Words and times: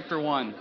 chapter 0.00 0.20
1. 0.20 0.54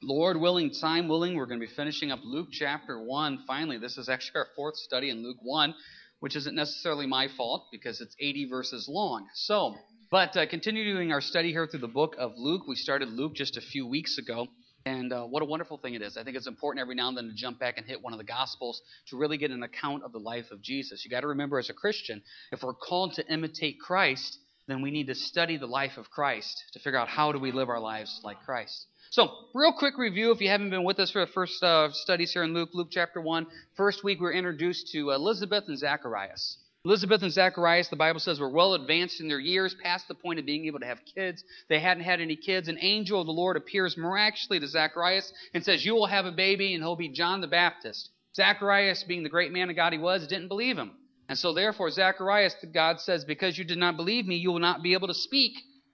Lord 0.00 0.36
willing, 0.36 0.70
time 0.70 1.08
willing, 1.08 1.34
we're 1.34 1.46
going 1.46 1.58
to 1.58 1.66
be 1.66 1.72
finishing 1.74 2.12
up 2.12 2.20
Luke 2.22 2.46
chapter 2.52 3.02
1. 3.02 3.42
Finally, 3.48 3.78
this 3.78 3.98
is 3.98 4.08
actually 4.08 4.38
our 4.38 4.46
fourth 4.54 4.76
study 4.76 5.10
in 5.10 5.24
Luke 5.24 5.38
1, 5.42 5.74
which 6.20 6.36
isn't 6.36 6.54
necessarily 6.54 7.08
my 7.08 7.26
fault 7.36 7.66
because 7.72 8.00
it's 8.00 8.14
80 8.20 8.48
verses 8.48 8.86
long. 8.88 9.26
So, 9.34 9.74
but 10.08 10.36
uh, 10.36 10.46
continuing 10.46 11.10
our 11.10 11.20
study 11.20 11.50
here 11.50 11.66
through 11.66 11.80
the 11.80 11.88
book 11.88 12.14
of 12.16 12.34
Luke, 12.36 12.62
we 12.68 12.76
started 12.76 13.08
Luke 13.08 13.34
just 13.34 13.56
a 13.56 13.60
few 13.60 13.88
weeks 13.88 14.18
ago. 14.18 14.46
And 14.86 15.12
uh, 15.12 15.24
what 15.24 15.42
a 15.42 15.46
wonderful 15.46 15.76
thing 15.76 15.94
it 15.94 16.02
is. 16.02 16.16
I 16.16 16.22
think 16.22 16.36
it's 16.36 16.46
important 16.46 16.80
every 16.82 16.94
now 16.94 17.08
and 17.08 17.16
then 17.16 17.24
to 17.24 17.34
jump 17.34 17.58
back 17.58 17.76
and 17.76 17.84
hit 17.84 18.00
one 18.00 18.12
of 18.12 18.20
the 18.20 18.24
Gospels 18.24 18.80
to 19.08 19.18
really 19.18 19.36
get 19.36 19.50
an 19.50 19.64
account 19.64 20.04
of 20.04 20.12
the 20.12 20.20
life 20.20 20.52
of 20.52 20.62
Jesus. 20.62 21.04
You 21.04 21.10
got 21.10 21.22
to 21.22 21.26
remember, 21.26 21.58
as 21.58 21.70
a 21.70 21.74
Christian, 21.74 22.22
if 22.52 22.62
we're 22.62 22.72
called 22.72 23.14
to 23.14 23.26
imitate 23.26 23.80
Christ, 23.80 24.38
then 24.70 24.82
we 24.82 24.90
need 24.90 25.08
to 25.08 25.14
study 25.14 25.56
the 25.56 25.66
life 25.66 25.96
of 25.96 26.10
Christ 26.10 26.64
to 26.72 26.78
figure 26.78 26.98
out 26.98 27.08
how 27.08 27.32
do 27.32 27.38
we 27.38 27.52
live 27.52 27.68
our 27.68 27.80
lives 27.80 28.20
like 28.22 28.42
Christ. 28.44 28.86
So, 29.10 29.28
real 29.54 29.72
quick 29.72 29.98
review 29.98 30.30
if 30.30 30.40
you 30.40 30.48
haven't 30.48 30.70
been 30.70 30.84
with 30.84 31.00
us 31.00 31.10
for 31.10 31.24
the 31.24 31.32
first 31.32 31.62
uh, 31.64 31.90
studies 31.92 32.32
here 32.32 32.44
in 32.44 32.54
Luke, 32.54 32.70
Luke 32.72 32.88
chapter 32.90 33.20
1. 33.20 33.46
First 33.76 34.04
week 34.04 34.20
we 34.20 34.24
were 34.24 34.32
introduced 34.32 34.92
to 34.92 35.10
Elizabeth 35.10 35.64
and 35.66 35.76
Zacharias. 35.76 36.58
Elizabeth 36.84 37.22
and 37.22 37.32
Zacharias, 37.32 37.88
the 37.88 37.96
Bible 37.96 38.20
says, 38.20 38.40
were 38.40 38.48
well 38.48 38.74
advanced 38.74 39.20
in 39.20 39.28
their 39.28 39.40
years, 39.40 39.74
past 39.82 40.08
the 40.08 40.14
point 40.14 40.38
of 40.38 40.46
being 40.46 40.64
able 40.66 40.80
to 40.80 40.86
have 40.86 41.00
kids. 41.14 41.44
They 41.68 41.80
hadn't 41.80 42.04
had 42.04 42.20
any 42.20 42.36
kids. 42.36 42.68
An 42.68 42.78
angel 42.80 43.20
of 43.20 43.26
the 43.26 43.32
Lord 43.32 43.56
appears 43.56 43.98
miraculously 43.98 44.60
to 44.60 44.68
Zacharias 44.68 45.30
and 45.52 45.62
says, 45.64 45.84
You 45.84 45.94
will 45.94 46.06
have 46.06 46.24
a 46.24 46.32
baby, 46.32 46.72
and 46.74 46.82
he'll 46.82 46.96
be 46.96 47.08
John 47.08 47.40
the 47.40 47.48
Baptist. 47.48 48.10
Zacharias, 48.34 49.02
being 49.02 49.24
the 49.24 49.28
great 49.28 49.52
man 49.52 49.68
of 49.68 49.76
God 49.76 49.92
he 49.92 49.98
was, 49.98 50.26
didn't 50.26 50.48
believe 50.48 50.78
him. 50.78 50.92
And 51.30 51.38
so, 51.38 51.52
therefore, 51.52 51.92
Zacharias, 51.92 52.56
God 52.74 53.00
says, 53.00 53.24
Because 53.24 53.56
you 53.56 53.62
did 53.62 53.78
not 53.78 53.96
believe 53.96 54.26
me, 54.26 54.34
you 54.34 54.50
will 54.50 54.58
not 54.58 54.82
be 54.82 54.94
able 54.94 55.06
to 55.06 55.14
speak 55.14 55.52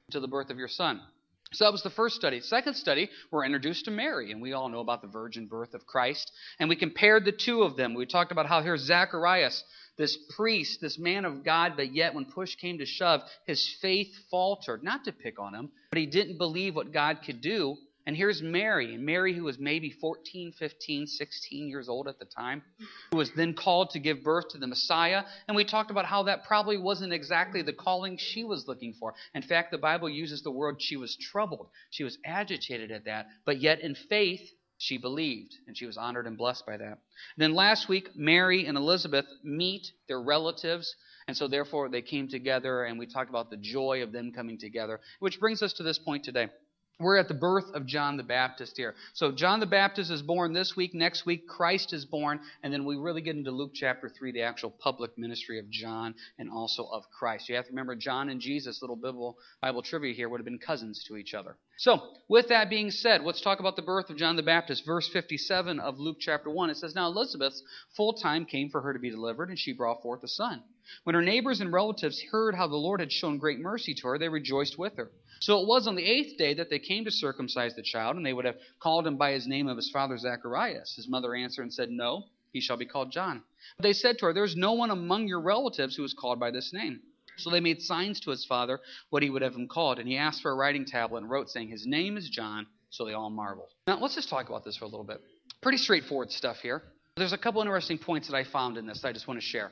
until 0.08 0.22
the 0.22 0.28
birth 0.28 0.48
of 0.48 0.56
your 0.56 0.66
son. 0.66 0.98
So 1.52 1.66
that 1.66 1.72
was 1.72 1.82
the 1.82 1.90
first 1.90 2.16
study. 2.16 2.40
Second 2.40 2.72
study, 2.72 3.10
we're 3.30 3.44
introduced 3.44 3.84
to 3.84 3.90
Mary, 3.90 4.32
and 4.32 4.40
we 4.40 4.54
all 4.54 4.70
know 4.70 4.80
about 4.80 5.02
the 5.02 5.08
virgin 5.08 5.46
birth 5.46 5.74
of 5.74 5.84
Christ. 5.84 6.32
And 6.58 6.70
we 6.70 6.74
compared 6.76 7.26
the 7.26 7.32
two 7.32 7.64
of 7.64 7.76
them. 7.76 7.92
We 7.92 8.06
talked 8.06 8.32
about 8.32 8.46
how 8.46 8.62
here's 8.62 8.86
Zacharias, 8.86 9.62
this 9.98 10.16
priest, 10.34 10.80
this 10.80 10.98
man 10.98 11.26
of 11.26 11.44
God, 11.44 11.74
but 11.76 11.94
yet 11.94 12.14
when 12.14 12.24
push 12.24 12.54
came 12.54 12.78
to 12.78 12.86
shove, 12.86 13.20
his 13.46 13.76
faith 13.82 14.14
faltered. 14.30 14.82
Not 14.82 15.04
to 15.04 15.12
pick 15.12 15.38
on 15.38 15.54
him, 15.54 15.68
but 15.90 15.98
he 15.98 16.06
didn't 16.06 16.38
believe 16.38 16.74
what 16.74 16.94
God 16.94 17.18
could 17.22 17.42
do. 17.42 17.76
And 18.06 18.16
here's 18.16 18.40
Mary, 18.40 18.96
Mary 18.96 19.34
who 19.34 19.44
was 19.44 19.58
maybe 19.58 19.90
14, 19.90 20.52
15, 20.52 21.06
16 21.08 21.68
years 21.68 21.88
old 21.88 22.06
at 22.06 22.20
the 22.20 22.24
time, 22.24 22.62
who 23.10 23.16
was 23.16 23.32
then 23.32 23.52
called 23.52 23.90
to 23.90 23.98
give 23.98 24.22
birth 24.22 24.48
to 24.50 24.58
the 24.58 24.66
Messiah. 24.68 25.24
And 25.48 25.56
we 25.56 25.64
talked 25.64 25.90
about 25.90 26.06
how 26.06 26.22
that 26.24 26.44
probably 26.44 26.78
wasn't 26.78 27.12
exactly 27.12 27.62
the 27.62 27.72
calling 27.72 28.16
she 28.16 28.44
was 28.44 28.68
looking 28.68 28.94
for. 28.94 29.14
In 29.34 29.42
fact, 29.42 29.72
the 29.72 29.78
Bible 29.78 30.08
uses 30.08 30.42
the 30.42 30.52
word 30.52 30.80
she 30.80 30.96
was 30.96 31.16
troubled. 31.16 31.68
She 31.90 32.04
was 32.04 32.16
agitated 32.24 32.92
at 32.92 33.06
that. 33.06 33.26
But 33.44 33.60
yet 33.60 33.80
in 33.80 33.96
faith, 34.08 34.48
she 34.78 34.98
believed, 34.98 35.54
and 35.66 35.76
she 35.76 35.86
was 35.86 35.96
honored 35.96 36.26
and 36.26 36.36
blessed 36.36 36.66
by 36.66 36.76
that. 36.76 36.84
And 36.84 37.38
then 37.38 37.54
last 37.54 37.88
week, 37.88 38.10
Mary 38.14 38.66
and 38.66 38.76
Elizabeth 38.76 39.24
meet 39.42 39.90
their 40.06 40.20
relatives, 40.20 40.94
and 41.26 41.36
so 41.36 41.48
therefore 41.48 41.88
they 41.88 42.02
came 42.02 42.28
together, 42.28 42.84
and 42.84 42.98
we 42.98 43.06
talked 43.06 43.30
about 43.30 43.50
the 43.50 43.56
joy 43.56 44.02
of 44.02 44.12
them 44.12 44.32
coming 44.32 44.58
together, 44.58 45.00
which 45.18 45.40
brings 45.40 45.62
us 45.62 45.72
to 45.74 45.82
this 45.82 45.98
point 45.98 46.24
today. 46.24 46.48
We're 46.98 47.18
at 47.18 47.28
the 47.28 47.34
birth 47.34 47.66
of 47.74 47.84
John 47.84 48.16
the 48.16 48.22
Baptist 48.22 48.78
here. 48.78 48.94
So 49.12 49.30
John 49.30 49.60
the 49.60 49.66
Baptist 49.66 50.10
is 50.10 50.22
born 50.22 50.54
this 50.54 50.74
week. 50.76 50.94
Next 50.94 51.26
week, 51.26 51.46
Christ 51.46 51.92
is 51.92 52.06
born. 52.06 52.40
And 52.62 52.72
then 52.72 52.86
we 52.86 52.96
really 52.96 53.20
get 53.20 53.36
into 53.36 53.50
Luke 53.50 53.72
chapter 53.74 54.08
3, 54.08 54.32
the 54.32 54.42
actual 54.42 54.70
public 54.70 55.18
ministry 55.18 55.58
of 55.58 55.68
John 55.68 56.14
and 56.38 56.50
also 56.50 56.84
of 56.84 57.04
Christ. 57.10 57.50
You 57.50 57.56
have 57.56 57.66
to 57.66 57.70
remember, 57.70 57.96
John 57.96 58.30
and 58.30 58.40
Jesus, 58.40 58.80
little 58.80 58.96
Bible, 58.96 59.36
Bible 59.60 59.82
trivia 59.82 60.14
here, 60.14 60.30
would 60.30 60.40
have 60.40 60.46
been 60.46 60.58
cousins 60.58 61.04
to 61.08 61.16
each 61.16 61.34
other. 61.34 61.56
So, 61.78 62.00
with 62.28 62.48
that 62.48 62.70
being 62.70 62.90
said, 62.90 63.22
let's 63.22 63.42
talk 63.42 63.60
about 63.60 63.76
the 63.76 63.82
birth 63.82 64.08
of 64.08 64.16
John 64.16 64.36
the 64.36 64.42
Baptist. 64.42 64.86
Verse 64.86 65.08
57 65.08 65.78
of 65.78 65.98
Luke 65.98 66.16
chapter 66.18 66.48
1. 66.48 66.70
It 66.70 66.78
says, 66.78 66.94
Now 66.94 67.08
Elizabeth's 67.08 67.62
full 67.94 68.14
time 68.14 68.46
came 68.46 68.70
for 68.70 68.80
her 68.80 68.94
to 68.94 68.98
be 68.98 69.10
delivered, 69.10 69.50
and 69.50 69.58
she 69.58 69.74
brought 69.74 70.02
forth 70.02 70.24
a 70.24 70.28
son. 70.28 70.62
When 71.04 71.14
her 71.14 71.22
neighbors 71.22 71.60
and 71.60 71.72
relatives 71.72 72.22
heard 72.30 72.54
how 72.54 72.66
the 72.66 72.76
Lord 72.76 73.00
had 73.00 73.12
shown 73.12 73.36
great 73.38 73.60
mercy 73.60 73.94
to 73.94 74.08
her, 74.08 74.18
they 74.18 74.28
rejoiced 74.28 74.78
with 74.78 74.96
her. 74.96 75.10
So 75.40 75.60
it 75.60 75.68
was 75.68 75.86
on 75.86 75.96
the 75.96 76.04
eighth 76.04 76.38
day 76.38 76.54
that 76.54 76.70
they 76.70 76.78
came 76.78 77.04
to 77.04 77.10
circumcise 77.10 77.74
the 77.74 77.82
child, 77.82 78.16
and 78.16 78.24
they 78.24 78.32
would 78.32 78.46
have 78.46 78.56
called 78.80 79.06
him 79.06 79.18
by 79.18 79.32
his 79.32 79.46
name 79.46 79.68
of 79.68 79.76
his 79.76 79.90
father 79.90 80.16
Zacharias. 80.16 80.94
His 80.96 81.08
mother 81.08 81.34
answered 81.34 81.62
and 81.62 81.74
said, 81.74 81.90
No, 81.90 82.24
he 82.52 82.60
shall 82.62 82.78
be 82.78 82.86
called 82.86 83.12
John. 83.12 83.42
But 83.76 83.82
they 83.82 83.92
said 83.92 84.18
to 84.18 84.26
her, 84.26 84.32
There 84.32 84.44
is 84.44 84.56
no 84.56 84.72
one 84.72 84.90
among 84.90 85.28
your 85.28 85.40
relatives 85.40 85.94
who 85.94 86.04
is 86.04 86.14
called 86.14 86.40
by 86.40 86.50
this 86.50 86.72
name. 86.72 87.02
So 87.38 87.50
they 87.50 87.60
made 87.60 87.82
signs 87.82 88.20
to 88.20 88.30
his 88.30 88.44
father 88.44 88.80
what 89.10 89.22
he 89.22 89.30
would 89.30 89.42
have 89.42 89.54
him 89.54 89.68
called, 89.68 89.98
and 89.98 90.08
he 90.08 90.16
asked 90.16 90.42
for 90.42 90.50
a 90.50 90.54
writing 90.54 90.84
tablet 90.84 91.18
and 91.18 91.30
wrote, 91.30 91.48
saying, 91.50 91.68
His 91.68 91.86
name 91.86 92.16
is 92.16 92.28
John. 92.28 92.66
So 92.90 93.04
they 93.04 93.12
all 93.12 93.30
marveled. 93.30 93.68
Now 93.86 93.98
let's 93.98 94.14
just 94.14 94.30
talk 94.30 94.48
about 94.48 94.64
this 94.64 94.76
for 94.76 94.84
a 94.84 94.88
little 94.88 95.04
bit. 95.04 95.20
Pretty 95.60 95.78
straightforward 95.78 96.30
stuff 96.30 96.58
here. 96.62 96.82
There's 97.16 97.32
a 97.32 97.38
couple 97.38 97.60
interesting 97.60 97.98
points 97.98 98.28
that 98.28 98.36
I 98.36 98.44
found 98.44 98.78
in 98.78 98.86
this 98.86 99.04
I 99.04 99.12
just 99.12 99.26
want 99.26 99.40
to 99.40 99.46
share. 99.46 99.70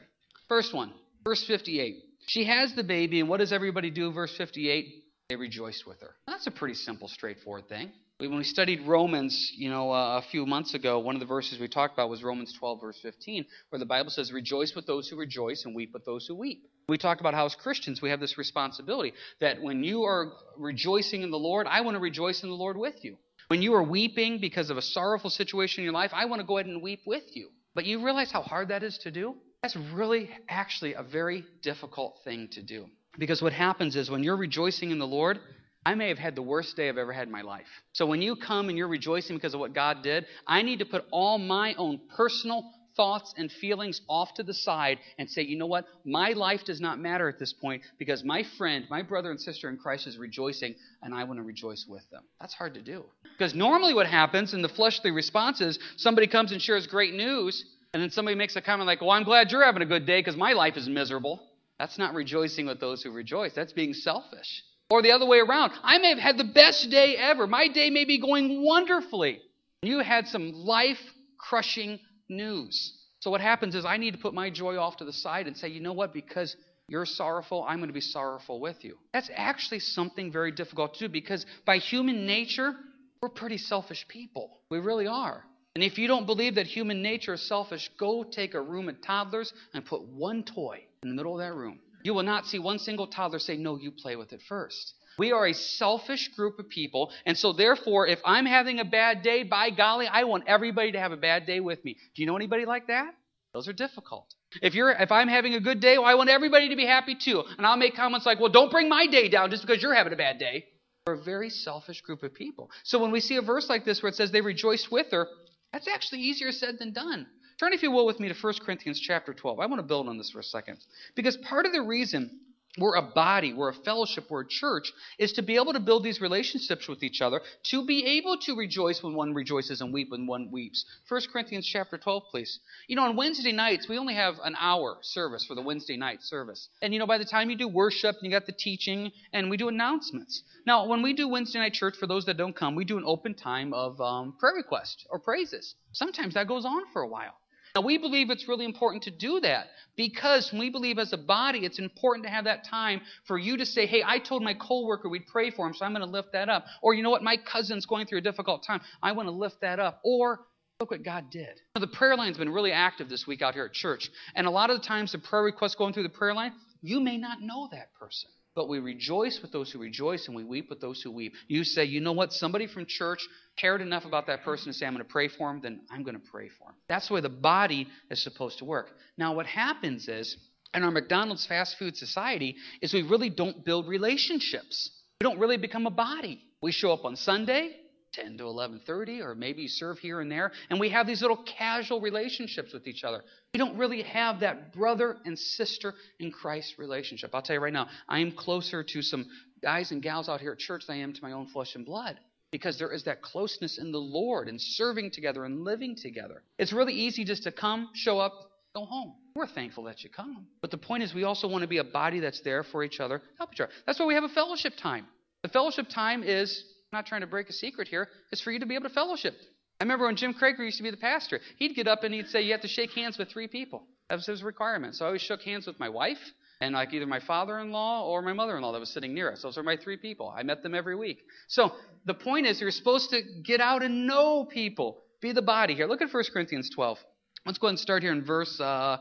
First 0.49 0.75
one, 0.75 0.93
verse 1.23 1.45
58. 1.47 2.03
She 2.27 2.45
has 2.45 2.75
the 2.75 2.85
baby, 2.85 3.21
and 3.21 3.29
what 3.29 3.39
does 3.39 3.53
everybody 3.53 3.91
do? 3.91 4.13
Verse 4.13 4.35
58 4.37 5.05
they 5.29 5.37
rejoiced 5.37 5.87
with 5.87 6.01
her. 6.01 6.15
That's 6.27 6.47
a 6.47 6.51
pretty 6.51 6.75
simple, 6.75 7.09
straightforward 7.09 7.69
thing. 7.69 7.91
When 8.19 8.37
we 8.37 8.45
studied 8.45 8.87
Romans, 8.87 9.53
you 9.57 9.71
know, 9.71 9.91
uh, 9.91 10.19
a 10.19 10.23
few 10.31 10.47
months 10.47 10.75
ago, 10.75 10.99
one 10.99 11.17
of 11.17 11.21
the 11.21 11.27
verses 11.27 11.59
we 11.59 11.67
talked 11.67 11.95
about 11.95 12.11
was 12.11 12.23
Romans 12.23 12.53
12, 12.53 12.81
verse 12.81 12.99
15, 13.03 13.45
where 13.71 13.79
the 13.79 13.87
Bible 13.87 14.11
says, 14.11 14.33
"Rejoice 14.33 14.75
with 14.75 14.87
those 14.87 15.09
who 15.09 15.17
rejoice, 15.17 15.65
and 15.65 15.75
weep 15.75 15.93
with 15.93 16.05
those 16.05 16.27
who 16.27 16.35
weep." 16.35 16.69
We 16.89 16.99
talked 16.99 17.21
about 17.21 17.35
how 17.35 17.47
as 17.47 17.55
Christians 17.55 18.03
we 18.03 18.11
have 18.11 18.21
this 18.21 18.37
responsibility 18.37 19.15
that 19.41 19.63
when 19.63 19.83
you 19.85 20.05
are 20.05 20.33
rejoicing 20.59 21.23
in 21.23 21.31
the 21.31 21.39
Lord, 21.39 21.67
I 21.67 21.81
want 21.81 21.95
to 21.95 22.01
rejoice 22.01 22.43
in 22.43 22.51
the 22.51 22.55
Lord 22.55 22.77
with 22.77 23.03
you. 23.03 23.17
When 23.49 23.63
you 23.63 23.75
are 23.75 23.83
weeping 23.83 24.39
because 24.41 24.71
of 24.71 24.77
a 24.77 24.83
sorrowful 24.83 25.31
situation 25.31 25.81
in 25.81 25.85
your 25.85 25.95
life, 25.95 26.11
I 26.15 26.27
want 26.27 26.41
to 26.41 26.47
go 26.47 26.59
ahead 26.59 26.67
and 26.67 26.83
weep 26.83 27.01
with 27.07 27.25
you. 27.35 27.49
But 27.75 27.85
you 27.87 28.05
realize 28.05 28.31
how 28.31 28.43
hard 28.43 28.69
that 28.69 28.83
is 28.83 28.99
to 28.99 29.11
do? 29.11 29.35
That's 29.63 29.77
really 29.77 30.31
actually 30.49 30.95
a 30.95 31.03
very 31.03 31.45
difficult 31.63 32.19
thing 32.25 32.49
to 32.53 32.63
do. 32.63 32.87
Because 33.19 33.43
what 33.43 33.53
happens 33.53 33.97
is 33.97 34.11
when 34.11 34.23
you're 34.23 34.37
rejoicing 34.37 34.91
in 34.91 34.99
the 34.99 35.07
Lord, 35.07 35.41
I 35.87 35.95
may 35.95 36.09
have 36.09 36.19
had 36.19 36.35
the 36.35 36.43
worst 36.43 36.77
day 36.77 36.89
I've 36.89 36.99
ever 36.99 37.13
had 37.13 37.27
in 37.27 37.33
my 37.33 37.43
life. 37.43 37.67
So 37.93 38.07
when 38.07 38.23
you 38.23 38.37
come 38.37 38.69
and 38.69 38.79
you're 38.79 38.89
rejoicing 38.89 39.37
because 39.37 39.55
of 39.55 39.61
what 39.61 39.75
God 39.75 40.03
did, 40.03 40.27
I 40.47 40.63
need 40.63 40.79
to 40.79 40.85
put 40.85 41.05
all 41.11 41.39
my 41.39 41.75
own 41.75 42.01
personal 42.17 42.71
thoughts 42.97 43.35
and 43.37 43.51
feelings 43.51 44.01
off 44.09 44.35
to 44.35 44.43
the 44.43 44.55
side 44.55 44.99
and 45.19 45.29
say, 45.29 45.43
you 45.43 45.57
know 45.57 45.67
what? 45.67 45.87
My 46.05 46.31
life 46.31 46.65
does 46.65 46.81
not 46.81 46.99
matter 46.99 47.29
at 47.29 47.39
this 47.39 47.53
point 47.53 47.83
because 47.99 48.25
my 48.25 48.45
friend, 48.57 48.85
my 48.91 49.03
brother 49.03 49.31
and 49.31 49.41
sister 49.41 49.69
in 49.69 49.77
Christ 49.77 50.07
is 50.07 50.19
rejoicing 50.19 50.75
and 51.03 51.15
I 51.15 51.25
want 51.25 51.39
to 51.39 51.43
rejoice 51.43 51.87
with 51.89 52.09
them. 52.11 52.23
That's 52.41 52.55
hard 52.55 52.75
to 52.75 52.83
do. 52.83 53.05
Because 53.37 53.55
normally 53.55 53.95
what 53.95 54.07
happens 54.07 54.55
in 54.55 54.63
the 54.63 54.69
fleshly 54.69 55.11
response 55.11 55.61
is 55.61 55.79
somebody 55.97 56.27
comes 56.27 56.53
and 56.53 56.61
shares 56.63 56.87
great 56.87 57.15
news 57.15 57.65
and 57.93 58.03
then 58.03 58.11
somebody 58.11 58.37
makes 58.37 58.57
a 58.57 58.61
comment 58.61 58.87
like, 58.87 59.01
well, 59.01 59.11
I'm 59.11 59.23
glad 59.23 59.53
you're 59.53 59.65
having 59.65 59.83
a 59.83 59.87
good 59.87 60.05
day 60.05 60.19
because 60.19 60.37
my 60.37 60.53
life 60.53 60.77
is 60.77 60.89
miserable. 60.89 61.41
That's 61.79 61.99
not 61.99 62.15
rejoicing 62.15 62.67
with 62.67 62.81
those 62.81 63.03
who 63.03 63.13
rejoice. 63.13 63.53
That's 63.55 63.73
being 63.73 63.95
selfish. 63.95 64.63
Or 64.91 65.01
the 65.01 65.13
other 65.13 65.27
way 65.27 65.39
around. 65.39 65.73
I 65.83 65.99
may 65.99 66.11
have 66.11 66.19
had 66.19 66.37
the 66.37 66.45
best 66.45 66.91
day 66.91 67.17
ever. 67.17 67.47
My 67.47 67.69
day 67.69 67.91
may 67.91 68.05
be 68.05 68.21
going 68.21 68.65
wonderfully. 68.65 69.41
You 69.83 70.01
had 70.01 70.29
some 70.29 70.53
life 70.53 70.99
crushing 71.39 71.99
news. 72.29 72.93
So 73.21 73.31
what 73.31 73.41
happens 73.41 73.75
is 73.75 73.85
I 73.85 73.97
need 73.97 74.13
to 74.13 74.19
put 74.19 74.35
my 74.35 74.51
joy 74.51 74.77
off 74.77 74.99
to 74.99 75.05
the 75.05 75.13
side 75.13 75.47
and 75.47 75.57
say, 75.57 75.69
you 75.69 75.81
know 75.81 75.93
what? 75.93 76.13
Because 76.13 76.57
you're 76.89 77.07
sorrowful, 77.07 77.65
I'm 77.67 77.79
going 77.79 77.89
to 77.89 77.95
be 77.95 78.01
sorrowful 78.01 78.61
with 78.61 78.85
you. 78.85 78.99
That's 79.13 79.31
actually 79.35 79.81
something 79.81 80.31
very 80.31 80.53
difficult 80.53 80.95
to 80.95 81.09
do 81.09 81.13
because 81.13 81.47
by 81.65 81.79
human 81.79 82.27
nature, 82.27 82.75
we're 83.23 83.31
pretty 83.31 83.57
selfish 83.57 84.07
people. 84.09 84.59
We 84.71 84.79
really 84.79 85.07
are. 85.07 85.45
And 85.75 85.83
if 85.83 85.99
you 85.99 86.07
don't 86.07 86.27
believe 86.27 86.57
that 86.57 86.67
human 86.67 87.03
nature 87.03 87.35
is 87.35 87.49
selfish, 87.49 87.91
go 87.99 88.23
take 88.23 88.55
a 88.55 88.61
room 88.61 88.89
of 88.89 89.01
toddlers 89.01 89.53
and 89.73 89.85
put 89.85 90.03
one 90.03 90.45
toy 90.45 90.85
in 91.03 91.09
the 91.09 91.15
middle 91.15 91.33
of 91.33 91.45
that 91.45 91.55
room. 91.55 91.81
You 92.03 92.13
will 92.13 92.23
not 92.23 92.47
see 92.47 92.59
one 92.59 92.79
single 92.79 93.07
toddler 93.07 93.39
say, 93.39 93.57
No, 93.57 93.79
you 93.79 93.91
play 93.91 94.15
with 94.15 94.33
it 94.35 94.43
first. 94.47 94.95
We 95.19 95.33
are 95.33 95.47
a 95.47 95.55
selfish 95.55 96.29
group 96.37 96.59
of 96.59 96.69
people, 96.69 97.13
and 97.27 97.37
so 97.37 97.53
therefore, 97.53 98.07
if 98.07 98.21
I'm 98.25 98.47
having 98.47 98.81
a 98.81 98.85
bad 98.85 99.23
day, 99.23 99.43
by 99.43 99.71
golly, 99.71 100.07
I 100.07 100.25
want 100.25 100.45
everybody 100.47 100.93
to 100.93 100.99
have 100.99 101.13
a 101.13 101.17
bad 101.17 101.47
day 101.47 101.61
with 101.61 101.85
me. 101.85 101.97
Do 102.15 102.23
you 102.23 102.27
know 102.27 102.37
anybody 102.37 102.65
like 102.65 102.89
that? 102.89 103.15
Those 103.53 103.69
are 103.69 103.73
difficult. 103.73 104.35
If 104.63 104.75
you're 104.75 104.91
if 104.91 105.13
I'm 105.13 105.29
having 105.29 105.55
a 105.55 105.61
good 105.61 105.81
day, 105.81 105.97
well, 105.97 106.07
I 106.07 106.15
want 106.15 106.29
everybody 106.29 106.69
to 106.71 106.77
be 106.77 106.87
happy 106.87 107.15
too. 107.15 107.43
And 107.57 107.67
I'll 107.67 107.77
make 107.77 107.95
comments 107.95 108.27
like, 108.27 108.41
well, 108.41 108.51
don't 108.51 108.71
bring 108.71 108.89
my 108.89 109.07
day 109.07 109.29
down 109.29 109.51
just 109.51 109.65
because 109.65 109.83
you're 109.83 109.95
having 109.95 110.13
a 110.13 110.17
bad 110.17 110.39
day. 110.39 110.67
We're 111.07 111.15
a 111.15 111.23
very 111.23 111.51
selfish 111.51 112.01
group 112.01 112.23
of 112.23 112.35
people. 112.35 112.71
So 112.83 112.99
when 112.99 113.13
we 113.13 113.21
see 113.21 113.37
a 113.37 113.43
verse 113.43 113.69
like 113.69 113.85
this 113.85 114.03
where 114.03 114.09
it 114.09 114.17
says 114.17 114.33
they 114.33 114.41
rejoiced 114.41 114.91
with 114.91 115.07
her, 115.13 115.29
that's 115.73 115.87
actually 115.87 116.21
easier 116.21 116.51
said 116.51 116.79
than 116.79 116.93
done. 116.93 117.27
Turn, 117.61 117.73
if 117.73 117.83
you 117.83 117.93
will, 117.93 118.07
with 118.07 118.19
me 118.19 118.29
to 118.29 118.35
1 118.35 118.55
Corinthians 118.65 118.99
chapter 118.99 119.33
12. 119.33 119.61
I 119.61 119.67
want 119.67 119.79
to 119.81 119.87
build 119.87 120.09
on 120.09 120.19
this 120.19 120.31
for 120.31 120.41
a 120.41 120.45
second. 120.45 120.79
Because 121.15 121.37
part 121.37 121.67
of 121.67 121.73
the 121.73 121.83
reason 121.83 122.41
we're 122.77 122.97
a 122.97 123.03
body, 123.03 123.53
we're 123.53 123.69
a 123.69 123.75
fellowship, 123.75 124.25
we're 124.29 124.43
a 124.43 124.49
church, 124.49 124.93
is 125.19 125.33
to 125.35 125.43
be 125.43 125.55
able 125.57 125.73
to 125.73 125.81
build 125.81 126.03
these 126.03 126.21
relationships 126.21 126.89
with 126.89 127.05
each 127.05 127.21
other, 127.21 127.41
to 127.71 127.87
be 127.87 128.05
able 128.19 128.37
to 128.39 128.57
rejoice 128.57 129.03
when 129.03 129.15
one 129.15 129.33
rejoices 129.33 129.81
and 129.81 129.93
weep 129.93 130.11
when 130.11 130.27
one 130.27 130.51
weeps. 130.51 130.85
1 131.09 131.21
Corinthians 131.33 131.67
chapter 131.67 131.97
12, 131.97 132.25
please. 132.31 132.59
You 132.89 132.97
know, 132.97 133.05
on 133.05 133.17
Wednesday 133.17 133.53
nights, 133.53 133.89
we 133.89 133.97
only 133.97 134.15
have 134.15 134.35
an 134.43 134.57
hour 134.59 134.97
service 135.03 135.45
for 135.45 135.55
the 135.55 135.63
Wednesday 135.63 135.97
night 135.97 136.23
service. 136.23 136.69
And 136.83 136.93
you 136.93 136.99
know, 136.99 137.07
by 137.07 137.19
the 137.19 137.25
time 137.25 137.49
you 137.49 137.57
do 137.57 137.69
worship, 137.69 138.17
and 138.17 138.25
you 138.25 138.31
got 138.31 138.47
the 138.47 138.53
teaching, 138.53 139.13
and 139.33 139.51
we 139.51 139.57
do 139.57 139.69
announcements. 139.69 140.43
Now, 140.67 140.87
when 140.87 141.03
we 141.03 141.13
do 141.13 141.29
Wednesday 141.29 141.61
night 141.61 141.75
church, 141.75 141.95
for 141.97 142.09
those 142.09 142.27
that 142.27 142.37
don't 142.37 142.57
come, 142.57 142.75
we 142.75 142.85
do 142.85 142.99
an 142.99 143.05
open 143.07 143.35
time 143.35 143.73
of 143.73 144.01
um, 144.01 144.35
prayer 144.39 144.55
requests 144.55 145.07
or 145.11 145.21
praises. 145.21 145.77
Sometimes 145.93 146.35
that 146.35 146.49
goes 146.49 146.65
on 146.65 146.83
for 146.93 147.03
a 147.03 147.09
while. 147.09 147.35
Now, 147.75 147.83
we 147.83 147.99
believe 147.99 148.31
it's 148.31 148.47
really 148.47 148.65
important 148.65 149.03
to 149.05 149.11
do 149.11 149.41
that 149.41 149.67
because 149.97 150.53
we 150.57 150.71
believe 150.71 150.99
as 150.99 151.13
a 151.13 151.17
body 151.17 151.65
it's 151.65 151.81
important 151.81 152.25
to 152.25 152.31
have 152.31 152.45
that 152.45 152.65
time 152.65 153.01
for 153.27 153.37
you 153.37 153.57
to 153.57 153.67
say, 153.67 153.87
hey, 153.87 154.03
I 154.07 154.21
told 154.21 154.45
my 154.45 154.55
coworker 154.55 155.09
we'd 155.09 155.27
pray 155.27 155.51
for 155.51 155.67
him, 155.67 155.75
so 155.75 155.85
I'm 155.85 155.93
going 155.93 156.07
to 156.07 156.11
lift 156.11 156.33
that 156.35 156.49
up. 156.49 156.67
Or, 156.83 156.95
you 156.95 157.03
know 157.03 157.11
what, 157.11 157.25
my 157.25 157.37
cousin's 157.37 157.85
going 157.85 158.07
through 158.07 158.19
a 158.19 158.23
difficult 158.23 158.65
time. 158.65 158.81
I 159.03 159.11
want 159.11 159.27
to 159.27 159.33
lift 159.33 159.61
that 159.63 159.81
up. 159.81 160.01
Or, 160.05 160.41
look 160.79 160.93
what 160.93 161.03
God 161.03 161.31
did. 161.31 161.61
The 161.75 161.89
prayer 161.89 162.17
line's 162.17 162.39
been 162.39 162.53
really 162.53 162.71
active 162.71 163.09
this 163.09 163.27
week 163.27 163.43
out 163.43 163.55
here 163.55 163.65
at 163.65 163.73
church. 163.73 164.09
And 164.37 164.47
a 164.47 164.51
lot 164.51 164.71
of 164.71 164.81
the 164.81 164.87
times, 164.87 165.11
the 165.11 165.19
prayer 165.19 165.43
requests 165.43 165.75
going 165.75 165.95
through 165.95 166.05
the 166.05 166.11
prayer 166.11 166.35
line, 166.35 166.53
you 166.81 167.01
may 167.01 167.17
not 167.17 167.41
know 167.41 167.69
that 167.73 167.93
person. 167.99 168.31
But 168.55 168.69
we 168.69 168.79
rejoice 168.79 169.41
with 169.43 169.51
those 169.51 169.73
who 169.73 169.81
rejoice 169.81 170.29
and 170.29 170.37
we 170.37 170.45
weep 170.45 170.71
with 170.71 170.81
those 170.81 171.03
who 171.03 171.11
weep. 171.11 171.35
You 171.49 171.65
say, 171.65 171.85
you 171.85 172.01
know 172.01 172.13
what? 172.13 172.33
Somebody 172.33 172.69
from 172.69 172.87
church 172.87 173.21
cared 173.57 173.81
enough 173.81 174.05
about 174.05 174.29
that 174.29 174.45
person 174.45 174.67
to 174.67 174.73
say, 174.73 174.87
I'm 174.87 174.93
going 174.95 175.05
to 175.05 175.11
pray 175.11 175.27
for 175.29 175.51
him, 175.51 175.61
then 175.61 175.81
I'm 175.91 176.05
going 176.05 176.15
to 176.15 176.31
pray 176.31 176.49
for 176.49 176.69
him. 176.69 176.75
That's 176.89 177.09
the 177.09 177.15
way 177.15 177.21
the 177.21 177.29
body 177.29 177.89
is 178.11 178.23
supposed 178.23 178.59
to 178.59 178.65
work. 178.65 178.91
Now, 179.19 179.35
what 179.35 179.47
happens 179.47 180.09
is, 180.09 180.37
in 180.73 180.83
our 180.85 180.91
McDonald's 180.91 181.47
fast 181.47 181.79
food 181.79 181.97
society, 181.97 182.57
is 182.81 182.93
we 182.93 183.03
really 183.03 183.31
don't 183.31 183.65
build 183.65 183.89
relationships. 183.89 184.91
We 185.21 185.25
don't 185.25 185.39
really 185.39 185.57
become 185.57 185.87
a 185.87 185.91
body. 185.91 186.41
We 186.61 186.73
show 186.73 186.93
up 186.93 187.05
on 187.05 187.17
Sunday, 187.17 187.77
10 188.15 188.39
to 188.39 188.45
11:30 188.45 189.21
or 189.21 189.35
maybe 189.35 189.63
you 189.63 189.69
serve 189.69 189.99
here 189.99 190.21
and 190.21 190.31
there 190.31 190.53
and 190.71 190.81
we 190.81 190.89
have 190.89 191.07
these 191.07 191.21
little 191.21 191.43
casual 191.59 192.01
relationships 192.01 192.73
with 192.73 192.87
each 192.87 193.05
other. 193.05 193.23
We 193.53 193.59
don't 193.59 193.77
really 193.77 194.03
have 194.03 194.41
that 194.41 194.73
brother 194.73 195.19
and 195.25 195.39
sister 195.39 195.95
in 196.19 196.31
Christ 196.31 196.75
relationship. 196.79 197.31
I'll 197.35 197.43
tell 197.43 197.55
you 197.55 197.63
right 197.63 197.73
now, 197.73 197.89
I 198.09 198.21
am 198.21 198.33
closer 198.33 198.83
to 198.83 199.03
some 199.03 199.27
guys 199.63 199.91
and 199.91 200.03
gals 200.03 200.29
out 200.29 200.41
here 200.41 200.53
at 200.53 200.59
church 200.59 200.87
than 200.87 200.97
I 200.97 201.01
am 201.01 201.13
to 201.13 201.23
my 201.23 201.33
own 201.33 201.47
flesh 201.47 201.75
and 201.75 201.85
blood 201.85 202.19
because 202.53 202.79
there 202.79 202.93
is 202.93 203.03
that 203.05 203.21
closeness 203.21 203.79
in 203.79 203.91
the 203.91 203.99
Lord 203.99 204.49
and 204.49 204.61
serving 204.61 205.11
together 205.11 205.45
and 205.45 205.65
living 205.65 205.97
together. 205.97 206.43
It's 206.59 206.73
really 206.73 206.93
easy 206.93 207.25
just 207.25 207.43
to 207.45 207.53
come, 207.53 207.89
show 207.95 208.21
up, 208.21 208.33
go 208.77 208.85
home. 208.85 209.15
We're 209.35 209.49
thankful 209.49 209.85
that 209.85 210.05
you 210.05 210.11
come. 210.11 210.47
But 210.61 210.71
the 210.71 210.79
point 210.79 211.03
is 211.03 211.13
we 211.13 211.25
also 211.25 211.49
want 211.49 211.63
to 211.63 211.69
be 211.69 211.79
a 211.79 211.85
body 211.85 212.21
that's 212.21 212.43
there 212.43 212.63
for 212.63 212.85
each 212.85 213.01
other, 213.01 213.21
help 213.39 213.51
each 213.53 213.61
other. 213.61 213.73
That's 213.87 213.99
why 213.99 214.07
we 214.07 214.15
have 214.15 214.23
a 214.23 214.29
fellowship 214.29 214.75
time. 214.81 215.07
The 215.43 215.49
fellowship 215.49 215.89
time 215.89 216.23
is 216.23 216.65
I'm 216.95 216.99
not 216.99 217.07
trying 217.07 217.23
to 217.23 217.27
break 217.27 217.49
a 217.49 217.53
secret 217.53 217.89
here. 217.89 218.09
It's 218.31 218.41
for 218.41 218.53
you 218.53 218.61
to 218.61 218.67
be 218.67 218.77
able 218.77 218.89
to 218.89 218.95
fellowship. 218.95 219.35
I 219.81 219.85
remember 219.85 220.07
when 220.07 220.15
Jim 220.15 220.33
Crager 220.33 220.61
used 220.61 220.77
to 220.77 220.85
be 220.85 220.93
the 220.93 220.97
pastor, 220.97 221.41
he'd 221.59 221.75
get 221.75 221.89
up 221.89 222.05
and 222.05 222.15
he'd 222.15 222.29
say, 222.29 222.43
You 222.43 222.53
have 222.53 222.61
to 222.61 222.69
shake 222.69 222.93
hands 222.93 223.19
with 223.19 223.31
three 223.31 223.49
people. 223.49 223.83
That 224.09 224.15
was 224.15 224.27
his 224.27 224.45
requirement. 224.45 224.95
So 224.95 225.05
I 225.05 225.09
always 225.09 225.21
shook 225.21 225.43
hands 225.43 225.67
with 225.67 225.81
my 225.81 225.89
wife 225.89 226.21
and 226.61 226.73
like 226.73 226.95
either 226.95 227.07
my 227.07 227.19
father 227.19 227.59
in 227.59 227.73
law 227.73 228.07
or 228.07 228.23
my 228.23 228.33
mother 228.33 228.57
in 228.57 228.63
law 228.63 228.71
that 228.71 228.79
was 228.79 228.91
sitting 228.91 229.13
near 229.13 229.33
us. 229.33 229.43
Those 229.43 229.59
are 229.59 229.65
my 229.65 229.77
three 229.77 229.97
people. 229.97 230.33
I 230.39 230.45
met 230.45 230.63
them 230.63 230.73
every 230.73 230.95
week. 230.95 231.19
So 231.49 231.73
the 232.05 232.15
point 232.15 232.47
is, 232.47 232.61
you're 232.61 232.71
supposed 232.71 233.11
to 233.11 233.23
get 233.43 233.61
out 233.61 233.83
and 233.83 234.07
know 234.07 234.45
people, 234.45 235.03
be 235.21 235.33
the 235.33 235.43
body 235.43 235.75
here. 235.75 235.89
Look 235.89 236.01
at 236.01 236.15
1 236.15 236.23
Corinthians 236.33 236.71
12. 236.73 236.97
Let's 237.45 237.59
go 237.59 237.67
ahead 237.67 237.73
and 237.73 237.81
start 237.81 238.05
here 238.05 238.13
in 238.13 238.25
verse, 238.25 238.61
uh, 238.61 238.99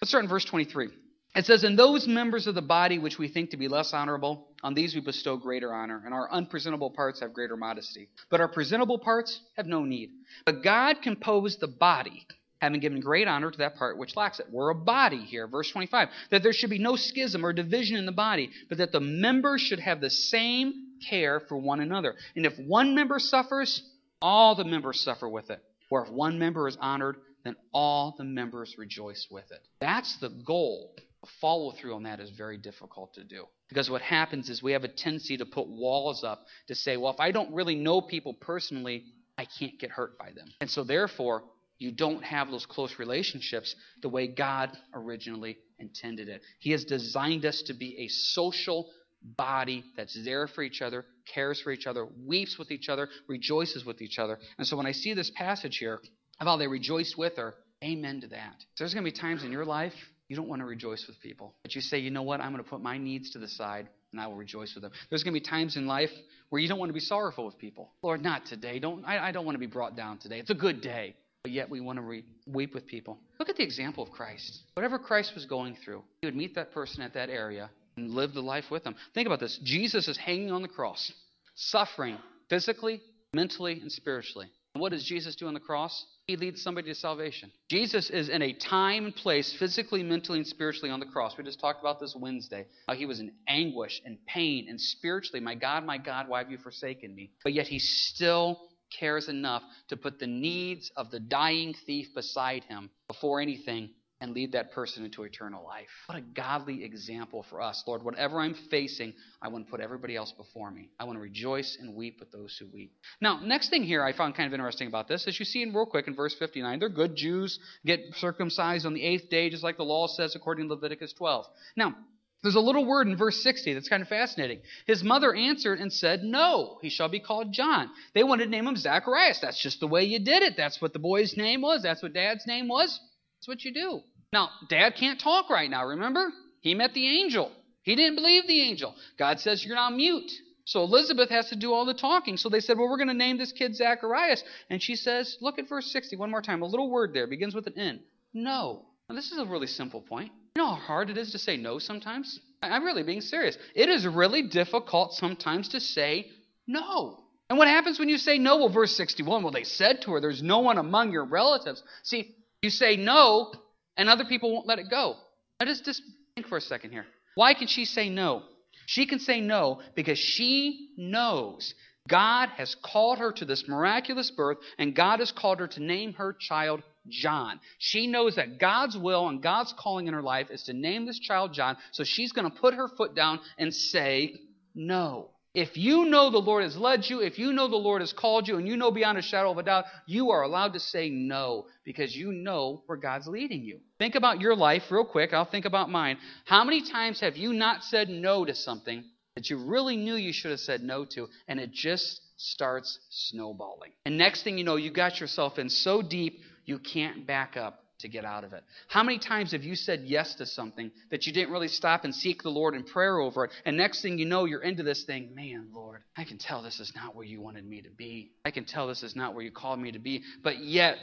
let's 0.00 0.10
start 0.10 0.22
in 0.22 0.30
verse 0.30 0.44
23. 0.44 0.90
It 1.34 1.46
says, 1.46 1.64
In 1.64 1.76
those 1.76 2.06
members 2.06 2.46
of 2.46 2.54
the 2.54 2.62
body 2.62 2.98
which 2.98 3.18
we 3.18 3.28
think 3.28 3.50
to 3.50 3.56
be 3.56 3.68
less 3.68 3.94
honorable, 3.94 4.48
on 4.62 4.74
these 4.74 4.94
we 4.94 5.00
bestow 5.00 5.36
greater 5.38 5.72
honor, 5.72 6.02
and 6.04 6.12
our 6.12 6.30
unpresentable 6.30 6.90
parts 6.90 7.20
have 7.20 7.32
greater 7.32 7.56
modesty. 7.56 8.08
But 8.30 8.40
our 8.40 8.48
presentable 8.48 8.98
parts 8.98 9.40
have 9.56 9.66
no 9.66 9.84
need. 9.84 10.10
But 10.44 10.62
God 10.62 11.00
composed 11.02 11.60
the 11.60 11.68
body, 11.68 12.26
having 12.60 12.80
given 12.80 13.00
great 13.00 13.28
honor 13.28 13.50
to 13.50 13.58
that 13.58 13.76
part 13.76 13.96
which 13.96 14.14
lacks 14.14 14.40
it. 14.40 14.46
We're 14.50 14.70
a 14.70 14.74
body 14.74 15.24
here. 15.24 15.46
Verse 15.46 15.70
25. 15.70 16.08
That 16.30 16.42
there 16.42 16.52
should 16.52 16.70
be 16.70 16.78
no 16.78 16.96
schism 16.96 17.46
or 17.46 17.54
division 17.54 17.96
in 17.96 18.04
the 18.04 18.12
body, 18.12 18.50
but 18.68 18.76
that 18.78 18.92
the 18.92 19.00
members 19.00 19.62
should 19.62 19.80
have 19.80 20.02
the 20.02 20.10
same 20.10 20.88
care 21.08 21.40
for 21.40 21.56
one 21.56 21.80
another. 21.80 22.14
And 22.36 22.44
if 22.44 22.58
one 22.58 22.94
member 22.94 23.18
suffers, 23.18 23.82
all 24.20 24.54
the 24.54 24.64
members 24.64 25.00
suffer 25.00 25.28
with 25.28 25.48
it. 25.48 25.60
Or 25.88 26.04
if 26.04 26.12
one 26.12 26.38
member 26.38 26.68
is 26.68 26.76
honored, 26.78 27.16
then 27.42 27.56
all 27.72 28.14
the 28.18 28.24
members 28.24 28.76
rejoice 28.76 29.26
with 29.30 29.50
it. 29.50 29.60
That's 29.80 30.18
the 30.18 30.28
goal 30.28 30.94
follow 31.40 31.72
through 31.72 31.94
on 31.94 32.02
that 32.04 32.20
is 32.20 32.30
very 32.30 32.58
difficult 32.58 33.14
to 33.14 33.24
do. 33.24 33.44
Because 33.68 33.88
what 33.88 34.02
happens 34.02 34.48
is 34.48 34.62
we 34.62 34.72
have 34.72 34.84
a 34.84 34.88
tendency 34.88 35.36
to 35.36 35.46
put 35.46 35.68
walls 35.68 36.24
up 36.24 36.46
to 36.68 36.74
say, 36.74 36.96
well, 36.96 37.12
if 37.12 37.20
I 37.20 37.30
don't 37.30 37.52
really 37.54 37.74
know 37.74 38.00
people 38.00 38.34
personally, 38.34 39.04
I 39.38 39.46
can't 39.58 39.78
get 39.78 39.90
hurt 39.90 40.18
by 40.18 40.32
them. 40.32 40.48
And 40.60 40.70
so, 40.70 40.84
therefore, 40.84 41.44
you 41.78 41.90
don't 41.90 42.22
have 42.22 42.50
those 42.50 42.66
close 42.66 42.98
relationships 42.98 43.74
the 44.02 44.08
way 44.08 44.26
God 44.26 44.76
originally 44.94 45.58
intended 45.78 46.28
it. 46.28 46.42
He 46.58 46.72
has 46.72 46.84
designed 46.84 47.44
us 47.44 47.62
to 47.62 47.74
be 47.74 47.98
a 47.98 48.08
social 48.08 48.90
body 49.22 49.84
that's 49.96 50.18
there 50.24 50.48
for 50.48 50.62
each 50.62 50.82
other, 50.82 51.06
cares 51.32 51.60
for 51.60 51.70
each 51.70 51.86
other, 51.86 52.06
weeps 52.26 52.58
with 52.58 52.70
each 52.70 52.88
other, 52.88 53.08
rejoices 53.28 53.84
with 53.84 54.02
each 54.02 54.18
other. 54.18 54.38
And 54.58 54.66
so, 54.66 54.76
when 54.76 54.86
I 54.86 54.92
see 54.92 55.14
this 55.14 55.30
passage 55.30 55.78
here 55.78 56.00
of 56.40 56.46
how 56.46 56.56
they 56.56 56.66
rejoiced 56.66 57.16
with 57.16 57.36
her, 57.36 57.54
amen 57.82 58.20
to 58.22 58.26
that. 58.28 58.64
There's 58.78 58.92
going 58.92 59.04
to 59.04 59.10
be 59.10 59.16
times 59.16 59.44
in 59.44 59.52
your 59.52 59.64
life 59.64 59.94
you 60.32 60.36
don't 60.36 60.48
want 60.48 60.62
to 60.62 60.66
rejoice 60.66 61.04
with 61.06 61.20
people. 61.20 61.52
But 61.62 61.74
you 61.74 61.82
say, 61.82 61.98
you 61.98 62.10
know 62.10 62.22
what? 62.22 62.40
I'm 62.40 62.52
going 62.52 62.64
to 62.64 62.70
put 62.70 62.80
my 62.80 62.96
needs 62.96 63.32
to 63.32 63.38
the 63.38 63.48
side 63.48 63.86
and 64.12 64.20
I 64.20 64.28
will 64.28 64.36
rejoice 64.36 64.72
with 64.74 64.82
them. 64.82 64.90
There's 65.10 65.22
going 65.22 65.34
to 65.34 65.38
be 65.38 65.44
times 65.44 65.76
in 65.76 65.86
life 65.86 66.08
where 66.48 66.58
you 66.58 66.68
don't 66.68 66.78
want 66.78 66.88
to 66.88 66.94
be 66.94 67.00
sorrowful 67.00 67.44
with 67.44 67.58
people. 67.58 67.90
Lord, 68.00 68.22
not 68.22 68.46
today. 68.46 68.78
Don't, 68.78 69.04
I, 69.04 69.28
I 69.28 69.32
don't 69.32 69.44
want 69.44 69.56
to 69.56 69.60
be 69.60 69.66
brought 69.66 69.94
down 69.94 70.16
today. 70.16 70.38
It's 70.38 70.48
a 70.48 70.54
good 70.54 70.80
day. 70.80 71.16
But 71.42 71.52
yet 71.52 71.68
we 71.68 71.80
want 71.80 71.98
to 71.98 72.02
re- 72.02 72.24
weep 72.46 72.72
with 72.72 72.86
people. 72.86 73.18
Look 73.38 73.50
at 73.50 73.56
the 73.56 73.62
example 73.62 74.02
of 74.02 74.10
Christ. 74.10 74.62
Whatever 74.72 74.98
Christ 74.98 75.32
was 75.34 75.44
going 75.44 75.76
through, 75.84 76.02
he 76.22 76.26
would 76.26 76.36
meet 76.36 76.54
that 76.54 76.72
person 76.72 77.02
at 77.02 77.12
that 77.12 77.28
area 77.28 77.68
and 77.98 78.08
live 78.08 78.32
the 78.32 78.40
life 78.40 78.70
with 78.70 78.84
them. 78.84 78.94
Think 79.12 79.26
about 79.26 79.40
this 79.40 79.60
Jesus 79.62 80.08
is 80.08 80.16
hanging 80.16 80.50
on 80.50 80.62
the 80.62 80.68
cross, 80.68 81.12
suffering 81.56 82.16
physically, 82.48 83.02
mentally, 83.34 83.80
and 83.80 83.92
spiritually. 83.92 84.48
And 84.74 84.80
what 84.80 84.92
does 84.92 85.04
Jesus 85.04 85.36
do 85.36 85.46
on 85.46 85.52
the 85.52 85.60
cross? 85.60 86.06
He 86.26 86.36
leads 86.36 86.62
somebody 86.62 86.88
to 86.88 86.94
salvation. 86.94 87.50
Jesus 87.68 88.08
is 88.08 88.28
in 88.28 88.42
a 88.42 88.52
time 88.52 89.06
and 89.06 89.14
place, 89.14 89.52
physically, 89.58 90.02
mentally, 90.04 90.38
and 90.38 90.46
spiritually 90.46 90.90
on 90.90 91.00
the 91.00 91.06
cross. 91.06 91.36
We 91.36 91.42
just 91.42 91.58
talked 91.58 91.80
about 91.80 91.98
this 91.98 92.14
Wednesday. 92.14 92.66
How 92.86 92.94
he 92.94 93.06
was 93.06 93.18
in 93.18 93.32
anguish 93.48 94.00
and 94.04 94.18
pain 94.26 94.66
and 94.68 94.80
spiritually, 94.80 95.40
my 95.40 95.56
God, 95.56 95.84
my 95.84 95.98
God, 95.98 96.28
why 96.28 96.38
have 96.38 96.50
you 96.50 96.58
forsaken 96.58 97.14
me? 97.14 97.32
But 97.42 97.54
yet 97.54 97.66
he 97.66 97.80
still 97.80 98.60
cares 98.98 99.28
enough 99.28 99.62
to 99.88 99.96
put 99.96 100.18
the 100.18 100.26
needs 100.26 100.92
of 100.96 101.10
the 101.10 101.18
dying 101.18 101.74
thief 101.86 102.08
beside 102.14 102.62
him 102.64 102.90
before 103.08 103.40
anything 103.40 103.90
and 104.22 104.34
lead 104.34 104.52
that 104.52 104.70
person 104.70 105.04
into 105.04 105.24
eternal 105.24 105.64
life. 105.64 105.88
What 106.06 106.16
a 106.16 106.20
godly 106.20 106.84
example 106.84 107.44
for 107.50 107.60
us. 107.60 107.82
Lord, 107.88 108.04
whatever 108.04 108.38
I'm 108.38 108.54
facing, 108.70 109.14
I 109.42 109.48
want 109.48 109.66
to 109.66 109.70
put 109.70 109.80
everybody 109.80 110.14
else 110.14 110.30
before 110.30 110.70
me. 110.70 110.90
I 110.98 111.04
want 111.04 111.16
to 111.16 111.20
rejoice 111.20 111.76
and 111.80 111.96
weep 111.96 112.20
with 112.20 112.30
those 112.30 112.56
who 112.56 112.68
weep. 112.72 112.92
Now, 113.20 113.40
next 113.42 113.70
thing 113.70 113.82
here 113.82 114.04
I 114.04 114.12
found 114.12 114.36
kind 114.36 114.46
of 114.46 114.54
interesting 114.54 114.86
about 114.86 115.08
this, 115.08 115.26
as 115.26 115.38
you 115.40 115.44
see 115.44 115.62
in 115.62 115.74
real 115.74 115.86
quick 115.86 116.06
in 116.06 116.14
verse 116.14 116.36
59, 116.38 116.78
they're 116.78 116.88
good 116.88 117.16
Jews, 117.16 117.58
get 117.84 117.98
circumcised 118.14 118.86
on 118.86 118.94
the 118.94 119.02
eighth 119.02 119.28
day, 119.28 119.50
just 119.50 119.64
like 119.64 119.76
the 119.76 119.82
law 119.82 120.06
says 120.06 120.36
according 120.36 120.68
to 120.68 120.74
Leviticus 120.74 121.12
12. 121.14 121.44
Now, 121.76 121.96
there's 122.44 122.54
a 122.54 122.60
little 122.60 122.86
word 122.86 123.08
in 123.08 123.16
verse 123.16 123.42
60 123.42 123.74
that's 123.74 123.88
kind 123.88 124.02
of 124.02 124.08
fascinating. 124.08 124.60
His 124.86 125.02
mother 125.02 125.34
answered 125.34 125.80
and 125.80 125.92
said, 125.92 126.22
No, 126.22 126.78
he 126.80 126.90
shall 126.90 127.08
be 127.08 127.20
called 127.20 127.52
John. 127.52 127.90
They 128.14 128.22
wanted 128.22 128.44
to 128.44 128.50
name 128.50 128.68
him 128.68 128.76
Zacharias. 128.76 129.40
That's 129.40 129.60
just 129.60 129.80
the 129.80 129.88
way 129.88 130.04
you 130.04 130.20
did 130.20 130.42
it. 130.42 130.54
That's 130.56 130.80
what 130.80 130.92
the 130.92 130.98
boy's 131.00 131.36
name 131.36 131.60
was. 131.60 131.82
That's 131.82 132.02
what 132.02 132.12
dad's 132.12 132.46
name 132.46 132.68
was. 132.68 133.00
That's 133.42 133.48
what 133.48 133.64
you 133.64 133.74
do. 133.74 134.02
Now, 134.32 134.50
dad 134.68 134.94
can't 134.96 135.20
talk 135.20 135.50
right 135.50 135.68
now, 135.68 135.86
remember? 135.86 136.32
He 136.60 136.74
met 136.74 136.94
the 136.94 137.20
angel. 137.20 137.52
He 137.82 137.96
didn't 137.96 138.16
believe 138.16 138.46
the 138.46 138.62
angel. 138.62 138.94
God 139.18 139.40
says 139.40 139.64
you're 139.64 139.76
on 139.76 139.96
mute. 139.96 140.30
So 140.64 140.82
Elizabeth 140.82 141.28
has 141.30 141.48
to 141.48 141.56
do 141.56 141.72
all 141.72 141.84
the 141.84 141.94
talking. 141.94 142.36
So 142.36 142.48
they 142.48 142.60
said, 142.60 142.78
Well, 142.78 142.88
we're 142.88 142.96
going 142.96 143.08
to 143.08 143.14
name 143.14 143.36
this 143.36 143.52
kid 143.52 143.74
Zacharias. 143.74 144.44
And 144.70 144.80
she 144.80 144.94
says, 144.94 145.36
Look 145.40 145.58
at 145.58 145.68
verse 145.68 145.90
60 145.92 146.16
one 146.16 146.30
more 146.30 146.42
time. 146.42 146.62
A 146.62 146.66
little 146.66 146.90
word 146.90 147.12
there 147.12 147.26
begins 147.26 147.54
with 147.54 147.66
an 147.66 147.78
N. 147.78 148.00
No. 148.32 148.86
Now, 149.08 149.16
this 149.16 149.32
is 149.32 149.38
a 149.38 149.44
really 149.44 149.66
simple 149.66 150.00
point. 150.00 150.30
You 150.54 150.62
know 150.62 150.68
how 150.68 150.74
hard 150.76 151.10
it 151.10 151.18
is 151.18 151.32
to 151.32 151.38
say 151.38 151.56
no 151.56 151.78
sometimes? 151.78 152.38
I'm 152.62 152.84
really 152.84 153.02
being 153.02 153.20
serious. 153.20 153.58
It 153.74 153.88
is 153.88 154.06
really 154.06 154.42
difficult 154.42 155.14
sometimes 155.14 155.68
to 155.70 155.80
say 155.80 156.30
no. 156.66 157.18
And 157.50 157.58
what 157.58 157.68
happens 157.68 157.98
when 157.98 158.08
you 158.08 158.18
say 158.18 158.38
no? 158.38 158.58
Well, 158.58 158.68
verse 158.68 158.94
61, 158.96 159.42
well, 159.42 159.52
they 159.52 159.64
said 159.64 160.02
to 160.02 160.12
her, 160.12 160.20
There's 160.20 160.42
no 160.42 160.60
one 160.60 160.78
among 160.78 161.10
your 161.10 161.24
relatives. 161.24 161.82
See, 162.04 162.36
you 162.62 162.70
say 162.70 162.96
no, 162.96 163.52
and 163.96 164.08
other 164.08 164.24
people 164.24 164.52
won't 164.52 164.66
let 164.66 164.78
it 164.78 164.86
go. 164.90 165.16
Now 165.60 165.66
just, 165.66 165.84
just 165.84 166.02
think 166.34 166.46
for 166.46 166.58
a 166.58 166.60
second 166.60 166.90
here. 166.90 167.06
Why 167.34 167.54
can 167.54 167.66
she 167.66 167.84
say 167.84 168.08
no? 168.08 168.42
She 168.86 169.06
can 169.06 169.18
say 169.18 169.40
no 169.40 169.80
because 169.94 170.18
she 170.18 170.90
knows 170.96 171.74
God 172.08 172.48
has 172.56 172.74
called 172.74 173.18
her 173.18 173.32
to 173.32 173.44
this 173.44 173.68
miraculous 173.68 174.30
birth, 174.30 174.58
and 174.78 174.94
God 174.94 175.20
has 175.20 175.30
called 175.30 175.60
her 175.60 175.68
to 175.68 175.82
name 175.82 176.14
her 176.14 176.36
child 176.38 176.82
John. 177.08 177.60
She 177.78 178.06
knows 178.06 178.36
that 178.36 178.58
God's 178.58 178.96
will 178.96 179.28
and 179.28 179.42
God's 179.42 179.72
calling 179.78 180.08
in 180.08 180.14
her 180.14 180.22
life 180.22 180.50
is 180.50 180.64
to 180.64 180.72
name 180.72 181.06
this 181.06 181.18
child 181.18 181.52
John, 181.52 181.76
so 181.92 182.02
she's 182.04 182.32
going 182.32 182.50
to 182.50 182.58
put 182.58 182.74
her 182.74 182.88
foot 182.88 183.14
down 183.14 183.40
and 183.58 183.72
say 183.72 184.34
no. 184.74 185.30
If 185.54 185.76
you 185.76 186.06
know 186.06 186.30
the 186.30 186.38
Lord 186.38 186.62
has 186.62 186.78
led 186.78 187.08
you, 187.08 187.20
if 187.20 187.38
you 187.38 187.52
know 187.52 187.68
the 187.68 187.76
Lord 187.76 188.00
has 188.00 188.14
called 188.14 188.48
you, 188.48 188.56
and 188.56 188.66
you 188.66 188.76
know 188.76 188.90
beyond 188.90 189.18
a 189.18 189.22
shadow 189.22 189.50
of 189.50 189.58
a 189.58 189.62
doubt, 189.62 189.84
you 190.06 190.30
are 190.30 190.42
allowed 190.42 190.72
to 190.72 190.80
say 190.80 191.10
no 191.10 191.66
because 191.84 192.16
you 192.16 192.32
know 192.32 192.82
where 192.86 192.96
God's 192.96 193.26
leading 193.26 193.62
you. 193.62 193.80
Think 193.98 194.14
about 194.14 194.40
your 194.40 194.56
life 194.56 194.84
real 194.90 195.04
quick. 195.04 195.34
I'll 195.34 195.44
think 195.44 195.66
about 195.66 195.90
mine. 195.90 196.16
How 196.46 196.64
many 196.64 196.80
times 196.82 197.20
have 197.20 197.36
you 197.36 197.52
not 197.52 197.84
said 197.84 198.08
no 198.08 198.46
to 198.46 198.54
something 198.54 199.04
that 199.34 199.50
you 199.50 199.58
really 199.58 199.96
knew 199.98 200.14
you 200.14 200.32
should 200.32 200.52
have 200.52 200.60
said 200.60 200.82
no 200.82 201.04
to, 201.04 201.28
and 201.46 201.60
it 201.60 201.72
just 201.72 202.22
starts 202.38 202.98
snowballing? 203.10 203.92
And 204.06 204.16
next 204.16 204.44
thing 204.44 204.56
you 204.56 204.64
know, 204.64 204.76
you 204.76 204.90
got 204.90 205.20
yourself 205.20 205.58
in 205.58 205.68
so 205.68 206.00
deep 206.00 206.40
you 206.64 206.78
can't 206.78 207.26
back 207.26 207.58
up 207.58 207.81
to 208.02 208.08
get 208.08 208.24
out 208.24 208.44
of 208.44 208.52
it. 208.52 208.62
How 208.88 209.02
many 209.02 209.18
times 209.18 209.52
have 209.52 209.64
you 209.64 209.74
said 209.74 210.02
yes 210.04 210.34
to 210.36 210.46
something 210.46 210.90
that 211.10 211.26
you 211.26 211.32
didn't 211.32 211.52
really 211.52 211.68
stop 211.68 212.04
and 212.04 212.14
seek 212.14 212.42
the 212.42 212.50
Lord 212.50 212.74
in 212.74 212.84
prayer 212.84 213.18
over 213.18 213.46
it? 213.46 213.50
And 213.64 213.76
next 213.76 214.02
thing 214.02 214.18
you 214.18 214.26
know, 214.26 214.44
you're 214.44 214.62
into 214.62 214.82
this 214.82 215.04
thing, 215.04 215.34
man, 215.34 215.68
Lord, 215.72 216.02
I 216.16 216.24
can 216.24 216.38
tell 216.38 216.62
this 216.62 216.80
is 216.80 216.92
not 216.94 217.16
where 217.16 217.24
you 217.24 217.40
wanted 217.40 217.66
me 217.66 217.80
to 217.82 217.90
be. 217.90 218.32
I 218.44 218.50
can 218.50 218.64
tell 218.64 218.86
this 218.86 219.02
is 219.02 219.16
not 219.16 219.34
where 219.34 219.44
you 219.44 219.50
called 219.50 219.80
me 219.80 219.92
to 219.92 219.98
be. 219.98 220.22
But 220.42 220.58
yet, 220.58 220.96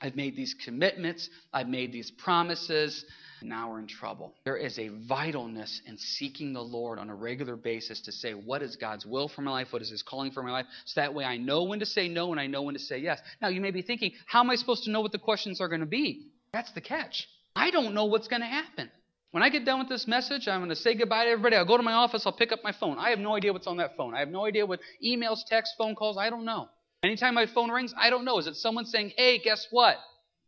I've 0.00 0.16
made 0.16 0.36
these 0.36 0.54
commitments, 0.64 1.28
I've 1.52 1.68
made 1.68 1.92
these 1.92 2.10
promises. 2.10 3.04
Now 3.42 3.70
we're 3.70 3.80
in 3.80 3.86
trouble. 3.86 4.34
There 4.44 4.56
is 4.56 4.78
a 4.78 4.88
vitalness 4.88 5.80
in 5.86 5.98
seeking 5.98 6.52
the 6.52 6.62
Lord 6.62 6.98
on 6.98 7.10
a 7.10 7.14
regular 7.14 7.56
basis 7.56 8.00
to 8.02 8.12
say, 8.12 8.32
what 8.32 8.62
is 8.62 8.76
God's 8.76 9.06
will 9.06 9.28
for 9.28 9.42
my 9.42 9.50
life? 9.50 9.68
What 9.70 9.82
is 9.82 9.90
His 9.90 10.02
calling 10.02 10.32
for 10.32 10.42
my 10.42 10.50
life? 10.50 10.66
So 10.86 11.00
that 11.00 11.14
way 11.14 11.24
I 11.24 11.36
know 11.36 11.64
when 11.64 11.80
to 11.80 11.86
say 11.86 12.08
no 12.08 12.30
and 12.32 12.40
I 12.40 12.46
know 12.46 12.62
when 12.62 12.74
to 12.74 12.80
say 12.80 12.98
yes. 12.98 13.20
Now 13.40 13.48
you 13.48 13.60
may 13.60 13.70
be 13.70 13.82
thinking, 13.82 14.12
how 14.26 14.40
am 14.40 14.50
I 14.50 14.56
supposed 14.56 14.84
to 14.84 14.90
know 14.90 15.00
what 15.00 15.12
the 15.12 15.18
questions 15.18 15.60
are 15.60 15.68
going 15.68 15.80
to 15.80 15.86
be? 15.86 16.28
That's 16.56 16.72
the 16.72 16.80
catch. 16.80 17.28
I 17.54 17.70
don't 17.70 17.92
know 17.92 18.06
what's 18.06 18.28
going 18.28 18.40
to 18.40 18.46
happen. 18.46 18.90
When 19.32 19.42
I 19.42 19.50
get 19.50 19.66
done 19.66 19.78
with 19.78 19.90
this 19.90 20.06
message, 20.06 20.48
I'm 20.48 20.60
going 20.60 20.70
to 20.70 20.76
say 20.76 20.94
goodbye 20.94 21.24
to 21.24 21.30
everybody. 21.30 21.54
I'll 21.54 21.66
go 21.66 21.76
to 21.76 21.82
my 21.82 21.92
office, 21.92 22.24
I'll 22.24 22.32
pick 22.32 22.50
up 22.50 22.60
my 22.64 22.72
phone. 22.72 22.96
I 22.98 23.10
have 23.10 23.18
no 23.18 23.36
idea 23.36 23.52
what's 23.52 23.66
on 23.66 23.76
that 23.76 23.94
phone. 23.94 24.14
I 24.14 24.20
have 24.20 24.30
no 24.30 24.46
idea 24.46 24.64
what 24.64 24.80
emails, 25.04 25.40
texts, 25.46 25.74
phone 25.76 25.94
calls, 25.94 26.16
I 26.16 26.30
don't 26.30 26.46
know. 26.46 26.70
Anytime 27.02 27.34
my 27.34 27.44
phone 27.44 27.70
rings, 27.70 27.92
I 28.00 28.08
don't 28.08 28.24
know. 28.24 28.38
Is 28.38 28.46
it 28.46 28.56
someone 28.56 28.86
saying, 28.86 29.12
hey, 29.18 29.38
guess 29.38 29.66
what? 29.70 29.98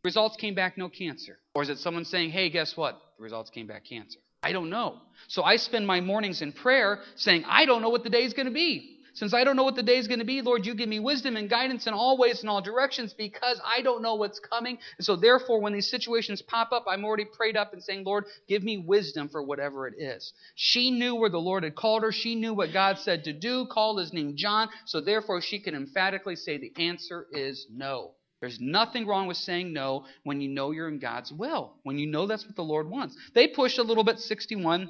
Results 0.03 0.35
came 0.37 0.55
back 0.55 0.79
no 0.79 0.89
cancer. 0.89 1.37
Or 1.53 1.61
is 1.61 1.69
it 1.69 1.77
someone 1.77 2.05
saying, 2.05 2.31
hey, 2.31 2.49
guess 2.49 2.75
what? 2.75 2.99
The 3.17 3.23
results 3.23 3.51
came 3.51 3.67
back 3.67 3.85
cancer. 3.85 4.17
I 4.41 4.51
don't 4.51 4.71
know. 4.71 5.01
So 5.27 5.43
I 5.43 5.57
spend 5.57 5.85
my 5.85 6.01
mornings 6.01 6.41
in 6.41 6.53
prayer 6.53 7.01
saying, 7.17 7.43
I 7.47 7.65
don't 7.65 7.83
know 7.83 7.89
what 7.89 8.03
the 8.03 8.09
day 8.09 8.23
is 8.23 8.33
going 8.33 8.47
to 8.47 8.51
be. 8.51 8.97
Since 9.19 9.33
I 9.33 9.43
don't 9.43 9.57
know 9.57 9.65
what 9.65 9.75
the 9.75 9.83
day 9.83 9.97
is 9.97 10.07
going 10.07 10.19
to 10.19 10.25
be, 10.25 10.41
Lord, 10.41 10.65
you 10.65 10.73
give 10.73 10.87
me 10.87 11.01
wisdom 11.01 11.35
and 11.35 11.49
guidance 11.49 11.87
in 11.87 11.93
all 11.93 12.17
ways 12.17 12.39
and 12.39 12.49
all 12.49 12.61
directions 12.61 13.11
because 13.11 13.59
I 13.65 13.81
don't 13.81 14.01
know 14.01 14.15
what's 14.15 14.39
coming. 14.39 14.77
And 14.97 15.05
so, 15.05 15.17
therefore, 15.17 15.59
when 15.59 15.73
these 15.73 15.91
situations 15.91 16.41
pop 16.41 16.71
up, 16.71 16.85
I'm 16.87 17.03
already 17.03 17.25
prayed 17.25 17.57
up 17.57 17.73
and 17.73 17.83
saying, 17.83 18.05
Lord, 18.05 18.23
give 18.47 18.63
me 18.63 18.77
wisdom 18.77 19.27
for 19.27 19.43
whatever 19.43 19.89
it 19.89 19.95
is. 19.97 20.31
She 20.55 20.89
knew 20.89 21.15
where 21.15 21.29
the 21.29 21.37
Lord 21.37 21.65
had 21.65 21.75
called 21.75 22.03
her. 22.03 22.13
She 22.13 22.35
knew 22.35 22.53
what 22.53 22.71
God 22.71 22.97
said 22.97 23.25
to 23.25 23.33
do, 23.33 23.65
called 23.65 23.99
his 23.99 24.13
name 24.13 24.37
John. 24.37 24.69
So, 24.85 25.01
therefore, 25.01 25.41
she 25.41 25.59
can 25.59 25.75
emphatically 25.75 26.37
say 26.37 26.57
the 26.57 26.71
answer 26.81 27.27
is 27.33 27.67
no. 27.69 28.11
There's 28.39 28.61
nothing 28.61 29.05
wrong 29.05 29.27
with 29.27 29.35
saying 29.35 29.73
no 29.73 30.05
when 30.23 30.39
you 30.39 30.47
know 30.47 30.71
you're 30.71 30.87
in 30.87 30.99
God's 30.99 31.33
will, 31.33 31.73
when 31.83 31.99
you 31.99 32.07
know 32.07 32.25
that's 32.25 32.45
what 32.45 32.55
the 32.55 32.61
Lord 32.61 32.89
wants. 32.89 33.17
They 33.35 33.49
pushed 33.49 33.79
a 33.79 33.83
little 33.83 34.05
bit, 34.05 34.19
61 34.19 34.89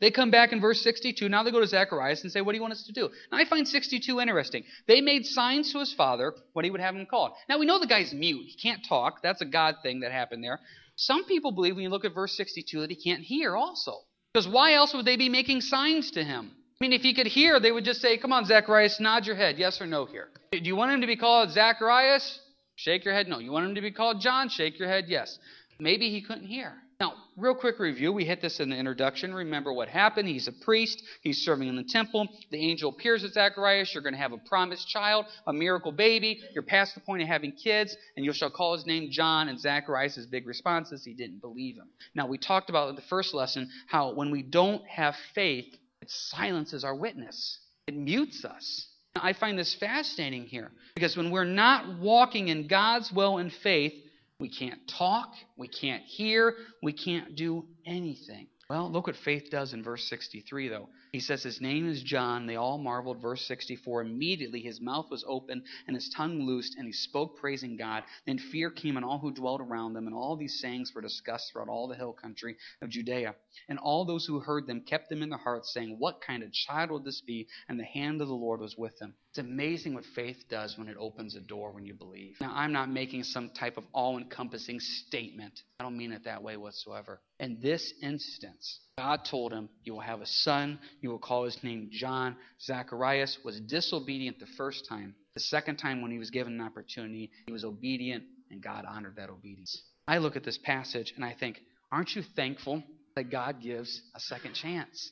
they 0.00 0.10
come 0.10 0.30
back 0.30 0.52
in 0.52 0.60
verse 0.60 0.82
62. 0.82 1.28
Now 1.28 1.42
they 1.42 1.50
go 1.50 1.60
to 1.60 1.66
Zacharias 1.66 2.22
and 2.22 2.32
say, 2.32 2.40
What 2.40 2.52
do 2.52 2.56
you 2.56 2.62
want 2.62 2.74
us 2.74 2.84
to 2.84 2.92
do? 2.92 3.10
Now 3.30 3.38
I 3.38 3.44
find 3.44 3.66
62 3.66 4.20
interesting. 4.20 4.64
They 4.86 5.00
made 5.00 5.26
signs 5.26 5.72
to 5.72 5.80
his 5.80 5.92
father 5.92 6.34
what 6.52 6.64
he 6.64 6.70
would 6.70 6.80
have 6.80 6.94
him 6.94 7.06
called. 7.06 7.32
Now 7.48 7.58
we 7.58 7.66
know 7.66 7.78
the 7.78 7.86
guy's 7.86 8.12
mute. 8.12 8.46
He 8.46 8.56
can't 8.56 8.84
talk. 8.88 9.22
That's 9.22 9.40
a 9.40 9.46
God 9.46 9.76
thing 9.82 10.00
that 10.00 10.12
happened 10.12 10.42
there. 10.44 10.60
Some 10.96 11.24
people 11.24 11.52
believe 11.52 11.74
when 11.74 11.82
you 11.82 11.90
look 11.90 12.04
at 12.04 12.14
verse 12.14 12.36
62 12.36 12.80
that 12.80 12.90
he 12.90 12.96
can't 12.96 13.22
hear 13.22 13.56
also. 13.56 13.98
Because 14.32 14.48
why 14.48 14.74
else 14.74 14.94
would 14.94 15.04
they 15.04 15.16
be 15.16 15.28
making 15.28 15.60
signs 15.60 16.10
to 16.12 16.24
him? 16.24 16.50
I 16.80 16.84
mean, 16.84 16.92
if 16.92 17.02
he 17.02 17.14
could 17.14 17.26
hear, 17.26 17.60
they 17.60 17.72
would 17.72 17.84
just 17.84 18.00
say, 18.00 18.18
Come 18.18 18.32
on, 18.32 18.44
Zacharias, 18.44 19.00
nod 19.00 19.26
your 19.26 19.36
head, 19.36 19.58
yes 19.58 19.80
or 19.80 19.86
no 19.86 20.06
here. 20.06 20.28
Do 20.52 20.58
you 20.58 20.76
want 20.76 20.92
him 20.92 21.00
to 21.00 21.06
be 21.06 21.16
called 21.16 21.50
Zacharias? 21.50 22.40
Shake 22.76 23.04
your 23.04 23.14
head, 23.14 23.28
no. 23.28 23.38
You 23.38 23.52
want 23.52 23.66
him 23.66 23.76
to 23.76 23.80
be 23.80 23.92
called 23.92 24.20
John? 24.20 24.48
Shake 24.48 24.78
your 24.78 24.88
head, 24.88 25.04
yes. 25.08 25.38
Maybe 25.78 26.10
he 26.10 26.20
couldn't 26.20 26.46
hear. 26.46 26.74
Now, 27.00 27.14
real 27.36 27.54
quick 27.54 27.80
review. 27.80 28.12
We 28.12 28.24
hit 28.24 28.40
this 28.40 28.60
in 28.60 28.70
the 28.70 28.76
introduction. 28.76 29.34
Remember 29.34 29.72
what 29.72 29.88
happened. 29.88 30.28
He's 30.28 30.46
a 30.46 30.52
priest. 30.52 31.02
He's 31.22 31.38
serving 31.38 31.68
in 31.68 31.76
the 31.76 31.84
temple. 31.84 32.28
The 32.50 32.58
angel 32.58 32.90
appears 32.90 33.22
to 33.22 33.28
Zacharias. 33.28 33.92
You're 33.92 34.02
going 34.02 34.14
to 34.14 34.20
have 34.20 34.32
a 34.32 34.38
promised 34.38 34.88
child, 34.88 35.26
a 35.46 35.52
miracle 35.52 35.90
baby. 35.90 36.40
You're 36.52 36.62
past 36.62 36.94
the 36.94 37.00
point 37.00 37.22
of 37.22 37.28
having 37.28 37.52
kids, 37.52 37.96
and 38.16 38.24
you 38.24 38.32
shall 38.32 38.50
call 38.50 38.74
his 38.74 38.86
name 38.86 39.08
John. 39.10 39.48
And 39.48 39.58
Zacharias' 39.58 40.26
big 40.26 40.46
response 40.46 40.92
is 40.92 41.04
he 41.04 41.14
didn't 41.14 41.40
believe 41.40 41.76
him. 41.76 41.88
Now, 42.14 42.26
we 42.26 42.38
talked 42.38 42.70
about 42.70 42.90
in 42.90 42.96
the 42.96 43.02
first 43.02 43.34
lesson 43.34 43.68
how 43.88 44.12
when 44.12 44.30
we 44.30 44.42
don't 44.42 44.86
have 44.86 45.16
faith, 45.34 45.66
it 46.00 46.10
silences 46.10 46.84
our 46.84 46.94
witness, 46.94 47.58
it 47.86 47.96
mutes 47.96 48.44
us. 48.44 48.86
I 49.16 49.32
find 49.32 49.58
this 49.58 49.74
fascinating 49.74 50.46
here 50.46 50.72
because 50.96 51.16
when 51.16 51.30
we're 51.30 51.44
not 51.44 52.00
walking 52.00 52.48
in 52.48 52.66
God's 52.66 53.12
will 53.12 53.38
and 53.38 53.52
faith, 53.52 53.92
we 54.40 54.48
can't 54.48 54.80
talk, 54.98 55.28
we 55.56 55.68
can't 55.68 56.02
hear, 56.02 56.54
we 56.82 56.92
can't 56.92 57.36
do 57.36 57.66
anything. 57.86 58.48
Well, 58.68 58.90
look 58.90 59.06
what 59.06 59.16
faith 59.16 59.48
does 59.50 59.72
in 59.72 59.82
verse 59.82 60.08
63, 60.08 60.68
though. 60.68 60.88
He 61.14 61.20
says, 61.20 61.44
His 61.44 61.60
name 61.60 61.88
is 61.88 62.02
John. 62.02 62.44
They 62.44 62.56
all 62.56 62.76
marveled. 62.76 63.22
Verse 63.22 63.46
64 63.46 64.02
Immediately 64.02 64.58
his 64.58 64.80
mouth 64.80 65.12
was 65.12 65.24
open 65.28 65.62
and 65.86 65.94
his 65.94 66.08
tongue 66.08 66.40
loosed, 66.40 66.74
and 66.76 66.88
he 66.88 66.92
spoke, 66.92 67.38
praising 67.38 67.76
God. 67.76 68.02
Then 68.26 68.36
fear 68.36 68.68
came 68.68 68.96
on 68.96 69.04
all 69.04 69.20
who 69.20 69.30
dwelt 69.30 69.60
around 69.60 69.92
them, 69.92 70.08
and 70.08 70.16
all 70.16 70.34
these 70.34 70.58
sayings 70.60 70.92
were 70.92 71.00
discussed 71.00 71.52
throughout 71.52 71.68
all 71.68 71.86
the 71.86 71.94
hill 71.94 72.14
country 72.14 72.56
of 72.82 72.88
Judea. 72.88 73.36
And 73.68 73.78
all 73.78 74.04
those 74.04 74.26
who 74.26 74.40
heard 74.40 74.66
them 74.66 74.80
kept 74.80 75.08
them 75.08 75.22
in 75.22 75.28
their 75.28 75.38
hearts, 75.38 75.72
saying, 75.72 75.94
What 76.00 76.20
kind 76.20 76.42
of 76.42 76.52
child 76.52 76.90
would 76.90 77.04
this 77.04 77.20
be? 77.20 77.46
And 77.68 77.78
the 77.78 77.84
hand 77.84 78.20
of 78.20 78.26
the 78.26 78.34
Lord 78.34 78.58
was 78.58 78.76
with 78.76 78.98
them. 78.98 79.14
It's 79.30 79.38
amazing 79.38 79.94
what 79.94 80.04
faith 80.16 80.44
does 80.48 80.76
when 80.76 80.88
it 80.88 80.96
opens 80.98 81.36
a 81.36 81.40
door 81.40 81.70
when 81.70 81.84
you 81.84 81.94
believe. 81.94 82.36
Now, 82.40 82.52
I'm 82.56 82.72
not 82.72 82.90
making 82.90 83.22
some 83.22 83.50
type 83.50 83.76
of 83.76 83.84
all 83.92 84.18
encompassing 84.18 84.80
statement. 84.80 85.60
I 85.78 85.84
don't 85.84 85.96
mean 85.96 86.10
it 86.10 86.24
that 86.24 86.42
way 86.42 86.56
whatsoever. 86.56 87.20
In 87.38 87.60
this 87.60 87.94
instance, 88.02 88.80
God 88.98 89.24
told 89.24 89.52
him, 89.52 89.68
You 89.82 89.94
will 89.94 90.00
have 90.00 90.20
a 90.20 90.26
son. 90.26 90.78
You 91.00 91.10
will 91.10 91.18
call 91.18 91.44
his 91.44 91.62
name 91.62 91.88
John. 91.90 92.36
Zacharias 92.60 93.38
was 93.44 93.60
disobedient 93.60 94.38
the 94.38 94.46
first 94.56 94.86
time. 94.88 95.14
The 95.34 95.40
second 95.40 95.76
time, 95.76 96.00
when 96.00 96.12
he 96.12 96.18
was 96.18 96.30
given 96.30 96.54
an 96.54 96.60
opportunity, 96.60 97.30
he 97.46 97.52
was 97.52 97.64
obedient, 97.64 98.24
and 98.50 98.62
God 98.62 98.84
honored 98.88 99.16
that 99.16 99.30
obedience. 99.30 99.82
I 100.06 100.18
look 100.18 100.36
at 100.36 100.44
this 100.44 100.58
passage 100.58 101.12
and 101.16 101.24
I 101.24 101.34
think, 101.38 101.60
Aren't 101.90 102.14
you 102.14 102.22
thankful 102.36 102.82
that 103.16 103.30
God 103.30 103.60
gives 103.60 104.00
a 104.14 104.20
second 104.20 104.54
chance? 104.54 105.10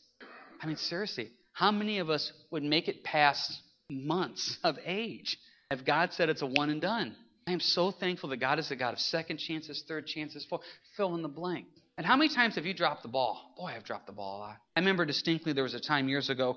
I 0.61 0.67
mean, 0.67 0.77
seriously, 0.77 1.31
how 1.53 1.73
many 1.73 1.99
of 1.99 2.09
us 2.09 2.33
would 2.51 2.63
make 2.63 2.89
it 2.89 3.03
past 3.03 3.61
months 3.91 4.59
of 4.65 4.79
age 4.85 5.37
if 5.71 5.85
God 5.85 6.13
said 6.13 6.29
it's 6.29 6.43
a 6.43 6.47
one 6.47 6.71
and 6.71 6.81
done. 6.81 7.17
I 7.47 7.53
am 7.53 7.61
so 7.61 7.91
thankful 7.91 8.29
that 8.31 8.39
God 8.39 8.59
is 8.59 8.71
a 8.71 8.77
God 8.77 8.95
of 8.95 9.01
second 9.01 9.39
chances, 9.39 9.85
third 9.87 10.07
chances, 10.07 10.45
four, 10.45 10.61
fill 10.97 11.15
in 11.15 11.23
the 11.23 11.29
blank. 11.29 11.67
And 11.99 12.07
how 12.07 12.17
many 12.17 12.35
times 12.35 12.55
have 12.55 12.65
you 12.65 12.73
dropped 12.73 13.03
the 13.03 13.09
ball? 13.09 13.53
Boy, 13.57 13.73
I've 13.77 13.85
dropped 13.85 14.07
the 14.07 14.13
ball 14.13 14.39
a 14.39 14.41
lot. 14.41 14.57
I 14.77 14.81
remember 14.81 15.05
distinctly 15.05 15.53
there 15.53 15.63
was 15.63 15.75
a 15.75 15.81
time 15.81 16.09
years 16.09 16.31
ago, 16.31 16.57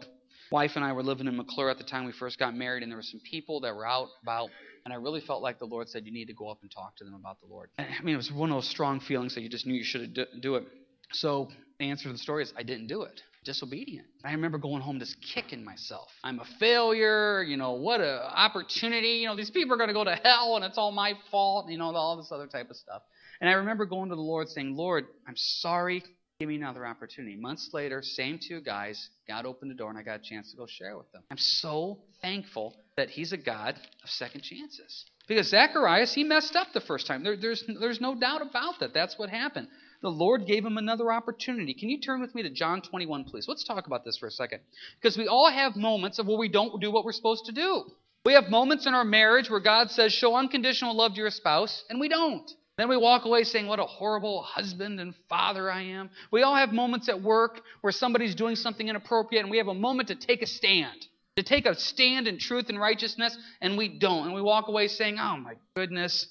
wife 0.49 0.71
and 0.75 0.85
I 0.85 0.93
were 0.93 1.03
living 1.03 1.27
in 1.27 1.35
McClure 1.35 1.69
at 1.69 1.77
the 1.77 1.83
time 1.83 2.05
we 2.05 2.13
first 2.13 2.39
got 2.39 2.55
married, 2.55 2.83
and 2.83 2.91
there 2.91 2.97
were 2.97 3.03
some 3.03 3.19
people 3.19 3.59
that 3.61 3.75
were 3.75 3.85
out 3.85 4.07
about, 4.23 4.49
and 4.85 4.93
I 4.93 4.97
really 4.97 5.19
felt 5.19 5.41
like 5.41 5.59
the 5.59 5.65
Lord 5.65 5.89
said, 5.89 6.05
You 6.05 6.13
need 6.13 6.27
to 6.27 6.33
go 6.33 6.49
up 6.49 6.59
and 6.61 6.71
talk 6.71 6.95
to 6.97 7.03
them 7.03 7.15
about 7.15 7.41
the 7.41 7.47
Lord. 7.47 7.69
I 7.77 8.01
mean, 8.03 8.13
it 8.13 8.17
was 8.17 8.31
one 8.31 8.49
of 8.49 8.55
those 8.55 8.69
strong 8.69 9.01
feelings 9.01 9.35
that 9.35 9.41
you 9.41 9.49
just 9.49 9.65
knew 9.65 9.73
you 9.73 9.83
should 9.83 10.17
do 10.39 10.55
it. 10.55 10.63
So 11.11 11.49
the 11.79 11.89
answer 11.89 12.03
to 12.03 12.13
the 12.13 12.17
story 12.17 12.43
is 12.43 12.53
I 12.57 12.63
didn't 12.63 12.87
do 12.87 13.03
it 13.03 13.21
disobedient. 13.45 14.07
I 14.23 14.31
remember 14.31 14.57
going 14.57 14.81
home 14.81 14.99
just 14.99 15.17
kicking 15.21 15.63
myself. 15.63 16.07
I'm 16.23 16.39
a 16.39 16.45
failure. 16.59 17.43
You 17.43 17.57
know, 17.57 17.73
what 17.73 18.01
a 18.01 18.27
opportunity. 18.35 19.19
You 19.19 19.27
know, 19.27 19.35
these 19.35 19.51
people 19.51 19.73
are 19.75 19.77
going 19.77 19.89
to 19.89 19.93
go 19.93 20.03
to 20.03 20.15
hell 20.15 20.55
and 20.55 20.65
it's 20.65 20.77
all 20.77 20.91
my 20.91 21.13
fault. 21.31 21.69
You 21.69 21.77
know, 21.77 21.95
all 21.95 22.17
this 22.17 22.31
other 22.31 22.47
type 22.47 22.69
of 22.71 22.75
stuff. 22.75 23.03
And 23.41 23.49
I 23.49 23.53
remember 23.53 23.85
going 23.85 24.09
to 24.09 24.15
the 24.15 24.21
Lord 24.21 24.49
saying, 24.49 24.75
Lord, 24.75 25.05
I'm 25.27 25.35
sorry. 25.35 26.03
Give 26.39 26.49
me 26.49 26.55
another 26.55 26.85
opportunity. 26.85 27.37
Months 27.37 27.69
later, 27.71 28.01
same 28.01 28.39
two 28.45 28.59
guys, 28.59 29.09
God 29.27 29.45
opened 29.45 29.71
the 29.71 29.75
door 29.75 29.89
and 29.89 29.97
I 29.97 30.03
got 30.03 30.19
a 30.19 30.23
chance 30.23 30.51
to 30.51 30.57
go 30.57 30.65
share 30.67 30.97
with 30.97 31.09
them. 31.13 31.23
I'm 31.31 31.37
so 31.37 31.99
thankful 32.21 32.75
that 32.97 33.09
He's 33.09 33.31
a 33.31 33.37
God 33.37 33.75
of 34.03 34.09
second 34.09 34.41
chances. 34.41 35.05
Because 35.27 35.49
Zacharias, 35.49 36.13
he 36.13 36.23
messed 36.23 36.55
up 36.55 36.67
the 36.73 36.81
first 36.81 37.07
time. 37.07 37.23
There, 37.23 37.37
there's, 37.37 37.63
there's 37.79 38.01
no 38.01 38.13
doubt 38.13 38.41
about 38.41 38.79
that. 38.81 38.93
That's 38.93 39.17
what 39.17 39.29
happened 39.29 39.69
the 40.05 40.11
Lord 40.11 40.45
gave 40.45 40.63
him 40.63 40.77
another 40.77 41.11
opportunity. 41.11 41.73
Can 41.73 41.89
you 41.89 41.99
turn 41.99 42.21
with 42.21 42.35
me 42.35 42.43
to 42.43 42.49
John 42.51 42.81
21, 42.81 43.23
please? 43.23 43.47
Let's 43.47 43.63
talk 43.63 43.87
about 43.87 44.05
this 44.05 44.17
for 44.17 44.27
a 44.27 44.31
second. 44.31 44.59
Because 45.01 45.17
we 45.17 45.27
all 45.27 45.49
have 45.49 45.75
moments 45.75 46.19
of 46.19 46.27
where 46.27 46.37
we 46.37 46.47
don't 46.47 46.79
do 46.79 46.91
what 46.91 47.03
we're 47.03 47.11
supposed 47.11 47.45
to 47.45 47.51
do. 47.51 47.85
We 48.23 48.33
have 48.33 48.49
moments 48.49 48.85
in 48.85 48.93
our 48.93 49.03
marriage 49.03 49.49
where 49.49 49.59
God 49.59 49.89
says, 49.89 50.13
show 50.13 50.35
unconditional 50.35 50.95
love 50.95 51.13
to 51.13 51.21
your 51.21 51.31
spouse, 51.31 51.83
and 51.89 51.99
we 51.99 52.07
don't. 52.07 52.49
Then 52.77 52.89
we 52.89 52.97
walk 52.97 53.25
away 53.25 53.43
saying, 53.43 53.67
What 53.67 53.79
a 53.79 53.85
horrible 53.85 54.41
husband 54.41 54.99
and 54.99 55.13
father 55.29 55.71
I 55.71 55.81
am. 55.83 56.09
We 56.31 56.43
all 56.43 56.55
have 56.55 56.71
moments 56.73 57.07
at 57.09 57.21
work 57.21 57.61
where 57.81 57.93
somebody's 57.93 58.35
doing 58.35 58.55
something 58.55 58.87
inappropriate, 58.87 59.43
and 59.43 59.51
we 59.51 59.57
have 59.57 59.67
a 59.67 59.73
moment 59.73 60.09
to 60.09 60.15
take 60.15 60.41
a 60.41 60.47
stand, 60.47 61.07
to 61.37 61.43
take 61.43 61.65
a 61.65 61.75
stand 61.75 62.27
in 62.27 62.37
truth 62.37 62.69
and 62.69 62.79
righteousness, 62.79 63.37
and 63.61 63.77
we 63.77 63.97
don't. 63.99 64.25
And 64.25 64.35
we 64.35 64.41
walk 64.41 64.67
away 64.67 64.87
saying, 64.87 65.17
Oh 65.19 65.37
my 65.37 65.53
goodness, 65.75 66.27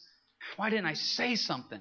Why 0.56 0.70
didn't 0.70 0.86
I 0.86 0.94
say 0.94 1.36
something? 1.36 1.80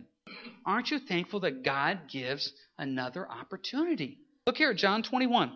Aren't 0.66 0.92
you 0.92 1.00
thankful 1.00 1.42
that 1.42 1.64
God 1.64 2.02
gives 2.12 2.52
another 2.78 3.30
opportunity? 3.30 4.18
Look 4.48 4.58
here 4.58 4.72
at 4.72 4.78
John 4.78 5.04
21. 5.04 5.52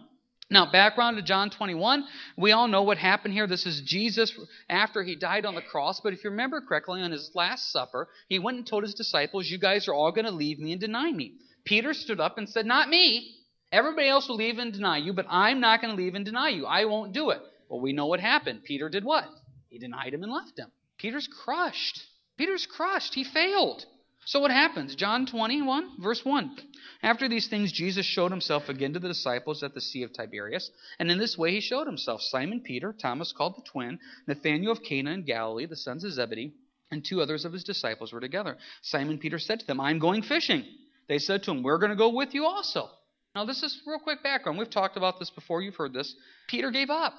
Now, 0.50 0.72
background 0.72 1.18
to 1.18 1.24
John 1.24 1.50
21, 1.50 2.06
we 2.38 2.54
all 2.54 2.70
know 2.70 2.84
what 2.84 2.98
happened 2.98 3.34
here. 3.34 3.48
This 3.48 3.66
is 3.66 3.82
Jesus 3.82 4.32
after 4.70 5.04
he 5.04 5.16
died 5.16 5.46
on 5.46 5.56
the 5.56 5.62
cross. 5.62 6.00
But 6.00 6.14
if 6.14 6.24
you 6.24 6.30
remember 6.30 6.62
correctly, 6.62 7.02
on 7.02 7.12
his 7.12 7.32
Last 7.36 7.72
Supper, 7.72 8.08
he 8.30 8.40
went 8.40 8.58
and 8.58 8.66
told 8.66 8.84
his 8.84 8.94
disciples, 8.94 9.50
You 9.50 9.58
guys 9.58 9.90
are 9.90 9.94
all 9.94 10.14
going 10.14 10.26
to 10.26 10.32
leave 10.32 10.60
me 10.60 10.72
and 10.72 10.80
deny 10.80 11.12
me. 11.12 11.34
Peter 11.66 11.94
stood 11.94 12.22
up 12.22 12.38
and 12.38 12.48
said, 12.48 12.66
Not 12.66 12.88
me. 12.88 13.36
Everybody 13.74 14.08
else 14.08 14.30
will 14.30 14.38
leave 14.38 14.58
and 14.58 14.72
deny 14.72 14.98
you, 14.98 15.12
but 15.12 15.26
I'm 15.30 15.60
not 15.60 15.82
going 15.82 15.96
to 15.96 16.02
leave 16.02 16.16
and 16.16 16.24
deny 16.24 16.50
you. 16.50 16.66
I 16.66 16.86
won't 16.86 17.12
do 17.12 17.32
it. 17.32 17.42
Well, 17.68 17.82
we 17.82 17.92
know 17.92 18.06
what 18.06 18.22
happened. 18.22 18.64
Peter 18.64 18.88
did 18.88 19.04
what? 19.04 19.26
He 19.68 19.78
denied 19.78 20.14
him 20.14 20.24
and 20.24 20.32
left 20.32 20.58
him. 20.58 20.72
Peter's 20.98 21.28
crushed. 21.28 22.02
Peter's 22.38 22.66
crushed. 22.66 23.14
He 23.14 23.26
failed. 23.26 23.86
So 24.28 24.42
what 24.42 24.52
happens? 24.52 24.94
John 24.94 25.26
21, 25.26 26.02
verse 26.02 26.26
1. 26.26 26.58
After 27.02 27.30
these 27.30 27.48
things, 27.48 27.72
Jesus 27.72 28.06
showed 28.06 28.30
himself 28.30 28.68
again 28.68 28.92
to 28.92 29.00
the 29.00 29.08
disciples 29.08 29.64
at 29.64 29.74
the 29.74 29.80
Sea 29.80 30.04
of 30.04 30.12
Tiberias, 30.12 30.70
and 31.00 31.10
in 31.10 31.18
this 31.18 31.38
way 31.38 31.52
he 31.52 31.62
showed 31.62 31.88
himself 31.88 32.22
Simon 32.22 32.60
Peter, 32.60 32.92
Thomas 32.92 33.32
called 33.32 33.56
the 33.56 33.62
twin, 33.62 34.00
Nathanael 34.28 34.74
of 34.74 34.84
Cana 34.84 35.12
in 35.12 35.24
Galilee, 35.24 35.66
the 35.66 35.78
sons 35.78 36.04
of 36.04 36.12
Zebedee, 36.12 36.52
and 36.92 37.06
two 37.06 37.22
others 37.22 37.46
of 37.46 37.54
his 37.54 37.64
disciples 37.64 38.12
were 38.12 38.20
together. 38.20 38.58
Simon 38.82 39.18
Peter 39.18 39.40
said 39.40 39.62
to 39.62 39.66
them, 39.66 39.80
I'm 39.80 39.98
going 39.98 40.24
fishing. 40.24 40.66
They 41.08 41.20
said 41.20 41.44
to 41.44 41.52
him, 41.52 41.64
We're 41.64 41.78
going 41.78 41.92
to 41.92 41.96
go 41.96 42.10
with 42.10 42.34
you 42.34 42.46
also. 42.46 42.90
Now, 43.34 43.46
this 43.46 43.64
is 43.64 43.82
real 43.88 44.00
quick 44.00 44.24
background. 44.24 44.60
We've 44.60 44.70
talked 44.70 44.98
about 44.98 45.20
this 45.20 45.30
before. 45.30 45.62
You've 45.62 45.76
heard 45.78 45.94
this. 45.94 46.14
Peter 46.50 46.70
gave 46.70 46.90
up. 46.90 47.14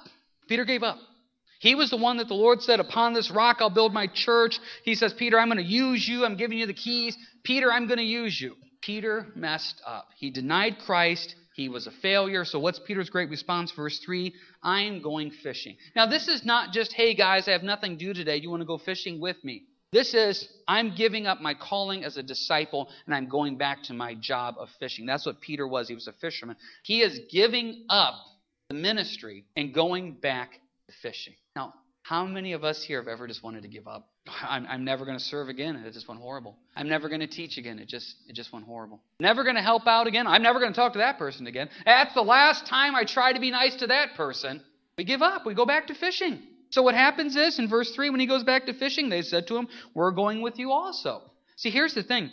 Peter 0.47 0.63
gave 0.63 0.83
up. 0.83 0.99
He 1.59 1.75
was 1.75 1.89
the 1.89 1.97
one 1.97 2.17
that 2.17 2.27
the 2.27 2.33
Lord 2.33 2.61
said, 2.61 2.79
Upon 2.79 3.13
this 3.13 3.29
rock 3.29 3.57
I'll 3.59 3.69
build 3.69 3.93
my 3.93 4.07
church. 4.07 4.59
He 4.83 4.95
says, 4.95 5.13
Peter, 5.13 5.39
I'm 5.39 5.49
going 5.49 5.57
to 5.57 5.63
use 5.63 6.07
you. 6.07 6.25
I'm 6.25 6.37
giving 6.37 6.57
you 6.57 6.65
the 6.65 6.73
keys. 6.73 7.17
Peter, 7.43 7.71
I'm 7.71 7.87
going 7.87 7.99
to 7.99 8.03
use 8.03 8.39
you. 8.39 8.55
Peter 8.81 9.27
messed 9.35 9.81
up. 9.85 10.07
He 10.15 10.31
denied 10.31 10.77
Christ. 10.85 11.35
He 11.53 11.67
was 11.67 11.87
a 11.87 11.91
failure. 11.91 12.45
So, 12.45 12.59
what's 12.59 12.79
Peter's 12.79 13.09
great 13.09 13.29
response? 13.29 13.71
Verse 13.73 13.99
3 13.99 14.33
I'm 14.63 15.01
going 15.01 15.31
fishing. 15.31 15.75
Now, 15.95 16.05
this 16.05 16.29
is 16.29 16.45
not 16.45 16.71
just, 16.71 16.93
hey 16.93 17.13
guys, 17.13 17.47
I 17.47 17.51
have 17.51 17.63
nothing 17.63 17.97
to 17.97 18.05
do 18.05 18.13
today. 18.13 18.37
You 18.37 18.49
want 18.49 18.61
to 18.61 18.65
go 18.65 18.77
fishing 18.77 19.19
with 19.19 19.43
me? 19.43 19.63
This 19.91 20.13
is, 20.13 20.47
I'm 20.67 20.95
giving 20.95 21.25
up 21.25 21.41
my 21.41 21.55
calling 21.55 22.03
as 22.03 22.15
a 22.15 22.23
disciple 22.23 22.89
and 23.05 23.15
I'm 23.15 23.27
going 23.27 23.57
back 23.57 23.83
to 23.83 23.93
my 23.93 24.13
job 24.13 24.55
of 24.59 24.69
fishing. 24.79 25.05
That's 25.05 25.25
what 25.25 25.41
Peter 25.41 25.67
was. 25.67 25.87
He 25.87 25.95
was 25.95 26.07
a 26.07 26.13
fisherman. 26.13 26.55
He 26.83 27.01
is 27.01 27.19
giving 27.31 27.85
up 27.89 28.13
the 28.69 28.75
ministry 28.75 29.45
and 29.57 29.73
going 29.73 30.13
back 30.13 30.51
fishing. 31.01 31.33
Now, 31.55 31.73
how 32.03 32.25
many 32.25 32.53
of 32.53 32.63
us 32.63 32.83
here 32.83 32.99
have 32.99 33.07
ever 33.07 33.27
just 33.27 33.43
wanted 33.43 33.61
to 33.63 33.67
give 33.67 33.87
up? 33.87 34.09
I'm, 34.41 34.65
I'm 34.65 34.83
never 34.83 35.05
going 35.05 35.17
to 35.17 35.23
serve 35.23 35.49
again. 35.49 35.75
It 35.75 35.93
just 35.93 36.07
went 36.07 36.21
horrible. 36.21 36.57
I'm 36.75 36.89
never 36.89 37.07
going 37.07 37.21
to 37.21 37.27
teach 37.27 37.57
again. 37.57 37.79
It 37.79 37.87
just 37.87 38.15
it 38.27 38.33
just 38.33 38.51
went 38.51 38.65
horrible. 38.65 39.01
Never 39.19 39.43
going 39.43 39.55
to 39.55 39.61
help 39.61 39.87
out 39.87 40.07
again. 40.07 40.27
I'm 40.27 40.41
never 40.41 40.59
going 40.59 40.73
to 40.73 40.75
talk 40.75 40.93
to 40.93 40.99
that 40.99 41.17
person 41.17 41.47
again. 41.47 41.69
That's 41.85 42.13
the 42.13 42.21
last 42.21 42.65
time 42.65 42.95
I 42.95 43.03
try 43.03 43.33
to 43.33 43.39
be 43.39 43.51
nice 43.51 43.75
to 43.77 43.87
that 43.87 44.15
person. 44.15 44.61
We 44.97 45.03
give 45.03 45.21
up. 45.21 45.45
We 45.45 45.53
go 45.53 45.65
back 45.65 45.87
to 45.87 45.93
fishing. 45.93 46.41
So 46.71 46.83
what 46.83 46.93
happens 46.93 47.35
is 47.35 47.57
in 47.57 47.67
verse 47.67 47.91
3 47.95 48.11
when 48.11 48.19
he 48.19 48.27
goes 48.27 48.43
back 48.43 48.65
to 48.67 48.73
fishing, 48.73 49.09
they 49.09 49.21
said 49.23 49.47
to 49.47 49.57
him, 49.57 49.67
"We're 49.93 50.11
going 50.11 50.41
with 50.41 50.59
you 50.59 50.71
also." 50.71 51.21
See, 51.57 51.69
here's 51.69 51.93
the 51.93 52.03
thing. 52.03 52.31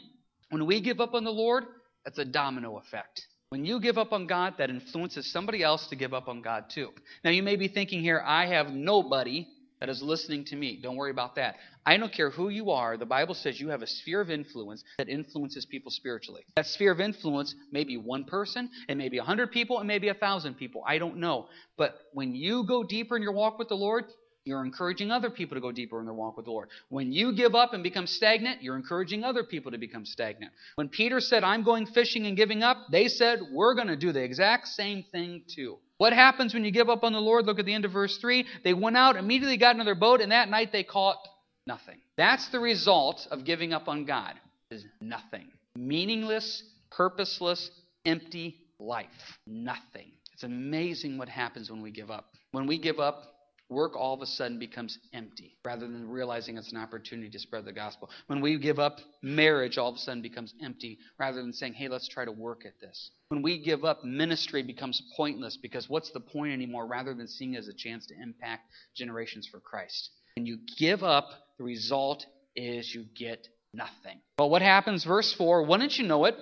When 0.51 0.67
we 0.67 0.81
give 0.81 1.01
up 1.01 1.15
on 1.15 1.25
the 1.25 1.33
Lord, 1.33 1.65
that's 2.05 2.19
a 2.19 2.25
domino 2.25 2.79
effect. 2.79 3.27
When 3.51 3.65
you 3.65 3.79
give 3.79 3.97
up 3.97 4.13
on 4.13 4.27
God, 4.27 4.55
that 4.59 4.71
influences 4.71 5.31
somebody 5.31 5.63
else 5.63 5.87
to 5.89 5.97
give 5.97 6.13
up 6.13 6.27
on 6.27 6.43
God 6.43 6.65
too. 6.69 6.91
Now, 7.23 7.31
you 7.31 7.45
may 7.45 7.55
be 7.55 7.69
thinking 7.69 8.01
here, 8.01 8.21
I 8.27 8.47
have 8.47 8.71
nobody 8.71 9.47
that 9.79 9.89
is 9.89 10.03
listening 10.03 10.45
to 10.47 10.57
me. 10.57 10.81
Don't 10.83 10.97
worry 10.97 11.13
about 11.13 11.37
that. 11.37 11.55
I 11.85 11.97
don't 11.97 12.13
care 12.13 12.31
who 12.31 12.49
you 12.49 12.71
are. 12.71 12.97
The 12.97 13.07
Bible 13.07 13.35
says 13.35 13.61
you 13.61 13.69
have 13.69 13.83
a 13.83 13.87
sphere 13.87 14.21
of 14.21 14.31
influence 14.31 14.83
that 14.99 15.09
influences 15.09 15.65
people 15.65 15.93
spiritually. 15.93 16.45
That 16.57 16.67
sphere 16.67 16.91
of 16.91 16.99
influence 16.99 17.55
may 17.71 17.85
be 17.85 17.97
one 17.97 18.25
person, 18.25 18.69
it 18.89 18.97
may 18.97 19.09
be 19.09 19.19
a 19.19 19.23
hundred 19.23 19.53
people, 19.53 19.81
it 19.81 19.85
may 19.85 20.01
be 20.01 20.09
a 20.09 20.15
thousand 20.15 20.55
people. 20.55 20.83
I 20.85 20.99
don't 20.99 21.19
know. 21.19 21.47
But 21.77 22.01
when 22.13 22.35
you 22.35 22.65
go 22.67 22.83
deeper 22.83 23.17
in 23.17 23.23
your 23.23 23.33
walk 23.33 23.61
with 23.61 23.69
the 23.69 23.77
Lord, 23.77 24.07
you're 24.47 24.65
encouraging 24.65 25.11
other 25.11 25.29
people 25.29 25.57
to 25.57 25.61
go 25.61 25.73
deeper 25.73 25.99
in 25.99 26.07
their 26.07 26.15
walk 26.15 26.37
with 26.37 26.47
the 26.47 26.53
Lord. 26.53 26.69
When 26.89 27.13
you 27.13 27.35
give 27.35 27.57
up 27.57 27.75
and 27.75 27.83
become 27.83 28.07
stagnant, 28.07 28.63
you're 28.63 28.77
encouraging 28.77 29.25
other 29.25 29.43
people 29.43 29.73
to 29.73 29.79
become 29.79 30.07
stagnant. 30.07 30.53
When 30.77 30.89
Peter 30.89 31.21
said, 31.21 31.43
I'm 31.43 31.65
going 31.65 31.87
fishing 31.87 32.27
and 32.27 32.37
giving 32.37 32.63
up, 32.63 32.87
they 32.91 33.09
said, 33.09 33.41
We're 33.53 33.75
going 33.75 33.89
to 33.89 33.97
do 33.97 34.13
the 34.13 34.23
exact 34.23 34.69
same 34.69 35.05
thing 35.11 35.43
too. 35.49 35.79
What 35.99 36.13
happens 36.13 36.55
when 36.55 36.65
you 36.65 36.71
give 36.71 36.89
up 36.89 37.03
on 37.03 37.13
the 37.13 37.21
Lord? 37.21 37.47
Look 37.47 37.59
at 37.59 37.67
the 37.67 37.75
end 37.75 37.85
of 37.85 37.93
verse 37.93 38.19
3. 38.19 38.47
They 38.63 38.73
went 38.73 38.97
out, 38.97 39.17
immediately 39.17 39.57
got 39.57 39.75
into 39.75 39.85
their 39.85 39.95
boat, 39.95 40.21
and 40.21 40.31
that 40.31 40.49
night 40.49 40.71
they 40.71 40.85
caught 40.85 41.19
nothing. 41.67 41.99
That's 42.17 42.49
the 42.49 42.61
result 42.61 43.27
of 43.31 43.45
giving 43.45 43.73
up 43.73 43.89
on 43.89 44.05
God, 44.05 44.35
is 44.71 44.85
nothing. 45.01 45.49
Meaningless, 45.75 46.63
purposeless, 46.91 47.71
empty 48.05 48.59
life. 48.79 49.07
Nothing. 49.47 50.13
It's 50.35 50.45
amazing 50.45 51.19
what 51.19 51.29
happens 51.29 51.71
when 51.71 51.83
we 51.83 51.91
give 51.91 52.11
up. 52.11 52.27
When 52.53 52.67
we 52.67 52.79
give 52.79 53.01
up, 53.01 53.36
work 53.69 53.97
all 53.97 54.15
of 54.15 54.23
a 54.23 54.27
sudden 54.27 54.59
becomes 54.59 54.99
empty 55.13 55.57
rather 55.65 55.87
than 55.87 56.09
realizing 56.09 56.57
it's 56.57 56.73
an 56.73 56.79
opportunity 56.79 57.29
to 57.31 57.39
spread 57.39 57.65
the 57.65 57.73
gospel. 57.73 58.11
When 58.27 58.41
we 58.41 58.59
give 58.59 58.79
up, 58.79 58.99
marriage 59.23 59.79
all 59.79 59.89
of 59.89 59.97
a 59.97 59.99
sudden 59.99 60.23
becomes 60.23 60.55
empty 60.63 60.99
rather 61.19 61.43
than 61.43 61.53
saying, 61.53 61.75
hey, 61.75 61.89
let's 61.89 62.09
try 62.09 62.25
to 62.25 62.33
work 62.33 62.65
at 62.65 62.81
this. 62.81 63.11
When 63.29 63.43
we 63.43 63.59
give 63.59 63.85
up, 63.85 64.05
ministry 64.05 64.63
becomes 64.63 65.03
pointless 65.17 65.59
because 65.61 65.89
what's 65.89 66.11
the 66.11 66.21
point 66.21 66.53
anymore 66.53 66.87
rather 66.87 67.15
than 67.15 67.27
seeing 67.29 67.55
it 67.55 67.59
as 67.59 67.69
a 67.69 67.75
chance 67.75 68.07
to 68.07 68.15
impact 68.21 68.71
generations 68.95 69.49
for 69.49 69.61
Christ. 69.61 70.11
When 70.37 70.47
you 70.47 70.59
give 70.79 71.03
up, 71.03 71.31
the 71.59 71.65
result 71.65 72.27
is 72.55 72.95
you 72.95 73.07
get 73.17 73.49
nothing. 73.73 74.21
Well, 74.39 74.51
what 74.51 74.63
happens? 74.63 75.05
Verse 75.05 75.33
4 75.33 75.65
Wouldn't 75.65 75.99
you 75.99 76.07
know 76.07 76.25
it? 76.27 76.37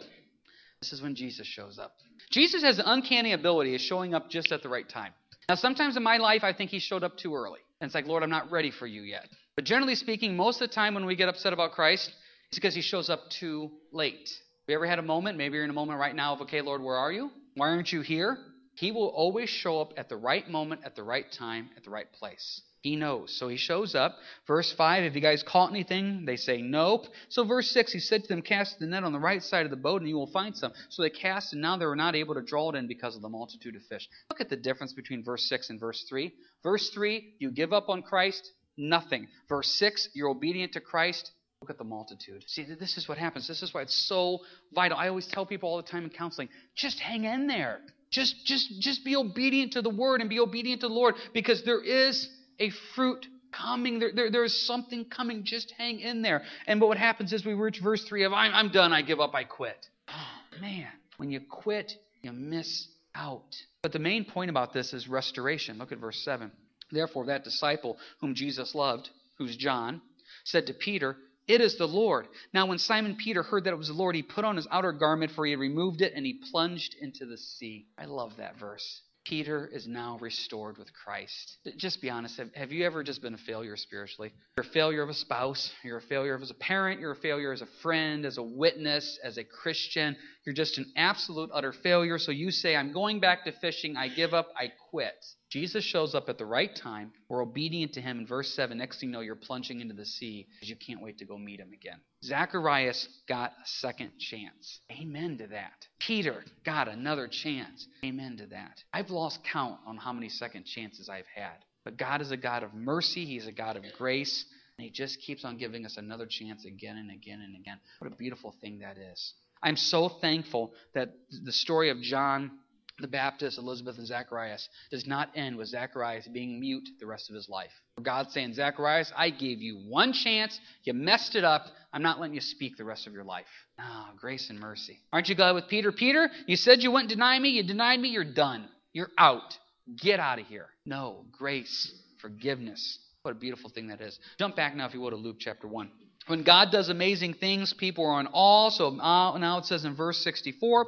This 0.81 0.93
is 0.93 1.01
when 1.01 1.15
Jesus 1.15 1.47
shows 1.47 1.79
up. 1.79 1.93
Jesus 2.31 2.63
has 2.63 2.79
an 2.79 2.85
uncanny 2.87 3.33
ability 3.33 3.75
of 3.75 3.81
showing 3.81 4.15
up 4.15 4.29
just 4.29 4.53
at 4.53 4.63
the 4.63 4.69
right 4.69 4.89
time. 4.89 5.13
Now, 5.49 5.57
sometimes 5.57 5.97
in 5.97 6.03
my 6.03 6.17
life, 6.17 6.43
I 6.43 6.53
think 6.53 6.71
he 6.71 6.79
showed 6.79 7.05
up 7.05 7.17
too 7.17 7.35
early. 7.35 7.61
And 7.81 7.89
it's 7.89 7.95
like, 7.95 8.07
Lord, 8.07 8.23
I'm 8.23 8.31
not 8.31 8.51
ready 8.51 8.71
for 8.71 8.87
you 8.87 9.03
yet. 9.03 9.29
But 9.57 9.65
generally 9.65 9.95
speaking, 9.95 10.37
most 10.37 10.61
of 10.61 10.69
the 10.69 10.75
time 10.75 10.95
when 10.95 11.07
we 11.07 11.17
get 11.17 11.29
upset 11.29 11.53
about 11.53 11.73
Christ, 11.73 12.11
it's 12.49 12.59
because 12.59 12.75
he 12.75 12.81
shows 12.81 13.11
up 13.11 13.21
too 13.31 13.71
late. 13.93 14.29
Have 14.29 14.69
you 14.69 14.75
ever 14.77 14.87
had 14.87 14.99
a 14.99 15.03
moment? 15.03 15.37
Maybe 15.37 15.57
you're 15.57 15.65
in 15.65 15.71
a 15.71 15.75
moment 15.75 15.99
right 15.99 16.15
now 16.15 16.33
of, 16.33 16.41
okay, 16.43 16.63
Lord, 16.63 16.83
where 16.83 16.97
are 16.97 17.13
you? 17.13 17.31
Why 17.55 17.69
aren't 17.69 17.93
you 17.93 18.01
here? 18.01 18.39
He 18.75 18.91
will 18.91 19.09
always 19.09 19.51
show 19.51 19.81
up 19.81 19.93
at 19.97 20.09
the 20.09 20.17
right 20.17 20.49
moment, 20.49 20.81
at 20.85 20.97
the 20.97 21.03
right 21.03 21.31
time, 21.31 21.71
at 21.77 21.85
the 21.85 21.91
right 21.91 22.11
place. 22.13 22.63
He 22.85 22.97
knows. 22.97 23.35
So 23.39 23.49
he 23.49 23.57
shows 23.57 23.95
up. 23.95 24.19
Verse 24.47 24.71
5, 24.71 25.05
have 25.05 25.15
you 25.17 25.23
guys 25.23 25.43
caught 25.43 25.71
anything? 25.71 26.27
They 26.27 26.37
say, 26.37 26.61
nope. 26.61 27.07
So 27.31 27.43
verse 27.43 27.71
6, 27.71 27.95
he 27.95 27.99
said 27.99 28.21
to 28.23 28.29
them, 28.29 28.43
cast 28.43 28.79
the 28.79 28.85
net 28.85 29.05
on 29.05 29.13
the 29.15 29.19
right 29.19 29.43
side 29.43 29.65
of 29.65 29.71
the 29.71 29.77
boat 29.79 30.03
and 30.03 30.09
you 30.09 30.17
will 30.17 30.27
find 30.27 30.55
some. 30.55 30.71
So 30.91 31.01
they 31.01 31.09
cast 31.09 31.55
and 31.55 31.63
now 31.63 31.79
they 31.79 31.87
were 31.87 31.97
not 31.97 32.15
able 32.15 32.35
to 32.35 32.43
draw 32.43 32.69
it 32.69 32.77
in 32.77 32.87
because 32.87 33.17
of 33.17 33.23
the 33.23 33.31
multitude 33.31 33.75
of 33.75 33.83
fish. 33.85 34.07
Look 34.29 34.43
at 34.43 34.51
the 34.51 34.57
difference 34.57 34.93
between 34.93 35.25
verse 35.25 35.49
6 35.49 35.71
and 35.71 35.81
verse 35.81 36.05
3. 36.11 36.31
Verse 36.63 36.91
3, 36.91 37.37
you 37.39 37.51
give 37.51 37.73
up 37.73 37.89
on 37.89 38.03
Christ, 38.03 38.53
nothing. 38.77 39.29
Verse 39.49 39.71
6, 39.79 40.11
you're 40.13 40.29
obedient 40.29 40.75
to 40.75 40.81
Christ, 40.81 41.33
Look 41.63 41.71
at 41.71 41.79
the 41.79 41.85
multitude. 41.85 42.45
See, 42.47 42.67
this 42.79 42.99
is 42.99 43.09
what 43.09 43.17
happens. 43.17 43.49
This 43.49 43.63
is 43.63 43.73
why 43.73 43.81
it's 43.81 43.95
so 44.07 44.41
vital. 44.75 44.99
I 44.99 45.09
always 45.09 45.27
tell 45.27 45.47
people 45.47 45.71
all 45.71 45.79
the 45.79 45.83
time 45.89 46.05
in 46.05 46.11
counseling, 46.11 46.51
just 46.77 47.01
hang 47.01 47.25
in 47.25 47.47
there. 47.47 47.81
Just 48.11 48.45
just 48.45 48.81
just 48.81 49.03
be 49.03 49.17
obedient 49.17 49.73
to 49.73 49.81
the 49.81 49.89
word 49.89 50.21
and 50.21 50.29
be 50.29 50.41
obedient 50.41 50.83
to 50.83 50.89
the 50.89 50.93
Lord 50.93 51.15
because 51.33 51.65
there 51.65 51.83
is 51.83 52.29
a 52.59 52.71
fruit 52.95 53.27
coming. 53.53 53.99
There, 53.99 54.11
there, 54.15 54.31
there 54.31 54.45
is 54.45 54.67
something 54.67 55.05
coming. 55.05 55.45
Just 55.45 55.73
hang 55.77 56.01
in 56.01 56.23
there. 56.23 56.43
And 56.67 56.81
but 56.81 56.89
what 56.89 56.99
happens 56.99 57.33
is 57.33 57.45
we 57.45 57.55
reach 57.55 57.81
verse 57.81 58.05
3 58.05 58.25
of 58.25 58.33
I'm, 58.33 58.55
I'm 58.55 58.73
done, 58.73 58.93
I 58.93 59.03
give 59.03 59.21
up, 59.21 59.35
I 59.35 59.45
quit. 59.45 59.87
Oh, 60.09 60.61
man, 60.61 60.89
when 61.17 61.31
you 61.31 61.41
quit, 61.41 61.93
you 62.23 62.33
miss 62.33 62.89
out. 63.15 63.57
But 63.83 63.93
the 63.93 63.99
main 63.99 64.25
point 64.25 64.51
about 64.51 64.73
this 64.73 64.93
is 64.93 65.09
restoration. 65.09 65.79
Look 65.79 65.93
at 65.93 65.99
verse 65.99 66.23
7. 66.25 66.51
Therefore, 66.91 67.27
that 67.27 67.45
disciple 67.45 67.99
whom 68.21 68.35
Jesus 68.35 68.75
loved, 68.75 69.09
who's 69.39 69.57
John, 69.57 70.01
said 70.45 70.67
to 70.67 70.75
Peter, 70.75 71.17
It 71.49 71.61
is 71.61 71.77
the 71.77 71.89
Lord. 71.89 72.29
Now, 72.53 72.67
when 72.67 72.79
Simon 72.79 73.17
Peter 73.17 73.43
heard 73.43 73.65
that 73.65 73.73
it 73.73 73.79
was 73.79 73.89
the 73.89 73.95
Lord, 73.95 74.15
he 74.15 74.23
put 74.23 74.45
on 74.45 74.57
his 74.57 74.69
outer 74.71 74.93
garment, 74.93 75.33
for 75.33 75.45
he 75.45 75.53
had 75.53 75.61
removed 75.61 76.03
it, 76.03 76.13
and 76.15 76.25
he 76.25 76.41
plunged 76.51 76.95
into 77.01 77.27
the 77.27 77.39
sea. 77.39 77.87
I 77.99 78.05
love 78.05 78.37
that 78.39 78.59
verse. 78.59 79.01
Peter 79.25 79.71
is 79.73 79.87
now 79.87 80.19
restored 80.21 80.77
with 80.77 80.89
Christ. 80.93 81.57
Just 81.77 82.03
be 82.03 82.11
honest. 82.11 82.37
Have, 82.37 82.55
have, 82.55 82.73
you 82.73 82.85
ever 82.85 83.03
just 83.03 83.23
been 83.23 83.35
a 83.35 83.39
failure 83.39 83.77
spiritually? 83.77 84.33
You're 84.57 84.67
a 84.67 84.71
failure 84.71 85.03
of 85.03 85.09
a 85.09 85.15
spouse. 85.15 85.73
You're 85.83 85.97
a 85.97 86.03
failure 86.03 86.39
as 86.41 86.51
a 86.51 86.55
parent. 86.55 87.01
You're 87.01 87.13
a 87.13 87.17
failure 87.17 87.53
as 87.53 87.63
a 87.63 87.69
friend, 87.83 88.27
as 88.27 88.37
a 88.37 88.43
witness, 88.43 89.19
as 89.25 89.39
a 89.39 89.45
Christian. 89.45 90.17
You're 90.45 90.55
just 90.55 90.77
an 90.77 90.93
absolute, 90.97 91.51
utter 91.55 91.73
failure. 91.73 92.19
So 92.19 92.33
you 92.33 92.51
say, 92.51 92.77
I'm 92.77 92.93
going 92.93 93.21
back 93.21 93.45
to 93.45 93.53
fishing. 93.53 93.97
I 93.97 94.09
give 94.09 94.35
up. 94.35 94.49
I 94.59 94.73
quit. 94.91 95.15
Jesus 95.55 95.85
shows 95.85 96.17
up 96.17 96.29
at 96.29 96.37
the 96.37 96.45
right 96.45 96.75
time. 96.75 97.13
We're 97.29 97.41
obedient 97.41 97.93
to 97.93 98.01
him. 98.01 98.19
In 98.19 98.27
verse 98.27 98.53
7, 98.57 98.77
next 98.77 98.99
thing 98.99 99.11
you 99.11 99.13
know, 99.13 99.21
you're 99.21 99.37
plunging 99.37 99.81
into 99.81 99.95
the 99.95 100.05
sea 100.05 100.49
because 100.53 100.69
you 100.69 100.75
can't 100.75 101.01
wait 101.01 101.19
to 101.19 101.25
go 101.25 101.39
meet 101.39 101.61
him 101.61 101.71
again. 101.73 102.01
Zacharias 102.25 103.07
got 103.29 103.53
a 103.53 103.67
second 103.67 104.11
chance. 104.19 104.81
Amen 104.91 105.39
to 105.39 105.47
that. 105.47 105.87
Peter 106.01 106.43
got 106.65 106.89
another 106.89 107.29
chance. 107.29 107.87
Amen 108.05 108.37
to 108.39 108.47
that. 108.47 108.83
I've 108.93 109.11
lost 109.11 109.45
count 109.45 109.79
on 109.87 109.97
how 109.97 110.13
many 110.13 110.29
second 110.29 110.65
chances 110.65 111.09
I've 111.09 111.29
had. 111.33 111.65
But 111.85 111.99
God 111.99 112.21
is 112.21 112.33
a 112.33 112.37
God 112.37 112.65
of 112.65 112.75
mercy, 112.75 113.25
He's 113.25 113.47
a 113.47 113.53
God 113.53 113.77
of 113.77 113.85
grace. 113.97 114.45
And 114.77 114.85
He 114.85 114.91
just 114.91 115.21
keeps 115.21 115.45
on 115.45 115.57
giving 115.57 115.87
us 115.87 115.99
another 115.99 116.27
chance 116.29 116.65
again 116.65 116.97
and 116.97 117.13
again 117.13 117.41
and 117.41 117.55
again. 117.55 117.79
What 118.01 118.13
a 118.13 118.17
beautiful 118.17 118.57
thing 118.61 118.81
that 118.81 118.97
is. 118.99 119.35
I'm 119.63 119.77
so 119.77 120.09
thankful 120.09 120.75
that 120.95 121.15
the 121.45 121.53
story 121.53 121.91
of 121.91 122.03
John 122.03 122.51
the 122.99 123.09
Baptist, 123.09 123.59
Elizabeth, 123.59 123.99
and 123.99 124.07
Zacharias 124.07 124.69
does 124.91 125.07
not 125.07 125.31
end 125.35 125.57
with 125.57 125.69
Zacharias 125.69 126.29
being 126.29 126.61
mute 126.61 126.89
the 127.01 127.07
rest 127.07 127.29
of 127.29 127.35
his 127.35 127.49
life. 127.49 127.73
God 128.03 128.31
saying, 128.31 128.55
Zacharias, 128.55 129.13
I 129.17 129.31
gave 129.31 129.61
you 129.61 129.77
one 129.89 130.13
chance. 130.13 130.59
You 130.85 130.95
messed 130.95 131.35
it 131.35 131.45
up. 131.45 131.67
I'm 131.93 132.03
not 132.03 132.21
letting 132.21 132.35
you 132.35 132.41
speak 132.41 132.77
the 132.77 132.85
rest 132.85 133.07
of 133.07 133.13
your 133.13 133.25
life. 133.25 133.47
Ah, 133.79 134.11
oh, 134.11 134.17
grace 134.17 134.49
and 134.51 134.61
mercy. 134.61 134.99
Aren't 135.13 135.29
you 135.29 135.35
glad 135.35 135.53
with 135.53 135.69
Peter? 135.69 135.91
Peter, 135.91 136.31
you 136.47 136.57
said 136.57 136.83
you 136.83 136.91
wouldn't 136.93 137.11
deny 137.11 137.39
me. 137.39 137.51
You 137.51 137.65
denied 137.65 138.01
me. 138.01 138.09
You're 138.09 138.33
done. 138.33 138.69
You're 138.93 139.11
out. 139.19 139.57
Get 139.97 140.21
out 140.21 140.39
of 140.39 140.47
here. 140.47 140.67
No, 140.87 141.25
grace, 141.33 141.93
forgiveness. 142.21 142.99
What 143.23 143.33
a 143.33 143.35
beautiful 143.35 143.71
thing 143.71 143.89
that 143.89 144.01
is. 144.01 144.19
Jump 144.39 144.55
back 144.55 144.77
now, 144.77 144.87
if 144.87 144.95
you 144.95 145.01
will, 145.01 145.11
to 145.11 145.17
Luke 145.17 145.37
chapter 145.41 145.67
1. 145.67 145.91
When 146.27 146.43
God 146.43 146.71
does 146.71 146.89
amazing 146.89 147.35
things, 147.35 147.75
people 147.75 148.07
are 148.07 148.21
in 148.21 148.29
awe. 148.33 148.71
So 148.71 148.89
uh, 148.99 149.37
now 149.39 149.59
it 149.59 149.67
says 149.67 149.85
in 149.85 149.95
verse 149.95 150.19
64 150.19 150.87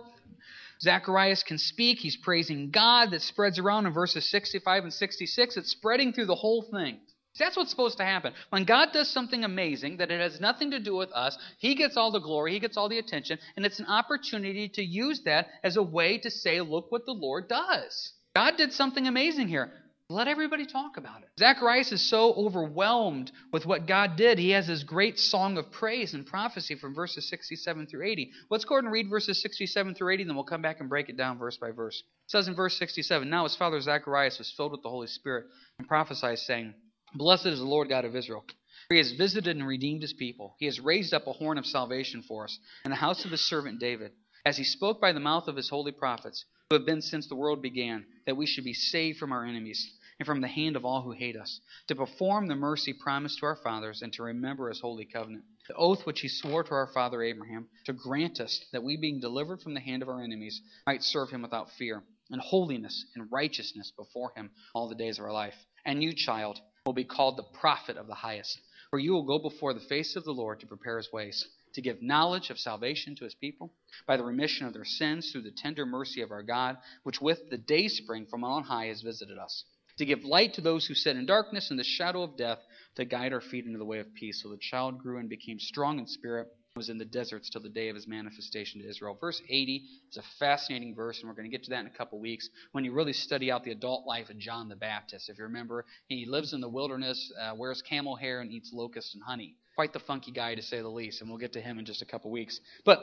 Zacharias 0.80 1.42
can 1.42 1.58
speak. 1.58 1.98
He's 1.98 2.16
praising 2.16 2.70
God. 2.70 3.10
That 3.10 3.22
spreads 3.22 3.58
around 3.58 3.86
in 3.86 3.92
verses 3.92 4.30
65 4.30 4.84
and 4.84 4.92
66. 4.92 5.56
It's 5.56 5.70
spreading 5.70 6.12
through 6.12 6.26
the 6.26 6.34
whole 6.34 6.62
thing. 6.62 7.00
That's 7.38 7.56
what's 7.56 7.70
supposed 7.70 7.98
to 7.98 8.04
happen. 8.04 8.32
When 8.48 8.64
God 8.64 8.92
does 8.92 9.10
something 9.10 9.44
amazing 9.44 9.98
that 9.98 10.10
it 10.10 10.20
has 10.20 10.40
nothing 10.40 10.70
to 10.70 10.80
do 10.80 10.96
with 10.96 11.12
us, 11.12 11.36
He 11.58 11.74
gets 11.74 11.96
all 11.96 12.10
the 12.10 12.18
glory, 12.18 12.52
He 12.52 12.60
gets 12.60 12.76
all 12.76 12.88
the 12.88 12.98
attention, 12.98 13.38
and 13.56 13.66
it's 13.66 13.78
an 13.78 13.86
opportunity 13.86 14.68
to 14.70 14.82
use 14.82 15.22
that 15.24 15.48
as 15.62 15.76
a 15.76 15.82
way 15.82 16.18
to 16.18 16.30
say, 16.30 16.60
look 16.60 16.90
what 16.90 17.04
the 17.04 17.12
Lord 17.12 17.48
does. 17.48 18.12
God 18.34 18.56
did 18.56 18.72
something 18.72 19.06
amazing 19.06 19.48
here. 19.48 19.70
Let 20.08 20.28
everybody 20.28 20.66
talk 20.66 20.98
about 20.98 21.22
it. 21.22 21.30
Zacharias 21.36 21.90
is 21.90 22.00
so 22.00 22.32
overwhelmed 22.34 23.32
with 23.52 23.66
what 23.66 23.88
God 23.88 24.14
did. 24.14 24.38
He 24.38 24.50
has 24.50 24.68
this 24.68 24.84
great 24.84 25.18
song 25.18 25.58
of 25.58 25.72
praise 25.72 26.14
and 26.14 26.24
prophecy 26.24 26.76
from 26.76 26.94
verses 26.94 27.28
67 27.28 27.88
through 27.88 28.06
80. 28.06 28.30
Let's 28.48 28.64
go 28.64 28.76
ahead 28.76 28.84
and 28.84 28.92
read 28.92 29.10
verses 29.10 29.42
67 29.42 29.96
through 29.96 30.14
80, 30.14 30.24
then 30.24 30.36
we'll 30.36 30.44
come 30.44 30.62
back 30.62 30.78
and 30.78 30.88
break 30.88 31.08
it 31.08 31.16
down 31.16 31.38
verse 31.38 31.56
by 31.56 31.72
verse. 31.72 32.04
It 32.26 32.30
says 32.30 32.46
in 32.46 32.54
verse 32.54 32.78
67 32.78 33.28
Now 33.28 33.42
his 33.42 33.56
father 33.56 33.80
Zacharias 33.80 34.38
was 34.38 34.52
filled 34.56 34.70
with 34.70 34.82
the 34.84 34.90
Holy 34.90 35.08
Spirit 35.08 35.46
and 35.80 35.88
prophesied, 35.88 36.38
saying, 36.38 36.74
Blessed 37.14 37.46
is 37.46 37.58
the 37.58 37.64
Lord 37.64 37.88
God 37.88 38.04
of 38.04 38.14
Israel. 38.14 38.44
He 38.88 38.98
has 38.98 39.10
visited 39.10 39.56
and 39.56 39.66
redeemed 39.66 40.02
his 40.02 40.12
people. 40.12 40.54
He 40.60 40.66
has 40.66 40.78
raised 40.78 41.14
up 41.14 41.26
a 41.26 41.32
horn 41.32 41.58
of 41.58 41.66
salvation 41.66 42.22
for 42.22 42.44
us 42.44 42.56
in 42.84 42.92
the 42.92 42.96
house 42.96 43.24
of 43.24 43.32
his 43.32 43.44
servant 43.44 43.80
David, 43.80 44.12
as 44.44 44.56
he 44.56 44.62
spoke 44.62 45.00
by 45.00 45.10
the 45.10 45.18
mouth 45.18 45.48
of 45.48 45.56
his 45.56 45.68
holy 45.68 45.90
prophets, 45.90 46.44
have 46.72 46.84
been 46.84 47.00
since 47.00 47.28
the 47.28 47.36
world 47.36 47.62
began, 47.62 48.04
that 48.26 48.36
we 48.36 48.44
should 48.44 48.64
be 48.64 48.74
saved 48.74 49.18
from 49.18 49.30
our 49.30 49.44
enemies 49.44 49.88
and 50.18 50.26
from 50.26 50.40
the 50.40 50.48
hand 50.48 50.74
of 50.74 50.84
all 50.84 51.00
who 51.00 51.12
hate 51.12 51.36
us, 51.36 51.60
to 51.86 51.94
perform 51.94 52.48
the 52.48 52.56
mercy 52.56 52.92
promised 52.92 53.38
to 53.38 53.46
our 53.46 53.54
fathers, 53.54 54.02
and 54.02 54.12
to 54.12 54.24
remember 54.24 54.68
his 54.68 54.80
holy 54.80 55.04
covenant, 55.04 55.44
the 55.68 55.74
oath 55.76 56.04
which 56.04 56.22
he 56.22 56.28
swore 56.28 56.64
to 56.64 56.72
our 56.72 56.88
father 56.88 57.22
Abraham, 57.22 57.68
to 57.84 57.92
grant 57.92 58.40
us 58.40 58.64
that 58.72 58.82
we, 58.82 58.96
being 58.96 59.20
delivered 59.20 59.62
from 59.62 59.74
the 59.74 59.80
hand 59.80 60.02
of 60.02 60.08
our 60.08 60.20
enemies, 60.20 60.60
might 60.88 61.04
serve 61.04 61.30
him 61.30 61.42
without 61.42 61.70
fear, 61.78 62.02
in 62.32 62.40
holiness 62.40 63.06
and 63.14 63.30
righteousness 63.30 63.92
before 63.96 64.32
him 64.34 64.50
all 64.74 64.88
the 64.88 64.96
days 64.96 65.20
of 65.20 65.24
our 65.24 65.32
life. 65.32 65.54
And 65.84 66.02
you, 66.02 66.14
child, 66.14 66.58
will 66.84 66.94
be 66.94 67.04
called 67.04 67.36
the 67.36 67.44
prophet 67.60 67.96
of 67.96 68.08
the 68.08 68.14
highest, 68.14 68.58
for 68.90 68.98
you 68.98 69.12
will 69.12 69.22
go 69.22 69.38
before 69.38 69.72
the 69.72 69.78
face 69.88 70.16
of 70.16 70.24
the 70.24 70.34
Lord 70.34 70.58
to 70.58 70.66
prepare 70.66 70.96
his 70.96 71.12
ways 71.12 71.46
to 71.76 71.82
give 71.82 72.02
knowledge 72.02 72.50
of 72.50 72.58
salvation 72.58 73.14
to 73.16 73.24
his 73.24 73.34
people 73.34 73.72
by 74.06 74.16
the 74.16 74.24
remission 74.24 74.66
of 74.66 74.74
their 74.74 74.84
sins 74.84 75.30
through 75.30 75.42
the 75.42 75.50
tender 75.50 75.86
mercy 75.86 76.20
of 76.20 76.30
our 76.32 76.42
God, 76.42 76.76
which 77.04 77.20
with 77.20 77.48
the 77.48 77.58
day 77.58 77.88
spring 77.88 78.26
from 78.28 78.44
on 78.44 78.64
high 78.64 78.86
has 78.86 79.02
visited 79.02 79.38
us 79.38 79.64
to 79.98 80.04
give 80.04 80.24
light 80.24 80.54
to 80.54 80.60
those 80.60 80.86
who 80.86 80.94
sit 80.94 81.16
in 81.16 81.26
darkness 81.26 81.70
and 81.70 81.78
the 81.78 81.84
shadow 81.84 82.22
of 82.22 82.36
death, 82.36 82.58
to 82.96 83.04
guide 83.04 83.32
our 83.32 83.40
feet 83.40 83.66
into 83.66 83.78
the 83.78 83.84
way 83.84 83.98
of 83.98 84.12
peace. 84.14 84.42
So 84.42 84.50
the 84.50 84.58
child 84.58 84.98
grew 84.98 85.18
and 85.18 85.28
became 85.28 85.58
strong 85.58 85.98
in 85.98 86.06
spirit, 86.06 86.48
was 86.76 86.90
in 86.90 86.98
the 86.98 87.04
deserts 87.04 87.48
till 87.48 87.62
the 87.62 87.68
day 87.68 87.88
of 87.88 87.94
his 87.94 88.06
manifestation 88.06 88.82
to 88.82 88.88
Israel. 88.88 89.16
Verse 89.18 89.40
80 89.48 89.84
is 90.10 90.16
a 90.18 90.22
fascinating 90.38 90.94
verse, 90.94 91.20
and 91.20 91.28
we're 91.28 91.34
going 91.34 91.50
to 91.50 91.54
get 91.54 91.64
to 91.64 91.70
that 91.70 91.80
in 91.80 91.86
a 91.86 91.96
couple 91.96 92.20
weeks 92.20 92.48
when 92.72 92.84
you 92.84 92.92
really 92.92 93.14
study 93.14 93.50
out 93.50 93.64
the 93.64 93.70
adult 93.70 94.06
life 94.06 94.28
of 94.28 94.38
John 94.38 94.68
the 94.68 94.76
Baptist. 94.76 95.30
If 95.30 95.38
you 95.38 95.44
remember, 95.44 95.84
he 96.08 96.26
lives 96.26 96.52
in 96.52 96.60
the 96.60 96.68
wilderness, 96.68 97.32
uh, 97.40 97.54
wears 97.56 97.82
camel 97.82 98.16
hair, 98.16 98.40
and 98.40 98.52
eats 98.52 98.72
locusts 98.72 99.14
and 99.14 99.22
honey. 99.22 99.56
Quite 99.76 99.92
the 99.92 100.00
funky 100.00 100.32
guy, 100.32 100.54
to 100.54 100.62
say 100.62 100.80
the 100.80 100.88
least, 100.88 101.20
and 101.20 101.30
we'll 101.30 101.38
get 101.38 101.52
to 101.52 101.60
him 101.60 101.78
in 101.78 101.84
just 101.84 102.02
a 102.02 102.06
couple 102.06 102.30
weeks. 102.30 102.60
But 102.84 102.98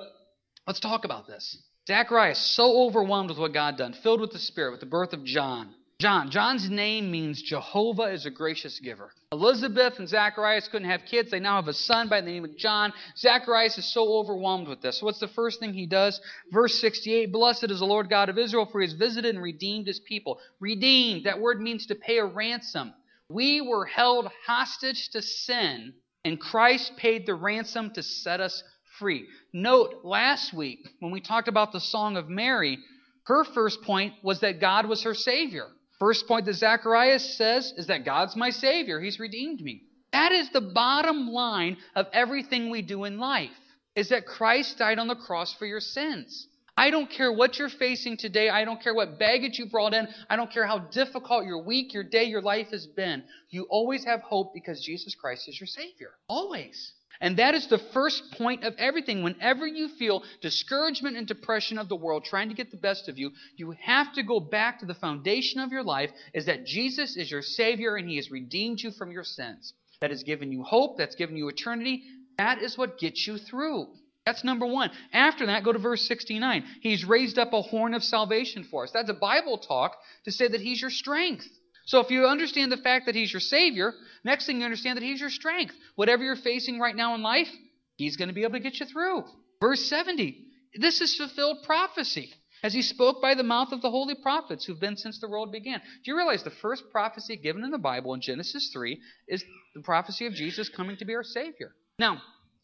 let's 0.67 0.79
talk 0.79 1.05
about 1.05 1.27
this. 1.27 1.57
Zacharias, 1.87 2.39
so 2.39 2.87
overwhelmed 2.87 3.29
with 3.29 3.39
what 3.39 3.53
God 3.53 3.77
done, 3.77 3.93
filled 3.93 4.21
with 4.21 4.31
the 4.31 4.39
Spirit, 4.39 4.71
with 4.71 4.79
the 4.79 4.85
birth 4.85 5.13
of 5.13 5.23
John. 5.23 5.75
John. 5.99 6.31
John's 6.31 6.69
name 6.69 7.11
means 7.11 7.41
Jehovah 7.41 8.11
is 8.11 8.25
a 8.25 8.29
gracious 8.29 8.79
giver. 8.79 9.09
Elizabeth 9.31 9.99
and 9.99 10.09
Zacharias 10.09 10.67
couldn't 10.67 10.89
have 10.89 11.05
kids. 11.05 11.31
They 11.31 11.39
now 11.39 11.55
have 11.57 11.69
a 11.69 11.73
son 11.73 12.09
by 12.09 12.19
the 12.19 12.29
name 12.29 12.43
of 12.43 12.57
John. 12.57 12.91
Zacharias 13.15 13.77
is 13.77 13.85
so 13.85 14.17
overwhelmed 14.17 14.67
with 14.67 14.81
this. 14.81 14.99
So 14.99 15.05
what's 15.05 15.19
the 15.19 15.29
first 15.29 15.59
thing 15.59 15.73
he 15.73 15.85
does? 15.85 16.19
Verse 16.51 16.79
68 16.81 17.31
Blessed 17.31 17.71
is 17.71 17.79
the 17.79 17.85
Lord 17.85 18.09
God 18.09 18.29
of 18.29 18.37
Israel, 18.37 18.67
for 18.69 18.81
he 18.81 18.87
has 18.87 18.97
visited 18.97 19.35
and 19.35 19.41
redeemed 19.41 19.87
his 19.87 19.99
people. 19.99 20.39
Redeemed, 20.59 21.25
that 21.25 21.39
word 21.39 21.61
means 21.61 21.85
to 21.85 21.95
pay 21.95 22.17
a 22.17 22.25
ransom. 22.25 22.93
We 23.29 23.61
were 23.61 23.85
held 23.85 24.29
hostage 24.45 25.09
to 25.11 25.21
sin, 25.21 25.93
and 26.25 26.39
Christ 26.39 26.93
paid 26.97 27.25
the 27.25 27.35
ransom 27.35 27.91
to 27.91 28.03
set 28.03 28.39
us 28.39 28.63
free. 28.99 29.25
Note, 29.51 30.01
last 30.03 30.53
week, 30.53 30.79
when 30.99 31.11
we 31.11 31.21
talked 31.21 31.47
about 31.47 31.71
the 31.71 31.79
Song 31.79 32.17
of 32.17 32.29
Mary, 32.29 32.77
her 33.25 33.43
first 33.43 33.81
point 33.83 34.13
was 34.23 34.39
that 34.41 34.61
God 34.61 34.85
was 34.85 35.03
her 35.03 35.13
Savior. 35.13 35.67
First 35.99 36.27
point 36.27 36.45
that 36.45 36.55
Zacharias 36.55 37.37
says 37.37 37.73
is 37.77 37.87
that 37.87 38.05
God's 38.05 38.35
my 38.35 38.49
Savior. 38.49 38.99
He's 38.99 39.19
redeemed 39.19 39.61
me. 39.61 39.83
That 40.11 40.31
is 40.31 40.49
the 40.49 40.61
bottom 40.61 41.27
line 41.29 41.77
of 41.95 42.07
everything 42.13 42.69
we 42.69 42.81
do 42.81 43.03
in 43.05 43.17
life, 43.17 43.49
is 43.95 44.09
that 44.09 44.25
Christ 44.25 44.77
died 44.77 44.99
on 44.99 45.07
the 45.07 45.15
cross 45.15 45.53
for 45.53 45.65
your 45.65 45.79
sins. 45.79 46.47
I 46.75 46.89
don't 46.89 47.09
care 47.09 47.31
what 47.31 47.59
you're 47.59 47.69
facing 47.69 48.17
today. 48.17 48.49
I 48.49 48.65
don't 48.65 48.81
care 48.81 48.95
what 48.95 49.19
baggage 49.19 49.59
you 49.59 49.67
brought 49.67 49.93
in. 49.93 50.07
I 50.29 50.35
don't 50.35 50.51
care 50.51 50.65
how 50.65 50.79
difficult 50.79 51.45
your 51.45 51.63
week, 51.63 51.93
your 51.93 52.03
day, 52.03 52.23
your 52.23 52.41
life 52.41 52.69
has 52.71 52.87
been. 52.87 53.23
You 53.49 53.67
always 53.69 54.03
have 54.05 54.21
hope 54.21 54.53
because 54.53 54.83
Jesus 54.83 55.13
Christ 55.13 55.47
is 55.47 55.59
your 55.59 55.67
Savior. 55.67 56.11
Always. 56.27 56.93
And 57.21 57.37
that 57.37 57.53
is 57.53 57.67
the 57.67 57.77
first 57.77 58.33
point 58.33 58.63
of 58.63 58.73
everything. 58.77 59.23
Whenever 59.23 59.67
you 59.67 59.87
feel 59.87 60.23
discouragement 60.41 61.15
and 61.15 61.27
depression 61.27 61.77
of 61.77 61.89
the 61.89 61.95
world 61.95 62.25
trying 62.25 62.49
to 62.49 62.55
get 62.55 62.71
the 62.71 62.77
best 62.77 63.07
of 63.07 63.19
you, 63.19 63.31
you 63.55 63.75
have 63.79 64.11
to 64.13 64.23
go 64.23 64.39
back 64.39 64.79
to 64.79 64.85
the 64.87 64.95
foundation 64.95 65.61
of 65.61 65.71
your 65.71 65.83
life 65.83 66.09
is 66.33 66.47
that 66.47 66.65
Jesus 66.65 67.15
is 67.15 67.29
your 67.29 67.43
Savior 67.43 67.95
and 67.95 68.09
He 68.09 68.15
has 68.15 68.31
redeemed 68.31 68.81
you 68.81 68.91
from 68.91 69.11
your 69.11 69.23
sins. 69.23 69.73
That 70.01 70.09
has 70.09 70.23
given 70.23 70.51
you 70.51 70.63
hope, 70.63 70.97
that's 70.97 71.15
given 71.15 71.37
you 71.37 71.47
eternity. 71.47 72.03
That 72.37 72.61
is 72.61 72.77
what 72.77 72.97
gets 72.97 73.25
you 73.27 73.37
through. 73.37 73.87
That's 74.25 74.43
number 74.43 74.65
one. 74.65 74.91
After 75.11 75.47
that, 75.47 75.63
go 75.63 75.73
to 75.73 75.79
verse 75.79 76.07
69. 76.07 76.63
He's 76.81 77.03
raised 77.03 77.37
up 77.37 77.51
a 77.51 77.61
horn 77.61 77.93
of 77.93 78.03
salvation 78.03 78.63
for 78.63 78.83
us. 78.83 78.91
That's 78.91 79.09
a 79.09 79.13
Bible 79.13 79.57
talk 79.57 79.97
to 80.25 80.31
say 80.31 80.47
that 80.47 80.61
He's 80.61 80.81
your 80.81 80.89
strength. 80.89 81.45
So 81.85 81.99
if 81.99 82.09
you 82.09 82.25
understand 82.25 82.71
the 82.71 82.77
fact 82.77 83.07
that 83.07 83.15
He's 83.15 83.33
your 83.33 83.41
Savior, 83.41 83.93
next 84.23 84.45
thing 84.45 84.59
you 84.59 84.65
understand 84.65 84.97
that 84.97 85.03
He's 85.03 85.19
your 85.19 85.29
strength. 85.29 85.75
Whatever 85.95 86.23
you're 86.23 86.37
facing 86.37 86.79
right 86.79 86.95
now 86.95 87.15
in 87.15 87.21
life, 87.21 87.49
He's 87.97 88.15
going 88.15 88.29
to 88.29 88.33
be 88.33 88.43
able 88.43 88.53
to 88.53 88.59
get 88.61 88.79
you 88.79 88.85
through. 88.85 89.23
Verse 89.59 89.83
70. 89.89 90.37
This 90.75 91.01
is 91.01 91.15
fulfilled 91.15 91.63
prophecy. 91.63 92.33
As 92.63 92.73
he 92.73 92.81
spoke 92.81 93.21
by 93.21 93.35
the 93.35 93.43
mouth 93.43 93.73
of 93.73 93.81
the 93.81 93.89
holy 93.89 94.15
prophets 94.15 94.63
who've 94.63 94.79
been 94.79 94.95
since 94.95 95.19
the 95.19 95.27
world 95.27 95.51
began. 95.51 95.79
Do 95.79 96.11
you 96.11 96.15
realize 96.15 96.43
the 96.43 96.49
first 96.49 96.85
prophecy 96.91 97.35
given 97.35 97.65
in 97.65 97.71
the 97.71 97.77
Bible 97.77 98.13
in 98.13 98.21
Genesis 98.21 98.69
3 98.71 98.97
is 99.27 99.43
the 99.75 99.81
prophecy 99.81 100.27
of 100.27 100.33
Jesus 100.33 100.69
coming 100.69 100.95
to 100.97 101.05
be 101.05 101.13
our 101.13 101.25
Savior? 101.25 101.75
Now, 101.99 102.21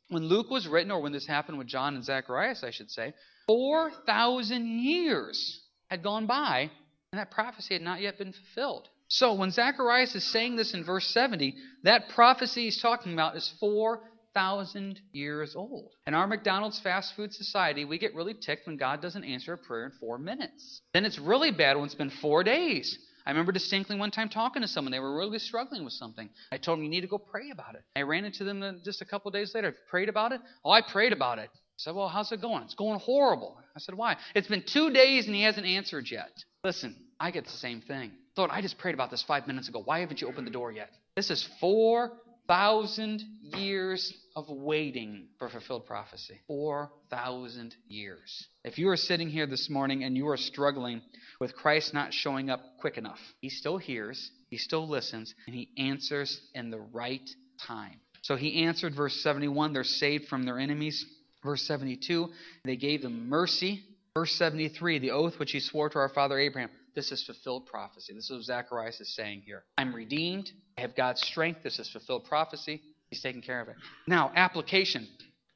when 0.10 0.26
Luke 0.26 0.50
was 0.50 0.68
written, 0.68 0.92
or 0.92 1.02
when 1.02 1.12
this 1.12 1.26
happened 1.26 1.58
with 1.58 1.68
John 1.68 1.96
and 1.96 2.04
Zacharias, 2.04 2.64
I 2.64 2.72
should 2.72 2.92
say, 2.92 3.14
4,000 3.48 4.80
years 4.80 5.62
had 5.90 6.04
gone 6.04 6.26
by, 6.28 6.70
and 7.12 7.20
that 7.20 7.32
prophecy 7.32 7.76
had 7.76 7.82
not 7.82 8.02
yet 8.02 8.18
been 8.18 8.34
fulfilled. 8.34 8.88
So 9.08 9.34
when 9.34 9.52
Zacharias 9.52 10.14
is 10.14 10.24
saying 10.32 10.56
this 10.56 10.74
in 10.74 10.84
verse 10.84 11.08
70, 11.08 11.56
that 11.84 12.10
prophecy 12.10 12.66
he's 12.66 12.82
talking 12.82 13.14
about 13.14 13.36
is 13.36 13.52
4,000 13.60 15.00
years 15.12 15.56
old. 15.56 15.92
In 16.06 16.14
our 16.14 16.28
McDonald's 16.28 16.80
fast 16.80 17.16
food 17.16 17.34
society, 17.34 17.86
we 17.86 17.98
get 17.98 18.14
really 18.14 18.36
ticked 18.36 18.68
when 18.68 18.78
God 18.78 19.02
doesn't 19.02 19.24
answer 19.24 19.54
a 19.54 19.58
prayer 19.58 19.86
in 19.86 19.92
four 20.00 20.20
minutes. 20.20 20.82
Then 20.94 21.06
it's 21.06 21.18
really 21.18 21.52
bad 21.52 21.76
when 21.76 21.86
it's 21.86 21.96
been 21.96 22.12
four 22.22 22.44
days. 22.44 23.00
I 23.30 23.32
remember 23.32 23.52
distinctly 23.52 23.96
one 23.96 24.10
time 24.10 24.28
talking 24.28 24.64
to 24.64 24.68
someone. 24.68 24.92
They 24.92 25.00
were 25.00 25.16
really 25.16 25.38
struggling 25.38 25.84
with 25.84 25.94
something. 25.94 26.32
I 26.52 26.58
told 26.58 26.80
them, 26.80 26.84
You 26.84 26.90
need 26.90 27.02
to 27.02 27.08
go 27.08 27.20
pray 27.20 27.52
about 27.52 27.76
it. 27.76 27.84
I 27.96 28.02
ran 28.02 28.26
into 28.26 28.44
them 28.44 28.82
just 28.84 29.04
a 29.04 29.06
couple 29.06 29.30
days 29.30 29.54
later. 29.54 29.76
Prayed 29.88 30.10
about 30.10 30.32
it? 30.32 30.42
Oh, 30.66 30.72
I 30.72 30.82
prayed 30.82 31.14
about 31.14 31.38
it. 31.38 31.52
I 31.54 31.78
said, 31.78 31.94
Well, 31.94 32.08
how's 32.08 32.32
it 32.32 32.42
going? 32.42 32.64
It's 32.64 32.74
going 32.74 33.00
horrible. 33.00 33.60
I 33.76 33.80
said, 33.82 33.94
Why? 33.94 34.18
It's 34.34 34.48
been 34.48 34.64
two 34.66 34.92
days 34.92 35.28
and 35.28 35.36
he 35.36 35.44
hasn't 35.44 35.68
answered 35.68 36.10
yet. 36.10 36.44
Listen, 36.64 36.96
I 37.20 37.30
get 37.30 37.44
the 37.46 37.52
same 37.52 37.82
thing. 37.82 38.14
Lord, 38.36 38.50
I 38.52 38.64
just 38.64 38.80
prayed 38.80 38.96
about 38.96 39.12
this 39.12 39.22
five 39.22 39.46
minutes 39.46 39.70
ago. 39.70 39.84
Why 39.86 40.00
haven't 40.00 40.22
you 40.22 40.28
opened 40.28 40.48
the 40.48 40.52
door 40.52 40.72
yet? 40.72 40.90
This 41.16 41.30
is 41.30 41.48
4,000 42.50 43.22
years 43.44 44.12
of 44.36 44.50
waiting 44.50 45.28
for 45.38 45.50
fulfilled 45.50 45.86
prophecy. 45.86 46.40
4,000 46.48 47.76
years. 47.88 48.48
If 48.64 48.80
you 48.80 48.90
are 48.90 48.98
sitting 48.98 49.30
here 49.30 49.46
this 49.46 49.70
morning 49.70 50.04
and 50.04 50.18
you 50.18 50.28
are 50.30 50.38
struggling 50.38 51.04
with 51.40 51.56
Christ 51.56 51.94
not 51.94 52.12
showing 52.12 52.50
up 52.50 52.60
quick 52.80 52.98
enough, 52.98 53.20
He 53.40 53.50
still 53.50 53.78
hears, 53.78 54.32
He 54.50 54.58
still 54.58 54.90
listens, 54.90 55.36
and 55.46 55.56
He 55.56 55.70
answers 55.78 56.42
in 56.56 56.72
the 56.72 56.80
right 56.80 57.30
time. 57.68 58.00
So 58.24 58.36
he 58.36 58.64
answered, 58.64 58.96
verse 58.96 59.22
71, 59.22 59.74
they're 59.74 59.84
saved 59.84 60.28
from 60.28 60.44
their 60.44 60.58
enemies. 60.58 61.06
Verse 61.44 61.62
72, 61.68 62.30
they 62.66 62.78
gave 62.78 63.04
them 63.04 63.30
mercy. 63.30 63.84
Verse 64.16 64.34
73, 64.34 64.98
the 64.98 65.12
oath 65.12 65.38
which 65.38 65.52
he 65.52 65.60
swore 65.60 65.90
to 65.90 66.00
our 66.00 66.10
father 66.10 66.40
Abraham. 66.40 66.72
This 66.96 67.12
is 67.12 67.24
fulfilled 67.24 67.66
prophecy. 67.66 68.14
This 68.14 68.26
is 68.26 68.32
what 68.32 68.44
Zacharias 68.44 69.00
is 69.00 69.16
saying 69.16 69.44
here. 69.46 69.64
I'm 69.78 69.94
redeemed. 69.94 70.52
I 70.78 70.82
have 70.82 70.96
God's 70.96 71.22
strength. 71.22 71.64
This 71.64 71.80
is 71.80 71.90
fulfilled 71.90 72.26
prophecy. 72.26 72.82
He's 73.10 73.22
taking 73.22 73.42
care 73.42 73.62
of 73.62 73.70
it. 73.70 73.76
Now, 74.08 74.32
application. 74.36 75.08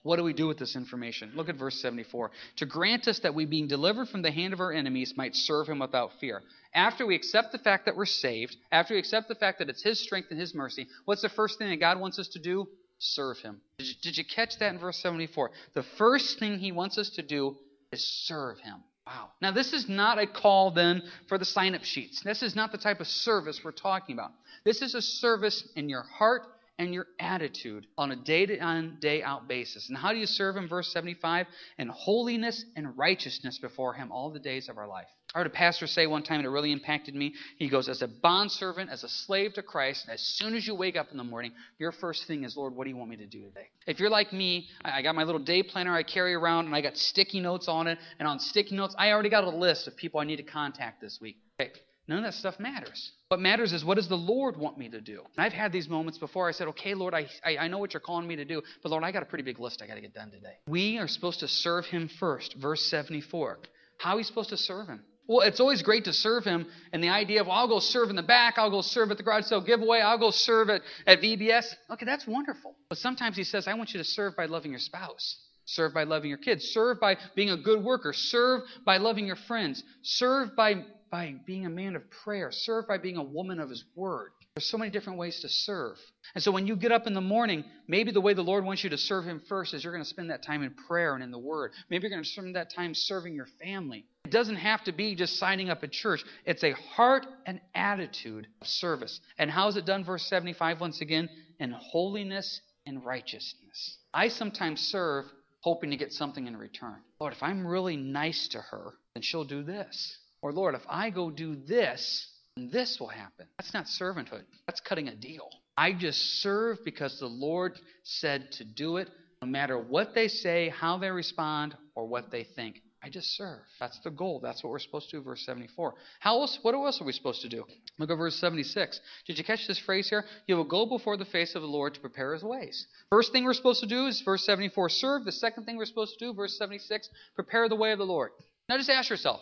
What 0.03 0.17
do 0.17 0.23
we 0.23 0.33
do 0.33 0.47
with 0.47 0.59
this 0.59 0.75
information? 0.75 1.31
Look 1.33 1.47
at 1.47 1.55
verse 1.55 1.81
74. 1.81 2.31
To 2.57 2.65
grant 2.65 3.07
us 3.07 3.19
that 3.19 3.33
we, 3.33 3.45
being 3.45 3.67
delivered 3.67 4.09
from 4.09 4.21
the 4.21 4.31
hand 4.31 4.53
of 4.53 4.59
our 4.59 4.73
enemies, 4.73 5.13
might 5.15 5.33
serve 5.33 5.69
him 5.69 5.79
without 5.79 6.11
fear. 6.19 6.41
After 6.75 7.05
we 7.05 7.15
accept 7.15 7.53
the 7.53 7.57
fact 7.57 7.85
that 7.85 7.95
we're 7.95 8.05
saved, 8.05 8.57
after 8.71 8.93
we 8.93 8.99
accept 8.99 9.29
the 9.29 9.35
fact 9.35 9.59
that 9.59 9.69
it's 9.69 9.81
his 9.81 10.01
strength 10.01 10.27
and 10.29 10.39
his 10.39 10.53
mercy, 10.53 10.87
what's 11.05 11.21
the 11.21 11.29
first 11.29 11.57
thing 11.57 11.69
that 11.69 11.79
God 11.79 12.01
wants 12.01 12.19
us 12.19 12.27
to 12.29 12.39
do? 12.39 12.67
Serve 12.99 13.37
him. 13.37 13.61
Did 13.77 13.87
you, 13.87 13.93
did 14.01 14.17
you 14.17 14.25
catch 14.25 14.59
that 14.59 14.73
in 14.73 14.79
verse 14.79 14.97
74? 14.97 15.51
The 15.73 15.83
first 15.97 16.37
thing 16.37 16.59
he 16.59 16.73
wants 16.73 16.97
us 16.97 17.09
to 17.11 17.21
do 17.21 17.55
is 17.91 18.05
serve 18.25 18.59
him. 18.59 18.83
Wow. 19.05 19.29
Now, 19.41 19.51
this 19.51 19.73
is 19.73 19.89
not 19.89 20.17
a 20.17 20.25
call 20.25 20.71
then 20.71 21.03
for 21.27 21.37
the 21.37 21.45
sign 21.45 21.75
up 21.75 21.83
sheets. 21.83 22.21
This 22.23 22.41
is 22.41 22.55
not 22.55 22.71
the 22.71 22.77
type 22.77 23.01
of 23.01 23.07
service 23.07 23.59
we're 23.63 23.71
talking 23.71 24.13
about. 24.13 24.31
This 24.63 24.81
is 24.81 24.95
a 24.95 25.01
service 25.01 25.67
in 25.75 25.89
your 25.89 26.03
heart 26.03 26.43
and 26.79 26.93
your 26.93 27.07
attitude 27.19 27.85
on 27.97 28.11
a 28.11 28.15
day 28.15 28.43
in, 28.43 28.97
day 28.99 29.21
out 29.21 29.47
basis. 29.47 29.89
And 29.89 29.97
how 29.97 30.11
do 30.11 30.17
you 30.17 30.25
serve 30.25 30.57
Him? 30.57 30.67
Verse 30.67 30.91
75 30.91 31.47
in 31.77 31.87
holiness 31.89 32.65
and 32.75 32.97
righteousness 32.97 33.59
before 33.59 33.93
Him 33.93 34.11
all 34.11 34.31
the 34.31 34.39
days 34.39 34.69
of 34.69 34.77
our 34.77 34.87
life. 34.87 35.07
I 35.33 35.39
heard 35.39 35.47
a 35.47 35.51
pastor 35.51 35.87
say 35.87 36.05
one 36.05 36.21
time, 36.21 36.37
and 36.37 36.45
it 36.45 36.49
really 36.49 36.71
impacted 36.71 37.15
me. 37.15 37.33
He 37.57 37.67
goes, 37.67 37.89
As 37.89 38.03
a 38.03 38.07
bondservant, 38.07 38.91
as 38.91 39.03
a 39.03 39.09
slave 39.09 39.53
to 39.53 39.63
Christ, 39.63 40.07
as 40.07 40.21
soon 40.21 40.53
as 40.53 40.67
you 40.67 40.75
wake 40.75 40.95
up 40.95 41.07
in 41.11 41.17
the 41.17 41.23
morning, 41.23 41.53
your 41.79 41.91
first 41.91 42.27
thing 42.27 42.43
is, 42.43 42.55
Lord, 42.55 42.75
what 42.75 42.83
do 42.83 42.91
you 42.91 42.97
want 42.97 43.09
me 43.09 43.17
to 43.17 43.25
do 43.25 43.41
today? 43.41 43.69
If 43.87 43.99
you're 43.99 44.11
like 44.11 44.31
me, 44.31 44.67
I 44.85 45.01
got 45.01 45.15
my 45.15 45.23
little 45.23 45.41
day 45.41 45.63
planner 45.63 45.95
I 45.95 46.03
carry 46.03 46.35
around, 46.35 46.67
and 46.67 46.75
I 46.75 46.81
got 46.81 46.97
sticky 46.97 47.39
notes 47.39 47.67
on 47.67 47.87
it. 47.87 47.97
And 48.19 48.27
on 48.27 48.39
sticky 48.39 48.75
notes, 48.75 48.93
I 48.97 49.11
already 49.11 49.29
got 49.29 49.43
a 49.43 49.49
list 49.49 49.87
of 49.87 49.97
people 49.97 50.19
I 50.19 50.23
need 50.23 50.37
to 50.37 50.43
contact 50.43 51.01
this 51.01 51.17
week. 51.19 51.37
Okay, 51.59 51.71
None 52.07 52.17
of 52.17 52.23
that 52.25 52.33
stuff 52.33 52.59
matters. 52.59 53.13
What 53.29 53.39
matters 53.39 53.71
is 53.71 53.85
what 53.85 53.95
does 53.95 54.09
the 54.09 54.17
Lord 54.17 54.57
want 54.57 54.77
me 54.77 54.89
to 54.89 54.99
do? 54.99 55.21
And 55.37 55.45
I've 55.45 55.53
had 55.53 55.71
these 55.71 55.87
moments 55.87 56.17
before. 56.17 56.49
I 56.49 56.51
said, 56.51 56.67
okay, 56.69 56.93
Lord, 56.93 57.13
I, 57.13 57.27
I, 57.43 57.57
I 57.57 57.67
know 57.69 57.77
what 57.77 57.93
you're 57.93 58.01
calling 58.01 58.27
me 58.27 58.35
to 58.35 58.45
do, 58.45 58.61
but 58.81 58.89
Lord, 58.89 59.03
I 59.03 59.11
got 59.11 59.23
a 59.23 59.25
pretty 59.25 59.45
big 59.45 59.59
list 59.59 59.81
I 59.81 59.87
got 59.87 59.95
to 59.95 60.01
get 60.01 60.13
done 60.13 60.29
today. 60.29 60.57
We 60.67 60.97
are 60.97 61.07
supposed 61.07 61.39
to 61.39 61.47
serve 61.47 61.85
Him 61.85 62.09
first. 62.19 62.55
Verse 62.55 62.81
74. 62.87 63.59
How 63.99 64.13
are 64.13 64.17
we 64.17 64.23
supposed 64.23 64.49
to 64.49 64.57
serve 64.57 64.87
Him? 64.87 65.01
Well, 65.27 65.47
it's 65.47 65.61
always 65.61 65.81
great 65.81 66.03
to 66.05 66.13
serve 66.13 66.43
Him, 66.43 66.67
and 66.91 67.01
the 67.01 67.07
idea 67.07 67.39
of, 67.39 67.47
well, 67.47 67.55
I'll 67.55 67.69
go 67.69 67.79
serve 67.79 68.09
in 68.09 68.17
the 68.17 68.23
back, 68.23 68.55
I'll 68.57 68.69
go 68.69 68.81
serve 68.81 69.09
at 69.09 69.15
the 69.15 69.23
garage 69.23 69.45
sale 69.45 69.61
giveaway, 69.61 70.01
I'll 70.01 70.17
go 70.17 70.31
serve 70.31 70.69
at, 70.69 70.81
at 71.07 71.21
VBS. 71.21 71.73
Okay, 71.91 72.05
that's 72.05 72.27
wonderful. 72.27 72.75
But 72.89 72.97
sometimes 72.97 73.37
He 73.37 73.45
says, 73.45 73.65
I 73.65 73.75
want 73.75 73.93
you 73.93 73.99
to 73.99 74.03
serve 74.03 74.35
by 74.35 74.47
loving 74.47 74.71
your 74.71 74.81
spouse. 74.81 75.37
Serve 75.65 75.93
by 75.93 76.03
loving 76.03 76.27
your 76.27 76.39
kids. 76.39 76.65
Serve 76.65 76.99
by 76.99 77.15
being 77.35 77.51
a 77.51 77.57
good 77.57 77.81
worker. 77.83 78.11
Serve 78.11 78.63
by 78.85 78.97
loving 78.97 79.25
your 79.25 79.37
friends. 79.37 79.81
Serve 80.01 80.55
by 80.57 80.83
by 81.13 81.35
being 81.45 81.67
a 81.67 81.69
man 81.69 81.95
of 81.95 82.01
prayer, 82.09 82.51
serve 82.51 82.87
by 82.87 82.97
being 82.97 83.17
a 83.17 83.23
woman 83.23 83.59
of 83.59 83.69
his 83.69 83.83
word. 83.95 84.31
There's 84.55 84.65
so 84.65 84.79
many 84.79 84.89
different 84.89 85.19
ways 85.19 85.41
to 85.41 85.47
serve. 85.47 85.95
And 86.33 86.43
so 86.43 86.51
when 86.51 86.65
you 86.65 86.75
get 86.75 86.91
up 86.91 87.05
in 87.05 87.13
the 87.13 87.21
morning, 87.21 87.65
maybe 87.87 88.09
the 88.09 88.19
way 88.19 88.33
the 88.33 88.41
Lord 88.41 88.65
wants 88.65 88.83
you 88.83 88.89
to 88.89 88.97
serve 88.97 89.23
him 89.23 89.39
first 89.47 89.75
is 89.75 89.83
you're 89.83 89.93
going 89.93 90.03
to 90.03 90.09
spend 90.09 90.31
that 90.31 90.41
time 90.41 90.63
in 90.63 90.73
prayer 90.87 91.13
and 91.13 91.23
in 91.23 91.29
the 91.29 91.37
word. 91.37 91.69
Maybe 91.87 92.01
you're 92.01 92.09
going 92.09 92.23
to 92.23 92.27
spend 92.27 92.55
that 92.55 92.73
time 92.73 92.95
serving 92.95 93.35
your 93.35 93.45
family. 93.61 94.07
It 94.25 94.31
doesn't 94.31 94.55
have 94.55 94.83
to 94.85 94.91
be 94.91 95.13
just 95.13 95.37
signing 95.37 95.69
up 95.69 95.83
at 95.83 95.91
church. 95.91 96.23
It's 96.47 96.63
a 96.63 96.71
heart 96.71 97.27
and 97.45 97.61
attitude 97.75 98.47
of 98.59 98.67
service. 98.67 99.21
And 99.37 99.51
how 99.51 99.67
is 99.67 99.75
it 99.75 99.85
done? 99.85 100.03
Verse 100.03 100.25
75 100.25 100.81
once 100.81 100.99
again, 101.01 101.29
in 101.59 101.69
holiness 101.73 102.59
and 102.87 103.05
righteousness. 103.05 103.97
I 104.15 104.29
sometimes 104.29 104.81
serve 104.81 105.25
hoping 105.61 105.91
to 105.91 105.95
get 105.95 106.11
something 106.11 106.47
in 106.47 106.57
return. 106.57 106.95
Lord, 107.19 107.33
if 107.33 107.43
I'm 107.43 107.67
really 107.67 107.97
nice 107.97 108.47
to 108.47 108.57
her, 108.57 108.95
then 109.13 109.21
she'll 109.21 109.43
do 109.43 109.61
this. 109.61 110.17
Or, 110.43 110.51
Lord, 110.51 110.75
if 110.75 110.83
I 110.89 111.09
go 111.09 111.31
do 111.31 111.55
this, 111.55 112.27
this 112.57 112.99
will 112.99 113.07
happen. 113.07 113.47
That's 113.57 113.73
not 113.73 113.85
servanthood. 113.85 114.43
That's 114.67 114.81
cutting 114.81 115.07
a 115.07 115.15
deal. 115.15 115.49
I 115.77 115.93
just 115.93 116.41
serve 116.41 116.79
because 116.83 117.17
the 117.17 117.27
Lord 117.27 117.79
said 118.03 118.51
to 118.53 118.65
do 118.65 118.97
it, 118.97 119.09
no 119.41 119.47
matter 119.47 119.79
what 119.79 120.13
they 120.13 120.27
say, 120.27 120.67
how 120.67 120.97
they 120.97 121.09
respond, 121.09 121.75
or 121.95 122.05
what 122.05 122.29
they 122.29 122.43
think. 122.43 122.81
I 123.01 123.09
just 123.09 123.35
serve. 123.35 123.59
That's 123.79 123.99
the 124.01 124.11
goal. 124.11 124.41
That's 124.43 124.63
what 124.63 124.69
we're 124.69 124.79
supposed 124.79 125.09
to 125.09 125.17
do, 125.17 125.23
verse 125.23 125.45
74. 125.45 125.93
How 126.19 126.39
else, 126.41 126.59
what 126.61 126.75
else 126.75 127.01
are 127.01 127.05
we 127.05 127.11
supposed 127.13 127.41
to 127.41 127.49
do? 127.49 127.63
Look 127.97 128.11
at 128.11 128.17
verse 128.17 128.35
76. 128.35 128.99
Did 129.25 129.37
you 129.37 129.43
catch 129.43 129.67
this 129.67 129.79
phrase 129.79 130.09
here? 130.09 130.25
You 130.47 130.55
will 130.57 130.63
go 130.65 130.85
before 130.85 131.17
the 131.17 131.25
face 131.25 131.55
of 131.55 131.61
the 131.61 131.67
Lord 131.67 131.93
to 131.93 131.99
prepare 132.01 132.33
his 132.33 132.43
ways. 132.43 132.85
First 133.09 133.31
thing 133.31 133.45
we're 133.45 133.53
supposed 133.53 133.81
to 133.81 133.87
do 133.87 134.07
is 134.07 134.21
verse 134.21 134.45
74, 134.45 134.89
serve. 134.89 135.25
The 135.25 135.31
second 135.31 135.65
thing 135.65 135.77
we're 135.77 135.85
supposed 135.85 136.17
to 136.19 136.25
do, 136.25 136.33
verse 136.33 136.57
76, 136.57 137.09
prepare 137.35 137.67
the 137.67 137.75
way 137.75 137.91
of 137.91 137.97
the 137.97 138.05
Lord. 138.05 138.31
Now 138.69 138.77
just 138.77 138.89
ask 138.89 139.09
yourself, 139.09 139.41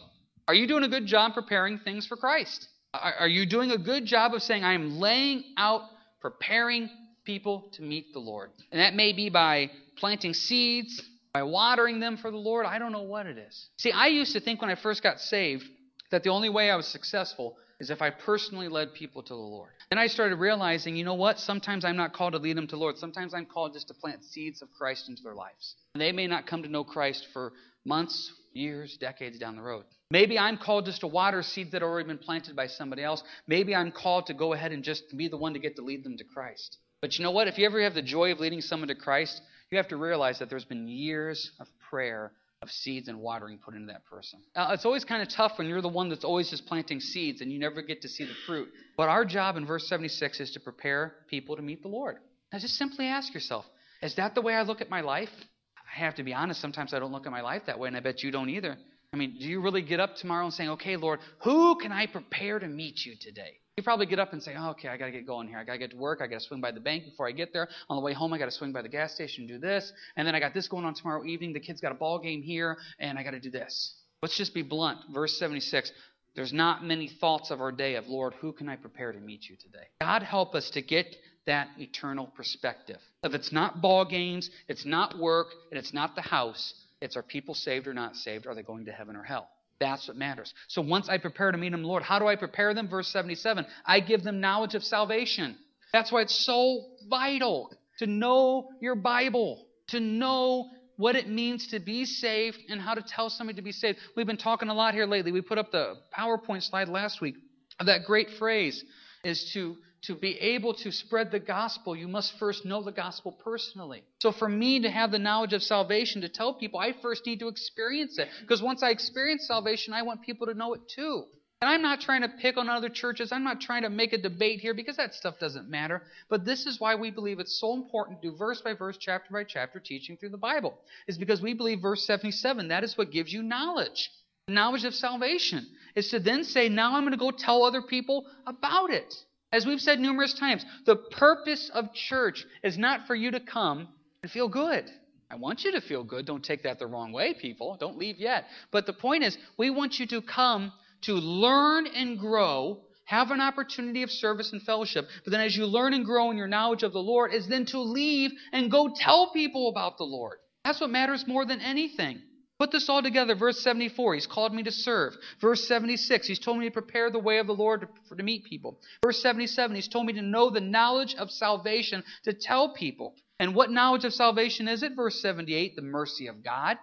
are 0.51 0.53
you 0.53 0.67
doing 0.67 0.83
a 0.83 0.89
good 0.89 1.05
job 1.05 1.33
preparing 1.33 1.79
things 1.79 2.05
for 2.05 2.17
Christ? 2.17 2.67
Are 2.93 3.29
you 3.29 3.45
doing 3.45 3.71
a 3.71 3.77
good 3.77 4.05
job 4.05 4.33
of 4.33 4.43
saying, 4.43 4.65
I 4.65 4.73
am 4.73 4.99
laying 4.99 5.45
out, 5.55 5.83
preparing 6.19 6.89
people 7.23 7.69
to 7.75 7.81
meet 7.81 8.11
the 8.11 8.19
Lord? 8.19 8.49
And 8.69 8.81
that 8.81 8.93
may 8.93 9.13
be 9.13 9.29
by 9.29 9.71
planting 9.95 10.33
seeds, 10.33 11.01
by 11.33 11.43
watering 11.43 12.01
them 12.01 12.17
for 12.17 12.31
the 12.31 12.37
Lord. 12.37 12.65
I 12.65 12.79
don't 12.79 12.91
know 12.91 13.03
what 13.03 13.27
it 13.27 13.37
is. 13.37 13.69
See, 13.77 13.93
I 13.93 14.07
used 14.07 14.33
to 14.33 14.41
think 14.41 14.61
when 14.61 14.69
I 14.69 14.75
first 14.75 15.01
got 15.01 15.21
saved 15.21 15.63
that 16.09 16.21
the 16.23 16.31
only 16.31 16.49
way 16.49 16.69
I 16.69 16.75
was 16.75 16.85
successful 16.85 17.55
is 17.79 17.89
if 17.89 18.01
I 18.01 18.09
personally 18.09 18.67
led 18.67 18.93
people 18.93 19.23
to 19.23 19.33
the 19.33 19.39
Lord. 19.39 19.71
Then 19.91 19.99
I 19.99 20.07
started 20.07 20.37
realizing, 20.37 20.95
you 20.95 21.03
know 21.03 21.15
what? 21.15 21.37
Sometimes 21.37 21.83
I'm 21.83 21.97
not 21.97 22.13
called 22.13 22.31
to 22.31 22.39
lead 22.39 22.55
them 22.55 22.65
to 22.65 22.75
the 22.77 22.79
Lord. 22.79 22.97
Sometimes 22.97 23.33
I'm 23.33 23.45
called 23.45 23.73
just 23.73 23.89
to 23.89 23.93
plant 23.93 24.23
seeds 24.23 24.61
of 24.61 24.71
Christ 24.71 25.09
into 25.09 25.21
their 25.21 25.35
lives. 25.35 25.75
And 25.93 26.01
they 26.01 26.13
may 26.13 26.27
not 26.27 26.47
come 26.47 26.63
to 26.63 26.69
know 26.69 26.85
Christ 26.85 27.27
for 27.33 27.51
months, 27.83 28.31
years, 28.53 28.95
decades 28.95 29.37
down 29.37 29.57
the 29.57 29.61
road. 29.61 29.83
Maybe 30.09 30.39
I'm 30.39 30.57
called 30.57 30.85
just 30.85 31.01
to 31.01 31.07
water 31.07 31.43
seeds 31.43 31.71
that 31.71 31.81
have 31.81 31.89
already 31.89 32.07
been 32.07 32.17
planted 32.19 32.55
by 32.55 32.67
somebody 32.67 33.03
else. 33.03 33.21
Maybe 33.47 33.75
I'm 33.75 33.91
called 33.91 34.27
to 34.27 34.33
go 34.33 34.53
ahead 34.53 34.71
and 34.71 34.81
just 34.81 35.03
be 35.17 35.27
the 35.27 35.35
one 35.35 35.53
to 35.55 35.59
get 35.59 35.75
to 35.75 35.81
lead 35.81 36.05
them 36.05 36.15
to 36.19 36.23
Christ. 36.23 36.77
But 37.01 37.17
you 37.17 37.25
know 37.25 37.31
what? 37.31 37.49
If 37.49 37.57
you 37.57 37.65
ever 37.65 37.81
have 37.81 37.93
the 37.93 38.01
joy 38.01 38.31
of 38.31 38.39
leading 38.39 38.61
someone 38.61 38.87
to 38.87 38.95
Christ, 38.95 39.41
you 39.71 39.77
have 39.77 39.89
to 39.89 39.97
realize 39.97 40.39
that 40.39 40.49
there's 40.49 40.63
been 40.63 40.87
years 40.87 41.51
of 41.59 41.67
prayer, 41.89 42.31
of 42.61 42.69
seeds 42.69 43.07
and 43.07 43.19
watering 43.19 43.57
put 43.57 43.73
into 43.73 43.87
that 43.87 44.05
person. 44.05 44.39
Now, 44.55 44.71
it's 44.71 44.85
always 44.85 45.03
kind 45.03 45.21
of 45.21 45.29
tough 45.29 45.53
when 45.57 45.67
you're 45.67 45.81
the 45.81 45.87
one 45.87 46.09
that's 46.09 46.23
always 46.23 46.49
just 46.49 46.67
planting 46.67 46.99
seeds 46.99 47.41
and 47.41 47.51
you 47.51 47.57
never 47.57 47.81
get 47.81 48.03
to 48.03 48.07
see 48.07 48.23
the 48.23 48.35
fruit. 48.45 48.69
But 48.95 49.09
our 49.09 49.25
job 49.25 49.57
in 49.57 49.65
verse 49.65 49.87
76 49.87 50.39
is 50.39 50.51
to 50.51 50.59
prepare 50.59 51.15
people 51.27 51.55
to 51.55 51.63
meet 51.63 51.81
the 51.81 51.87
Lord. 51.87 52.17
Now, 52.53 52.59
just 52.59 52.75
simply 52.75 53.07
ask 53.07 53.33
yourself 53.33 53.65
is 54.03 54.15
that 54.15 54.35
the 54.35 54.41
way 54.41 54.53
I 54.53 54.61
look 54.63 54.81
at 54.81 54.89
my 54.89 55.01
life? 55.01 55.29
I 55.75 55.99
have 55.99 56.15
to 56.15 56.23
be 56.23 56.33
honest, 56.33 56.61
sometimes 56.61 56.93
I 56.93 56.99
don't 56.99 57.11
look 57.11 57.25
at 57.25 57.31
my 57.31 57.41
life 57.41 57.63
that 57.65 57.77
way, 57.77 57.87
and 57.87 57.97
I 57.97 57.99
bet 57.99 58.23
you 58.23 58.31
don't 58.31 58.49
either. 58.49 58.77
I 59.13 59.17
mean, 59.17 59.37
do 59.39 59.45
you 59.45 59.61
really 59.61 59.81
get 59.81 59.99
up 59.99 60.15
tomorrow 60.15 60.45
and 60.45 60.53
say, 60.53 60.67
okay, 60.69 60.95
Lord, 60.95 61.19
who 61.43 61.75
can 61.75 61.91
I 61.91 62.05
prepare 62.05 62.59
to 62.59 62.67
meet 62.67 63.05
you 63.05 63.15
today? 63.19 63.59
You 63.81 63.83
probably 63.83 64.05
get 64.05 64.19
up 64.19 64.31
and 64.31 64.43
say, 64.43 64.53
oh, 64.55 64.69
okay, 64.69 64.89
I 64.89 64.97
got 64.97 65.07
to 65.07 65.11
get 65.11 65.25
going 65.25 65.47
here. 65.47 65.57
I 65.57 65.63
got 65.63 65.71
to 65.71 65.79
get 65.79 65.89
to 65.89 65.97
work. 65.97 66.19
I 66.21 66.27
got 66.27 66.41
to 66.41 66.45
swing 66.45 66.61
by 66.61 66.69
the 66.69 66.79
bank 66.79 67.03
before 67.03 67.27
I 67.27 67.31
get 67.31 67.51
there. 67.51 67.67
On 67.89 67.97
the 67.97 68.01
way 68.03 68.13
home, 68.13 68.31
I 68.31 68.37
got 68.37 68.45
to 68.45 68.51
swing 68.51 68.71
by 68.71 68.83
the 68.83 68.89
gas 68.89 69.15
station 69.15 69.45
and 69.45 69.49
do 69.49 69.57
this. 69.57 69.91
And 70.15 70.27
then 70.27 70.35
I 70.35 70.39
got 70.39 70.53
this 70.53 70.67
going 70.67 70.85
on 70.85 70.93
tomorrow 70.93 71.25
evening. 71.25 71.51
The 71.51 71.59
kid's 71.59 71.81
got 71.81 71.91
a 71.91 71.95
ball 71.95 72.19
game 72.19 72.43
here, 72.43 72.77
and 72.99 73.17
I 73.17 73.23
got 73.23 73.31
to 73.31 73.39
do 73.39 73.49
this. 73.49 73.95
Let's 74.21 74.37
just 74.37 74.53
be 74.53 74.61
blunt. 74.61 74.99
Verse 75.11 75.35
76 75.39 75.91
there's 76.35 76.53
not 76.53 76.85
many 76.85 77.07
thoughts 77.07 77.49
of 77.49 77.59
our 77.59 77.71
day 77.71 77.95
of, 77.95 78.07
Lord, 78.07 78.35
who 78.35 78.53
can 78.53 78.69
I 78.69 78.75
prepare 78.75 79.11
to 79.11 79.19
meet 79.19 79.49
you 79.49 79.55
today? 79.55 79.87
God 79.99 80.21
help 80.21 80.53
us 80.53 80.69
to 80.69 80.81
get 80.83 81.15
that 81.47 81.69
eternal 81.79 82.27
perspective. 82.27 82.99
If 83.23 83.33
it's 83.33 83.51
not 83.51 83.81
ball 83.81 84.05
games, 84.05 84.51
it's 84.67 84.85
not 84.85 85.17
work, 85.17 85.47
and 85.71 85.79
it's 85.79 85.91
not 85.91 86.15
the 86.15 86.21
house, 86.21 86.75
it's 87.01 87.17
are 87.17 87.23
people 87.23 87.55
saved 87.55 87.87
or 87.87 87.95
not 87.95 88.15
saved? 88.15 88.45
Are 88.45 88.53
they 88.53 88.61
going 88.61 88.85
to 88.85 88.91
heaven 88.91 89.15
or 89.15 89.23
hell? 89.23 89.49
That's 89.81 90.07
what 90.07 90.15
matters. 90.15 90.53
So 90.67 90.83
once 90.83 91.09
I 91.09 91.17
prepare 91.17 91.51
to 91.51 91.57
meet 91.57 91.71
them, 91.71 91.83
Lord, 91.83 92.03
how 92.03 92.19
do 92.19 92.27
I 92.27 92.35
prepare 92.35 92.75
them? 92.75 92.87
Verse 92.87 93.07
77 93.07 93.65
I 93.83 93.99
give 93.99 94.23
them 94.23 94.39
knowledge 94.39 94.75
of 94.75 94.83
salvation. 94.83 95.57
That's 95.91 96.11
why 96.11 96.21
it's 96.21 96.45
so 96.45 96.85
vital 97.09 97.73
to 97.97 98.05
know 98.05 98.69
your 98.79 98.95
Bible, 98.95 99.65
to 99.87 99.99
know 99.99 100.69
what 100.97 101.15
it 101.15 101.27
means 101.27 101.67
to 101.69 101.79
be 101.79 102.05
saved 102.05 102.59
and 102.69 102.79
how 102.79 102.93
to 102.93 103.01
tell 103.01 103.31
somebody 103.31 103.55
to 103.55 103.63
be 103.63 103.71
saved. 103.71 103.97
We've 104.15 104.27
been 104.27 104.37
talking 104.37 104.69
a 104.69 104.73
lot 104.73 104.93
here 104.93 105.07
lately. 105.07 105.31
We 105.31 105.41
put 105.41 105.57
up 105.57 105.71
the 105.71 105.95
PowerPoint 106.15 106.61
slide 106.61 106.87
last 106.87 107.19
week 107.19 107.35
of 107.79 107.87
that 107.87 108.05
great 108.05 108.29
phrase 108.37 108.85
is 109.23 109.51
to 109.53 109.77
to 110.03 110.15
be 110.15 110.39
able 110.39 110.73
to 110.73 110.91
spread 110.91 111.31
the 111.31 111.39
gospel, 111.39 111.95
you 111.95 112.07
must 112.07 112.37
first 112.39 112.65
know 112.65 112.81
the 112.81 112.91
gospel 112.91 113.31
personally. 113.31 114.03
So, 114.21 114.31
for 114.31 114.49
me 114.49 114.81
to 114.81 114.89
have 114.89 115.11
the 115.11 115.19
knowledge 115.19 115.53
of 115.53 115.61
salvation 115.61 116.21
to 116.21 116.29
tell 116.29 116.53
people, 116.53 116.79
I 116.79 116.93
first 117.01 117.25
need 117.25 117.39
to 117.39 117.47
experience 117.47 118.17
it. 118.17 118.27
Because 118.41 118.61
once 118.61 118.81
I 118.81 118.89
experience 118.89 119.47
salvation, 119.47 119.93
I 119.93 120.01
want 120.01 120.23
people 120.23 120.47
to 120.47 120.53
know 120.53 120.73
it 120.73 120.81
too. 120.87 121.25
And 121.61 121.69
I'm 121.69 121.83
not 121.83 122.01
trying 122.01 122.21
to 122.21 122.27
pick 122.27 122.57
on 122.57 122.69
other 122.69 122.89
churches. 122.89 123.31
I'm 123.31 123.43
not 123.43 123.61
trying 123.61 123.83
to 123.83 123.89
make 123.91 124.13
a 124.13 124.17
debate 124.17 124.61
here 124.61 124.73
because 124.73 124.97
that 124.97 125.13
stuff 125.13 125.37
doesn't 125.37 125.69
matter. 125.69 126.01
But 126.27 126.43
this 126.43 126.65
is 126.65 126.79
why 126.79 126.95
we 126.95 127.11
believe 127.11 127.39
it's 127.39 127.59
so 127.59 127.75
important 127.75 128.19
to 128.19 128.31
do 128.31 128.35
verse 128.35 128.61
by 128.61 128.73
verse, 128.73 128.97
chapter 128.99 129.31
by 129.31 129.43
chapter 129.43 129.79
teaching 129.79 130.17
through 130.17 130.29
the 130.29 130.37
Bible. 130.37 130.73
Is 131.07 131.19
because 131.19 131.39
we 131.39 131.53
believe 131.53 131.79
verse 131.79 132.03
77, 132.07 132.69
that 132.69 132.83
is 132.83 132.97
what 132.97 133.11
gives 133.11 133.31
you 133.31 133.43
knowledge. 133.43 134.09
Knowledge 134.47 134.85
of 134.85 134.95
salvation 134.95 135.67
is 135.95 136.09
to 136.09 136.19
then 136.19 136.43
say, 136.43 136.67
now 136.67 136.95
I'm 136.95 137.03
going 137.03 137.11
to 137.11 137.17
go 137.17 137.29
tell 137.29 137.63
other 137.63 137.83
people 137.83 138.25
about 138.47 138.89
it. 138.89 139.13
As 139.51 139.65
we've 139.65 139.81
said 139.81 139.99
numerous 139.99 140.33
times, 140.33 140.65
the 140.85 140.95
purpose 140.95 141.69
of 141.73 141.93
church 141.93 142.45
is 142.63 142.77
not 142.77 143.07
for 143.07 143.15
you 143.15 143.31
to 143.31 143.39
come 143.39 143.89
and 144.23 144.31
feel 144.31 144.47
good. 144.47 144.89
I 145.29 145.35
want 145.35 145.63
you 145.63 145.71
to 145.73 145.81
feel 145.81 146.03
good. 146.03 146.25
Don't 146.25 146.43
take 146.43 146.63
that 146.63 146.79
the 146.79 146.87
wrong 146.87 147.11
way, 147.11 147.33
people. 147.33 147.77
Don't 147.79 147.97
leave 147.97 148.17
yet. 148.17 148.45
But 148.71 148.85
the 148.85 148.93
point 148.93 149.23
is, 149.23 149.37
we 149.57 149.69
want 149.69 149.99
you 149.99 150.07
to 150.07 150.21
come 150.21 150.71
to 151.03 151.13
learn 151.13 151.87
and 151.87 152.19
grow, 152.19 152.81
have 153.05 153.31
an 153.31 153.41
opportunity 153.41 154.03
of 154.03 154.11
service 154.11 154.51
and 154.53 154.61
fellowship. 154.61 155.07
But 155.23 155.31
then 155.31 155.41
as 155.41 155.55
you 155.55 155.65
learn 155.65 155.93
and 155.93 156.05
grow 156.05 156.31
in 156.31 156.37
your 156.37 156.47
knowledge 156.47 156.83
of 156.83 156.93
the 156.93 156.99
Lord, 156.99 157.33
is 157.33 157.47
then 157.47 157.65
to 157.67 157.79
leave 157.79 158.31
and 158.51 158.71
go 158.71 158.93
tell 158.95 159.31
people 159.31 159.69
about 159.69 159.97
the 159.97 160.03
Lord. 160.03 160.37
That's 160.63 160.79
what 160.79 160.89
matters 160.89 161.25
more 161.27 161.45
than 161.45 161.59
anything. 161.61 162.21
Put 162.61 162.69
this 162.69 162.89
all 162.89 163.01
together. 163.01 163.33
Verse 163.33 163.59
74, 163.61 164.13
he's 164.13 164.27
called 164.27 164.53
me 164.53 164.61
to 164.61 164.71
serve. 164.71 165.17
Verse 165.39 165.67
76, 165.67 166.27
he's 166.27 166.37
told 166.37 166.59
me 166.59 166.65
to 166.65 166.71
prepare 166.71 167.09
the 167.09 167.17
way 167.17 167.39
of 167.39 167.47
the 167.47 167.55
Lord 167.55 167.81
to, 167.81 168.15
to 168.15 168.21
meet 168.21 168.43
people. 168.43 168.79
Verse 169.03 169.19
77, 169.19 169.75
he's 169.75 169.87
told 169.87 170.05
me 170.05 170.13
to 170.13 170.21
know 170.21 170.51
the 170.51 170.61
knowledge 170.61 171.15
of 171.15 171.31
salvation, 171.31 172.03
to 172.21 172.33
tell 172.33 172.75
people. 172.75 173.15
And 173.39 173.55
what 173.55 173.71
knowledge 173.71 174.05
of 174.05 174.13
salvation 174.13 174.67
is 174.67 174.83
it? 174.83 174.95
Verse 174.95 175.19
78, 175.23 175.75
the 175.75 175.81
mercy 175.81 176.27
of 176.27 176.43
God. 176.43 176.77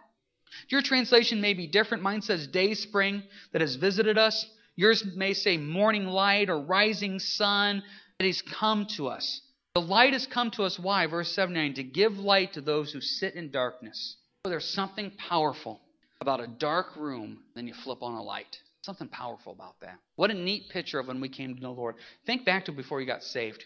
Your 0.69 0.83
translation 0.83 1.41
may 1.41 1.55
be 1.55 1.69
different. 1.69 2.03
Mine 2.03 2.23
says 2.23 2.49
day 2.49 2.75
spring 2.75 3.23
that 3.53 3.61
has 3.61 3.77
visited 3.77 4.19
us. 4.19 4.47
Yours 4.75 5.05
may 5.14 5.33
say 5.33 5.59
morning 5.59 6.07
light 6.07 6.51
or 6.51 6.61
rising 6.61 7.21
sun 7.21 7.85
that 8.19 8.25
he's 8.25 8.43
come 8.43 8.85
to 8.97 9.07
us. 9.07 9.43
The 9.77 9.81
light 9.81 10.12
has 10.12 10.27
come 10.27 10.51
to 10.51 10.64
us. 10.64 10.77
Why? 10.77 11.07
Verse 11.07 11.31
79 11.31 11.75
to 11.75 11.85
give 11.85 12.19
light 12.19 12.55
to 12.55 12.61
those 12.61 12.91
who 12.91 13.01
sit 13.01 13.37
in 13.37 13.53
darkness 13.53 14.17
there's 14.44 14.68
something 14.68 15.12
powerful 15.29 15.81
about 16.20 16.40
a 16.40 16.46
dark 16.46 16.96
room, 16.96 17.38
then 17.55 17.66
you 17.66 17.74
flip 17.74 18.03
on 18.03 18.14
a 18.14 18.22
light. 18.22 18.57
Something 18.83 19.09
powerful 19.09 19.53
about 19.53 19.81
that. 19.81 19.98
What 20.16 20.31
a 20.31 20.35
neat 20.35 20.68
picture 20.70 20.98
of 20.98 21.09
when 21.09 21.20
we 21.20 21.29
came 21.29 21.55
to 21.55 21.61
know 21.61 21.74
the 21.74 21.81
Lord. 21.81 21.96
Think 22.27 22.44
back 22.44 22.64
to 22.66 22.72
before 22.72 23.01
you 23.01 23.07
got 23.07 23.22
saved. 23.22 23.64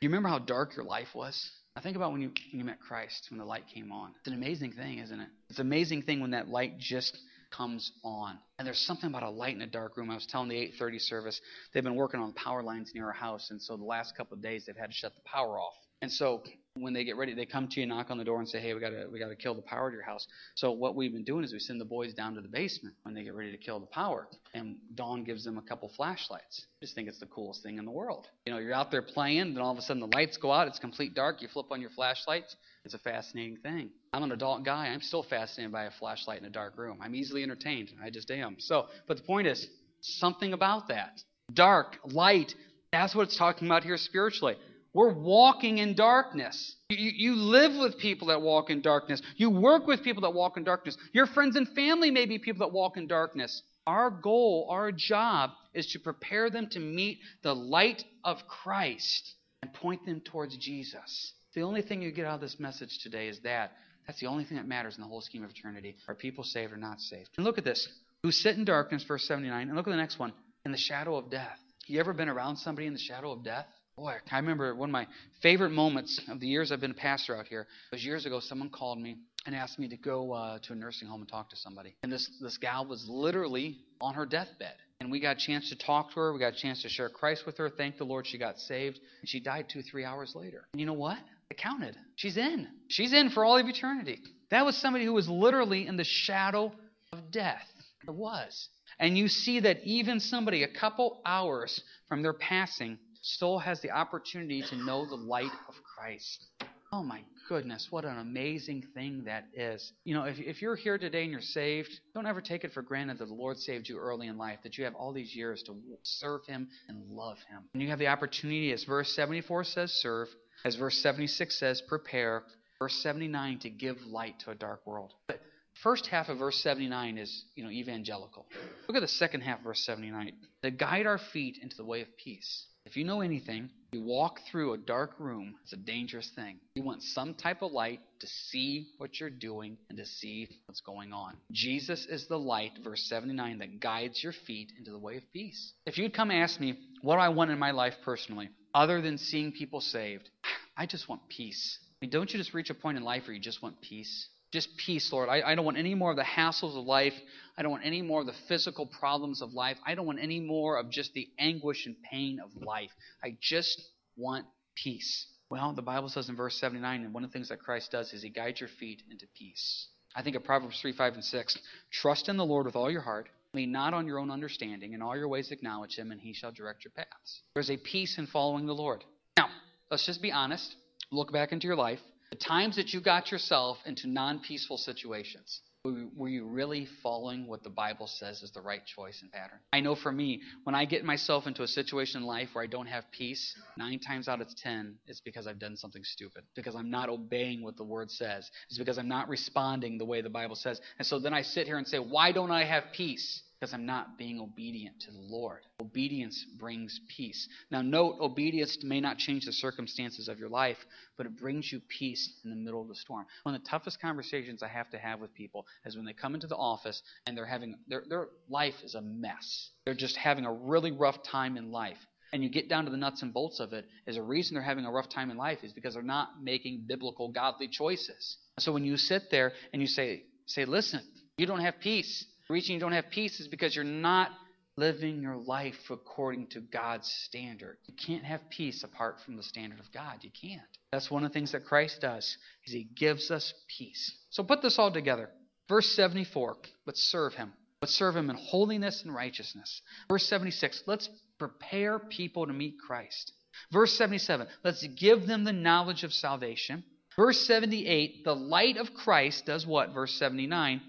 You 0.00 0.08
remember 0.08 0.28
how 0.28 0.38
dark 0.38 0.76
your 0.76 0.84
life 0.84 1.08
was? 1.14 1.50
I 1.76 1.80
think 1.80 1.96
about 1.96 2.12
when 2.12 2.20
you 2.20 2.28
when 2.50 2.58
you 2.58 2.64
met 2.64 2.80
Christ, 2.80 3.28
when 3.30 3.38
the 3.38 3.44
light 3.44 3.64
came 3.72 3.92
on. 3.92 4.12
It's 4.18 4.28
an 4.28 4.34
amazing 4.34 4.72
thing, 4.72 4.98
isn't 4.98 5.20
it? 5.20 5.28
It's 5.48 5.58
an 5.58 5.66
amazing 5.66 6.02
thing 6.02 6.20
when 6.20 6.32
that 6.32 6.48
light 6.48 6.78
just 6.78 7.16
comes 7.50 7.92
on. 8.04 8.38
And 8.58 8.66
there's 8.66 8.78
something 8.78 9.08
about 9.08 9.22
a 9.22 9.30
light 9.30 9.54
in 9.54 9.62
a 9.62 9.66
dark 9.66 9.96
room. 9.96 10.10
I 10.10 10.14
was 10.14 10.26
telling 10.26 10.48
the 10.48 10.56
8:30 10.56 11.00
service, 11.00 11.40
they've 11.72 11.84
been 11.84 11.94
working 11.94 12.20
on 12.20 12.32
power 12.32 12.62
lines 12.62 12.92
near 12.94 13.06
our 13.06 13.12
house, 13.12 13.50
and 13.50 13.60
so 13.60 13.76
the 13.76 13.84
last 13.84 14.16
couple 14.16 14.36
of 14.36 14.42
days 14.42 14.66
they've 14.66 14.76
had 14.76 14.90
to 14.90 14.96
shut 14.96 15.14
the 15.14 15.22
power 15.22 15.58
off. 15.58 15.74
And 16.02 16.10
so 16.10 16.42
when 16.74 16.92
they 16.92 17.04
get 17.04 17.16
ready, 17.16 17.34
they 17.34 17.46
come 17.46 17.68
to 17.68 17.80
you, 17.80 17.86
knock 17.86 18.10
on 18.10 18.18
the 18.18 18.24
door, 18.24 18.38
and 18.38 18.48
say, 18.48 18.60
"Hey, 18.60 18.74
we 18.74 18.80
got 18.80 18.90
to 18.90 19.08
we 19.10 19.18
got 19.18 19.28
to 19.28 19.36
kill 19.36 19.54
the 19.54 19.62
power 19.62 19.90
to 19.90 19.94
your 19.94 20.04
house." 20.04 20.26
So 20.54 20.70
what 20.70 20.94
we've 20.94 21.12
been 21.12 21.24
doing 21.24 21.44
is 21.44 21.52
we 21.52 21.58
send 21.58 21.80
the 21.80 21.84
boys 21.84 22.14
down 22.14 22.34
to 22.34 22.40
the 22.40 22.48
basement 22.48 22.94
when 23.02 23.14
they 23.14 23.24
get 23.24 23.34
ready 23.34 23.50
to 23.50 23.58
kill 23.58 23.80
the 23.80 23.86
power, 23.86 24.28
and 24.54 24.76
Dawn 24.94 25.24
gives 25.24 25.44
them 25.44 25.58
a 25.58 25.62
couple 25.62 25.88
flashlights. 25.88 26.66
I 26.80 26.84
just 26.84 26.94
think 26.94 27.08
it's 27.08 27.18
the 27.18 27.26
coolest 27.26 27.62
thing 27.62 27.78
in 27.78 27.84
the 27.84 27.90
world. 27.90 28.28
You 28.46 28.52
know, 28.52 28.58
you're 28.58 28.74
out 28.74 28.90
there 28.90 29.02
playing, 29.02 29.54
then 29.54 29.62
all 29.62 29.72
of 29.72 29.78
a 29.78 29.82
sudden 29.82 30.00
the 30.00 30.16
lights 30.16 30.36
go 30.36 30.52
out. 30.52 30.68
It's 30.68 30.78
complete 30.78 31.14
dark. 31.14 31.42
You 31.42 31.48
flip 31.48 31.66
on 31.70 31.80
your 31.80 31.90
flashlights. 31.90 32.54
It's 32.84 32.94
a 32.94 32.98
fascinating 32.98 33.58
thing. 33.58 33.90
I'm 34.12 34.22
an 34.22 34.32
adult 34.32 34.64
guy. 34.64 34.88
I'm 34.88 35.02
still 35.02 35.22
fascinated 35.22 35.72
by 35.72 35.84
a 35.84 35.90
flashlight 35.90 36.40
in 36.40 36.46
a 36.46 36.50
dark 36.50 36.78
room. 36.78 36.98
I'm 37.00 37.14
easily 37.14 37.42
entertained. 37.42 37.92
I 38.02 38.10
just 38.10 38.30
am. 38.30 38.56
So, 38.58 38.86
but 39.06 39.16
the 39.16 39.22
point 39.24 39.46
is 39.46 39.68
something 40.00 40.52
about 40.52 40.88
that 40.88 41.20
dark, 41.52 41.98
light. 42.04 42.54
That's 42.92 43.14
what 43.14 43.24
it's 43.24 43.36
talking 43.36 43.68
about 43.68 43.84
here 43.84 43.96
spiritually. 43.96 44.56
We're 44.92 45.12
walking 45.12 45.78
in 45.78 45.94
darkness. 45.94 46.74
You, 46.88 47.12
you, 47.14 47.34
live 47.36 47.76
with 47.78 47.98
people 47.98 48.28
that 48.28 48.42
walk 48.42 48.70
in 48.70 48.80
darkness. 48.80 49.22
You 49.36 49.50
work 49.50 49.86
with 49.86 50.02
people 50.02 50.22
that 50.22 50.34
walk 50.34 50.56
in 50.56 50.64
darkness. 50.64 50.96
Your 51.12 51.26
friends 51.26 51.54
and 51.56 51.68
family 51.68 52.10
may 52.10 52.26
be 52.26 52.38
people 52.38 52.66
that 52.66 52.72
walk 52.72 52.96
in 52.96 53.06
darkness. 53.06 53.62
Our 53.86 54.10
goal, 54.10 54.66
our 54.68 54.90
job, 54.90 55.50
is 55.74 55.92
to 55.92 56.00
prepare 56.00 56.50
them 56.50 56.68
to 56.70 56.80
meet 56.80 57.20
the 57.42 57.54
light 57.54 58.04
of 58.24 58.46
Christ 58.48 59.34
and 59.62 59.72
point 59.72 60.04
them 60.04 60.20
towards 60.20 60.56
Jesus. 60.56 61.32
The 61.54 61.62
only 61.62 61.82
thing 61.82 62.02
you 62.02 62.10
get 62.10 62.26
out 62.26 62.34
of 62.36 62.40
this 62.40 62.58
message 62.58 62.98
today 63.02 63.28
is 63.28 63.40
that. 63.40 63.72
That's 64.06 64.18
the 64.18 64.26
only 64.26 64.44
thing 64.44 64.56
that 64.56 64.66
matters 64.66 64.96
in 64.96 65.02
the 65.02 65.08
whole 65.08 65.20
scheme 65.20 65.44
of 65.44 65.50
eternity. 65.50 65.94
Are 66.08 66.16
people 66.16 66.42
saved 66.42 66.72
or 66.72 66.76
not 66.76 67.00
saved? 67.00 67.30
And 67.36 67.46
look 67.46 67.58
at 67.58 67.64
this. 67.64 67.88
Who 68.24 68.32
sit 68.32 68.56
in 68.56 68.64
darkness, 68.64 69.04
verse 69.04 69.24
79. 69.28 69.68
And 69.68 69.76
look 69.76 69.86
at 69.86 69.90
the 69.90 69.96
next 69.96 70.18
one. 70.18 70.32
In 70.64 70.72
the 70.72 70.78
shadow 70.78 71.16
of 71.16 71.30
death. 71.30 71.58
You 71.86 72.00
ever 72.00 72.12
been 72.12 72.28
around 72.28 72.56
somebody 72.56 72.86
in 72.86 72.92
the 72.92 72.98
shadow 72.98 73.30
of 73.30 73.44
death? 73.44 73.66
Boy, 74.00 74.14
I 74.32 74.36
remember 74.36 74.74
one 74.74 74.88
of 74.88 74.92
my 74.92 75.06
favorite 75.42 75.72
moments 75.72 76.18
of 76.30 76.40
the 76.40 76.46
years 76.46 76.72
I've 76.72 76.80
been 76.80 76.92
a 76.92 76.94
pastor 76.94 77.36
out 77.36 77.46
here 77.46 77.66
was 77.92 78.02
years 78.02 78.24
ago. 78.24 78.40
Someone 78.40 78.70
called 78.70 78.98
me 78.98 79.18
and 79.44 79.54
asked 79.54 79.78
me 79.78 79.88
to 79.88 79.96
go 79.98 80.32
uh, 80.32 80.58
to 80.62 80.72
a 80.72 80.76
nursing 80.76 81.06
home 81.06 81.20
and 81.20 81.28
talk 81.28 81.50
to 81.50 81.56
somebody. 81.56 81.94
And 82.02 82.10
this 82.10 82.30
this 82.40 82.56
gal 82.56 82.86
was 82.86 83.06
literally 83.10 83.76
on 84.00 84.14
her 84.14 84.24
deathbed. 84.24 84.72
And 85.00 85.10
we 85.10 85.20
got 85.20 85.36
a 85.36 85.38
chance 85.38 85.68
to 85.68 85.76
talk 85.76 86.14
to 86.14 86.20
her. 86.20 86.32
We 86.32 86.40
got 86.40 86.54
a 86.54 86.56
chance 86.56 86.80
to 86.80 86.88
share 86.88 87.10
Christ 87.10 87.44
with 87.44 87.58
her. 87.58 87.68
Thank 87.68 87.98
the 87.98 88.04
Lord 88.04 88.26
she 88.26 88.38
got 88.38 88.58
saved. 88.58 88.98
And 89.20 89.28
she 89.28 89.38
died 89.38 89.66
two, 89.68 89.82
three 89.82 90.06
hours 90.06 90.32
later. 90.34 90.64
And 90.72 90.80
you 90.80 90.86
know 90.86 90.94
what? 90.94 91.18
It 91.50 91.58
counted. 91.58 91.94
She's 92.16 92.38
in. 92.38 92.68
She's 92.88 93.12
in 93.12 93.28
for 93.28 93.44
all 93.44 93.58
of 93.58 93.68
eternity. 93.68 94.20
That 94.50 94.64
was 94.64 94.78
somebody 94.78 95.04
who 95.04 95.12
was 95.12 95.28
literally 95.28 95.86
in 95.86 95.98
the 95.98 96.04
shadow 96.04 96.72
of 97.12 97.30
death. 97.30 97.68
It 98.08 98.14
was. 98.14 98.70
And 98.98 99.18
you 99.18 99.28
see 99.28 99.60
that 99.60 99.80
even 99.84 100.20
somebody 100.20 100.62
a 100.62 100.68
couple 100.68 101.20
hours 101.26 101.82
from 102.08 102.22
their 102.22 102.32
passing 102.32 102.98
still 103.22 103.58
has 103.58 103.80
the 103.80 103.90
opportunity 103.90 104.62
to 104.62 104.76
know 104.76 105.06
the 105.06 105.16
light 105.16 105.50
of 105.68 105.74
Christ. 105.96 106.46
Oh 106.92 107.02
my 107.04 107.22
goodness, 107.48 107.86
what 107.90 108.04
an 108.04 108.18
amazing 108.18 108.84
thing 108.94 109.24
that 109.24 109.46
is. 109.54 109.92
You 110.04 110.14
know, 110.14 110.24
if, 110.24 110.38
if 110.38 110.60
you're 110.60 110.74
here 110.74 110.98
today 110.98 111.22
and 111.22 111.30
you're 111.30 111.40
saved, 111.40 111.90
don't 112.14 112.26
ever 112.26 112.40
take 112.40 112.64
it 112.64 112.72
for 112.72 112.82
granted 112.82 113.18
that 113.18 113.26
the 113.26 113.34
Lord 113.34 113.58
saved 113.58 113.88
you 113.88 113.98
early 113.98 114.26
in 114.26 114.36
life, 114.36 114.58
that 114.64 114.76
you 114.76 114.84
have 114.84 114.94
all 114.96 115.12
these 115.12 115.34
years 115.34 115.62
to 115.64 115.76
serve 116.02 116.44
Him 116.46 116.68
and 116.88 117.08
love 117.10 117.38
Him. 117.48 117.62
And 117.74 117.82
you 117.82 117.90
have 117.90 118.00
the 118.00 118.08
opportunity, 118.08 118.72
as 118.72 118.84
verse 118.84 119.14
74 119.14 119.64
says, 119.64 119.92
serve, 119.92 120.28
as 120.64 120.74
verse 120.74 120.98
76 120.98 121.58
says, 121.58 121.80
prepare, 121.80 122.42
verse 122.80 122.94
79 123.02 123.60
to 123.60 123.70
give 123.70 123.98
light 124.06 124.40
to 124.40 124.50
a 124.50 124.54
dark 124.56 124.84
world. 124.84 125.12
But 125.28 125.40
first 125.82 126.06
half 126.06 126.28
of 126.28 126.38
verse 126.38 126.60
79 126.60 127.18
is, 127.18 127.44
you 127.54 127.62
know, 127.62 127.70
evangelical. 127.70 128.46
Look 128.88 128.96
at 128.96 129.00
the 129.00 129.08
second 129.08 129.42
half 129.42 129.58
of 129.58 129.64
verse 129.64 129.84
79. 129.84 130.32
To 130.62 130.70
guide 130.72 131.06
our 131.06 131.18
feet 131.18 131.58
into 131.62 131.76
the 131.76 131.84
way 131.84 132.00
of 132.00 132.08
peace. 132.16 132.66
If 132.86 132.96
you 132.96 133.04
know 133.04 133.20
anything, 133.20 133.70
you 133.92 134.02
walk 134.02 134.40
through 134.50 134.72
a 134.72 134.78
dark 134.78 135.12
room, 135.18 135.54
it's 135.62 135.72
a 135.72 135.76
dangerous 135.76 136.30
thing. 136.34 136.58
You 136.74 136.82
want 136.82 137.02
some 137.02 137.34
type 137.34 137.62
of 137.62 137.72
light 137.72 138.00
to 138.20 138.26
see 138.26 138.88
what 138.98 139.20
you're 139.20 139.30
doing 139.30 139.76
and 139.88 139.98
to 139.98 140.06
see 140.06 140.48
what's 140.66 140.80
going 140.80 141.12
on. 141.12 141.36
Jesus 141.52 142.06
is 142.06 142.26
the 142.26 142.38
light, 142.38 142.72
verse 142.82 143.02
79, 143.08 143.58
that 143.58 143.80
guides 143.80 144.22
your 144.22 144.32
feet 144.32 144.72
into 144.78 144.92
the 144.92 144.98
way 144.98 145.16
of 145.16 145.22
peace. 145.32 145.72
If 145.86 145.98
you'd 145.98 146.14
come 146.14 146.30
ask 146.30 146.58
me 146.58 146.78
what 147.02 147.18
I 147.18 147.28
want 147.28 147.50
in 147.50 147.58
my 147.58 147.72
life 147.72 147.94
personally, 148.04 148.48
other 148.74 149.02
than 149.02 149.18
seeing 149.18 149.52
people 149.52 149.80
saved, 149.80 150.30
I 150.76 150.86
just 150.86 151.08
want 151.08 151.28
peace. 151.28 151.78
I 152.00 152.06
mean, 152.06 152.10
don't 152.10 152.32
you 152.32 152.38
just 152.38 152.54
reach 152.54 152.70
a 152.70 152.74
point 152.74 152.96
in 152.96 153.04
life 153.04 153.24
where 153.26 153.34
you 153.34 153.40
just 153.40 153.62
want 153.62 153.80
peace? 153.80 154.28
Just 154.52 154.76
peace, 154.76 155.12
Lord. 155.12 155.28
I, 155.28 155.42
I 155.42 155.54
don't 155.54 155.64
want 155.64 155.78
any 155.78 155.94
more 155.94 156.10
of 156.10 156.16
the 156.16 156.24
hassles 156.24 156.76
of 156.76 156.84
life. 156.84 157.14
I 157.56 157.62
don't 157.62 157.70
want 157.70 157.86
any 157.86 158.02
more 158.02 158.20
of 158.20 158.26
the 158.26 158.34
physical 158.48 158.86
problems 158.86 159.42
of 159.42 159.52
life. 159.52 159.76
I 159.86 159.94
don't 159.94 160.06
want 160.06 160.18
any 160.20 160.40
more 160.40 160.78
of 160.78 160.90
just 160.90 161.12
the 161.14 161.28
anguish 161.38 161.86
and 161.86 161.94
pain 162.10 162.40
of 162.40 162.50
life. 162.62 162.90
I 163.22 163.36
just 163.40 163.80
want 164.16 164.46
peace. 164.74 165.26
Well, 165.50 165.72
the 165.72 165.82
Bible 165.82 166.08
says 166.08 166.28
in 166.28 166.36
verse 166.36 166.58
79, 166.58 167.04
and 167.04 167.14
one 167.14 167.24
of 167.24 167.30
the 167.30 167.32
things 167.32 167.48
that 167.48 167.60
Christ 167.60 167.92
does 167.92 168.12
is 168.12 168.22
he 168.22 168.30
guides 168.30 168.60
your 168.60 168.68
feet 168.68 169.02
into 169.10 169.26
peace. 169.36 169.88
I 170.14 170.22
think 170.22 170.36
of 170.36 170.44
Proverbs 170.44 170.80
3, 170.80 170.92
5, 170.92 171.14
and 171.14 171.24
6. 171.24 171.58
Trust 171.92 172.28
in 172.28 172.36
the 172.36 172.44
Lord 172.44 172.66
with 172.66 172.76
all 172.76 172.90
your 172.90 173.00
heart. 173.00 173.28
Lean 173.54 173.72
not 173.72 173.94
on 173.94 174.06
your 174.06 174.18
own 174.18 174.30
understanding. 174.30 174.92
In 174.92 175.02
all 175.02 175.16
your 175.16 175.28
ways 175.28 175.50
acknowledge 175.50 175.96
him, 175.96 176.12
and 176.12 176.20
he 176.20 176.32
shall 176.32 176.52
direct 176.52 176.84
your 176.84 176.92
paths. 176.92 177.42
There's 177.54 177.70
a 177.70 177.76
peace 177.76 178.18
in 178.18 178.26
following 178.26 178.66
the 178.66 178.74
Lord. 178.74 179.04
Now, 179.36 179.48
let's 179.90 180.06
just 180.06 180.22
be 180.22 180.32
honest. 180.32 180.74
Look 181.12 181.32
back 181.32 181.52
into 181.52 181.66
your 181.66 181.76
life. 181.76 182.00
The 182.30 182.36
times 182.36 182.76
that 182.76 182.94
you 182.94 183.00
got 183.00 183.32
yourself 183.32 183.78
into 183.86 184.06
non 184.08 184.38
peaceful 184.40 184.78
situations, 184.78 185.62
were 185.84 186.28
you 186.28 186.46
really 186.46 186.86
following 187.02 187.46
what 187.46 187.64
the 187.64 187.70
Bible 187.70 188.06
says 188.06 188.42
is 188.42 188.52
the 188.52 188.60
right 188.60 188.84
choice 188.84 189.20
and 189.22 189.32
pattern? 189.32 189.58
I 189.72 189.80
know 189.80 189.96
for 189.96 190.12
me, 190.12 190.42
when 190.64 190.74
I 190.74 190.84
get 190.84 191.04
myself 191.04 191.46
into 191.46 191.62
a 191.62 191.66
situation 191.66 192.20
in 192.20 192.26
life 192.26 192.50
where 192.52 192.62
I 192.62 192.66
don't 192.66 192.86
have 192.86 193.10
peace, 193.10 193.54
nine 193.76 193.98
times 193.98 194.28
out 194.28 194.40
of 194.40 194.54
ten, 194.54 194.96
it's 195.06 195.20
because 195.20 195.46
I've 195.46 195.58
done 195.58 195.76
something 195.76 196.04
stupid. 196.04 196.44
Because 196.54 196.74
I'm 196.74 196.90
not 196.90 197.08
obeying 197.08 197.64
what 197.64 197.76
the 197.76 197.84
Word 197.84 198.10
says. 198.10 198.48
It's 198.68 198.78
because 198.78 198.98
I'm 198.98 199.08
not 199.08 199.28
responding 199.28 199.96
the 199.98 200.04
way 200.04 200.20
the 200.20 200.30
Bible 200.30 200.54
says. 200.56 200.80
And 200.98 201.06
so 201.06 201.18
then 201.18 201.32
I 201.32 201.42
sit 201.42 201.66
here 201.66 201.78
and 201.78 201.88
say, 201.88 201.98
why 201.98 202.30
don't 202.30 202.50
I 202.52 202.64
have 202.64 202.84
peace? 202.92 203.42
Because 203.60 203.74
I'm 203.74 203.84
not 203.84 204.16
being 204.16 204.40
obedient 204.40 205.00
to 205.00 205.10
the 205.10 205.20
Lord. 205.20 205.60
Obedience 205.82 206.46
brings 206.58 206.98
peace. 207.14 207.46
Now, 207.70 207.82
note, 207.82 208.16
obedience 208.18 208.78
may 208.82 209.00
not 209.00 209.18
change 209.18 209.44
the 209.44 209.52
circumstances 209.52 210.28
of 210.28 210.38
your 210.38 210.48
life, 210.48 210.78
but 211.18 211.26
it 211.26 211.38
brings 211.38 211.70
you 211.70 211.80
peace 211.80 212.40
in 212.42 212.48
the 212.48 212.56
middle 212.56 212.80
of 212.80 212.88
the 212.88 212.94
storm. 212.94 213.26
One 213.42 213.54
of 213.54 213.62
the 213.62 213.68
toughest 213.68 214.00
conversations 214.00 214.62
I 214.62 214.68
have 214.68 214.88
to 214.90 214.98
have 214.98 215.20
with 215.20 215.34
people 215.34 215.66
is 215.84 215.94
when 215.94 216.06
they 216.06 216.14
come 216.14 216.34
into 216.34 216.46
the 216.46 216.56
office 216.56 217.02
and 217.26 217.36
they're 217.36 217.44
having 217.44 217.76
their, 217.86 218.02
their 218.08 218.28
life 218.48 218.76
is 218.82 218.94
a 218.94 219.02
mess. 219.02 219.70
They're 219.84 219.94
just 219.94 220.16
having 220.16 220.46
a 220.46 220.52
really 220.52 220.92
rough 220.92 221.22
time 221.22 221.58
in 221.58 221.70
life. 221.70 221.98
And 222.32 222.42
you 222.42 222.48
get 222.48 222.70
down 222.70 222.86
to 222.86 222.90
the 222.90 222.96
nuts 222.96 223.22
and 223.22 223.34
bolts 223.34 223.60
of 223.60 223.74
it, 223.74 223.84
is 224.06 224.16
a 224.16 224.22
reason 224.22 224.54
they're 224.54 224.62
having 224.62 224.86
a 224.86 224.90
rough 224.90 225.10
time 225.10 225.30
in 225.30 225.36
life 225.36 225.58
is 225.64 225.72
because 225.72 225.94
they're 225.94 226.02
not 226.02 226.42
making 226.42 226.84
biblical, 226.86 227.28
godly 227.28 227.68
choices. 227.68 228.38
So 228.58 228.72
when 228.72 228.84
you 228.84 228.96
sit 228.96 229.24
there 229.30 229.52
and 229.72 229.82
you 229.82 229.88
say, 229.88 230.22
say, 230.46 230.64
listen, 230.64 231.02
you 231.36 231.44
don't 231.44 231.60
have 231.60 231.80
peace 231.80 232.24
reason 232.50 232.74
you 232.74 232.80
don't 232.80 232.92
have 232.92 233.10
peace 233.10 233.40
is 233.40 233.48
because 233.48 233.74
you're 233.74 233.84
not 233.84 234.30
living 234.76 235.20
your 235.20 235.36
life 235.36 235.90
according 235.90 236.46
to 236.48 236.60
God's 236.60 237.10
standard. 237.26 237.76
You 237.86 237.94
can't 237.94 238.24
have 238.24 238.40
peace 238.50 238.82
apart 238.82 239.20
from 239.24 239.36
the 239.36 239.42
standard 239.42 239.78
of 239.78 239.92
God. 239.92 240.22
You 240.22 240.30
can't. 240.30 240.62
That's 240.92 241.10
one 241.10 241.24
of 241.24 241.30
the 241.30 241.34
things 241.34 241.52
that 241.52 241.66
Christ 241.66 242.00
does 242.00 242.36
is 242.64 242.72
he 242.72 242.84
gives 242.84 243.30
us 243.30 243.52
peace. 243.78 244.14
So 244.30 244.42
put 244.42 244.62
this 244.62 244.78
all 244.78 244.90
together. 244.90 245.28
Verse 245.68 245.88
74, 245.94 246.56
let's 246.86 247.02
serve 247.02 247.34
him. 247.34 247.52
Let's 247.82 247.94
serve 247.94 248.16
him 248.16 248.28
in 248.28 248.36
holiness 248.36 249.02
and 249.04 249.14
righteousness. 249.14 249.82
Verse 250.08 250.26
76, 250.26 250.82
let's 250.86 251.08
prepare 251.38 251.98
people 251.98 252.46
to 252.46 252.52
meet 252.52 252.74
Christ. 252.84 253.32
Verse 253.72 253.96
77, 253.96 254.46
let's 254.64 254.86
give 254.98 255.26
them 255.26 255.44
the 255.44 255.52
knowledge 255.52 256.04
of 256.04 256.12
salvation. 256.12 256.84
Verse 257.16 257.38
78, 257.46 258.24
the 258.24 258.34
light 258.34 258.76
of 258.76 258.94
Christ 258.94 259.46
does 259.46 259.66
what? 259.66 259.92
Verse 259.92 260.14
79, 260.14 260.80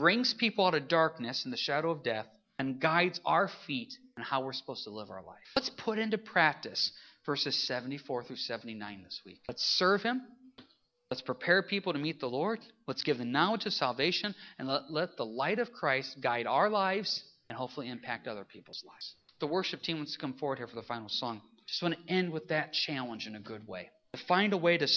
brings 0.00 0.32
people 0.32 0.64
out 0.64 0.74
of 0.74 0.88
darkness 0.88 1.44
and 1.44 1.52
the 1.52 1.58
shadow 1.58 1.90
of 1.90 2.02
death 2.02 2.26
and 2.58 2.80
guides 2.80 3.20
our 3.26 3.50
feet 3.66 3.92
on 4.16 4.24
how 4.24 4.42
we're 4.42 4.54
supposed 4.54 4.84
to 4.84 4.90
live 4.90 5.10
our 5.10 5.22
life. 5.22 5.36
Let's 5.54 5.68
put 5.68 5.98
into 5.98 6.16
practice 6.16 6.90
verses 7.26 7.66
74 7.66 8.24
through 8.24 8.36
79 8.36 9.02
this 9.04 9.20
week. 9.26 9.42
Let's 9.46 9.62
serve 9.62 10.02
him. 10.02 10.22
Let's 11.10 11.20
prepare 11.20 11.62
people 11.62 11.92
to 11.92 11.98
meet 11.98 12.18
the 12.18 12.28
Lord. 12.28 12.60
Let's 12.86 13.02
give 13.02 13.18
the 13.18 13.26
knowledge 13.26 13.66
of 13.66 13.74
salvation 13.74 14.34
and 14.58 14.68
let, 14.68 14.90
let 14.90 15.16
the 15.18 15.26
light 15.26 15.58
of 15.58 15.70
Christ 15.70 16.16
guide 16.22 16.46
our 16.46 16.70
lives 16.70 17.22
and 17.50 17.58
hopefully 17.58 17.90
impact 17.90 18.26
other 18.26 18.44
people's 18.44 18.82
lives. 18.86 19.14
The 19.40 19.48
worship 19.48 19.82
team 19.82 19.98
wants 19.98 20.14
to 20.14 20.18
come 20.18 20.32
forward 20.32 20.56
here 20.56 20.66
for 20.66 20.76
the 20.76 20.82
final 20.82 21.10
song. 21.10 21.42
Just 21.66 21.82
want 21.82 21.94
to 21.94 22.12
end 22.12 22.32
with 22.32 22.48
that 22.48 22.72
challenge 22.72 23.26
in 23.26 23.36
a 23.36 23.40
good 23.40 23.66
way. 23.66 23.90
To 24.14 24.24
find 24.26 24.54
a 24.54 24.56
way 24.56 24.78
to 24.78 24.88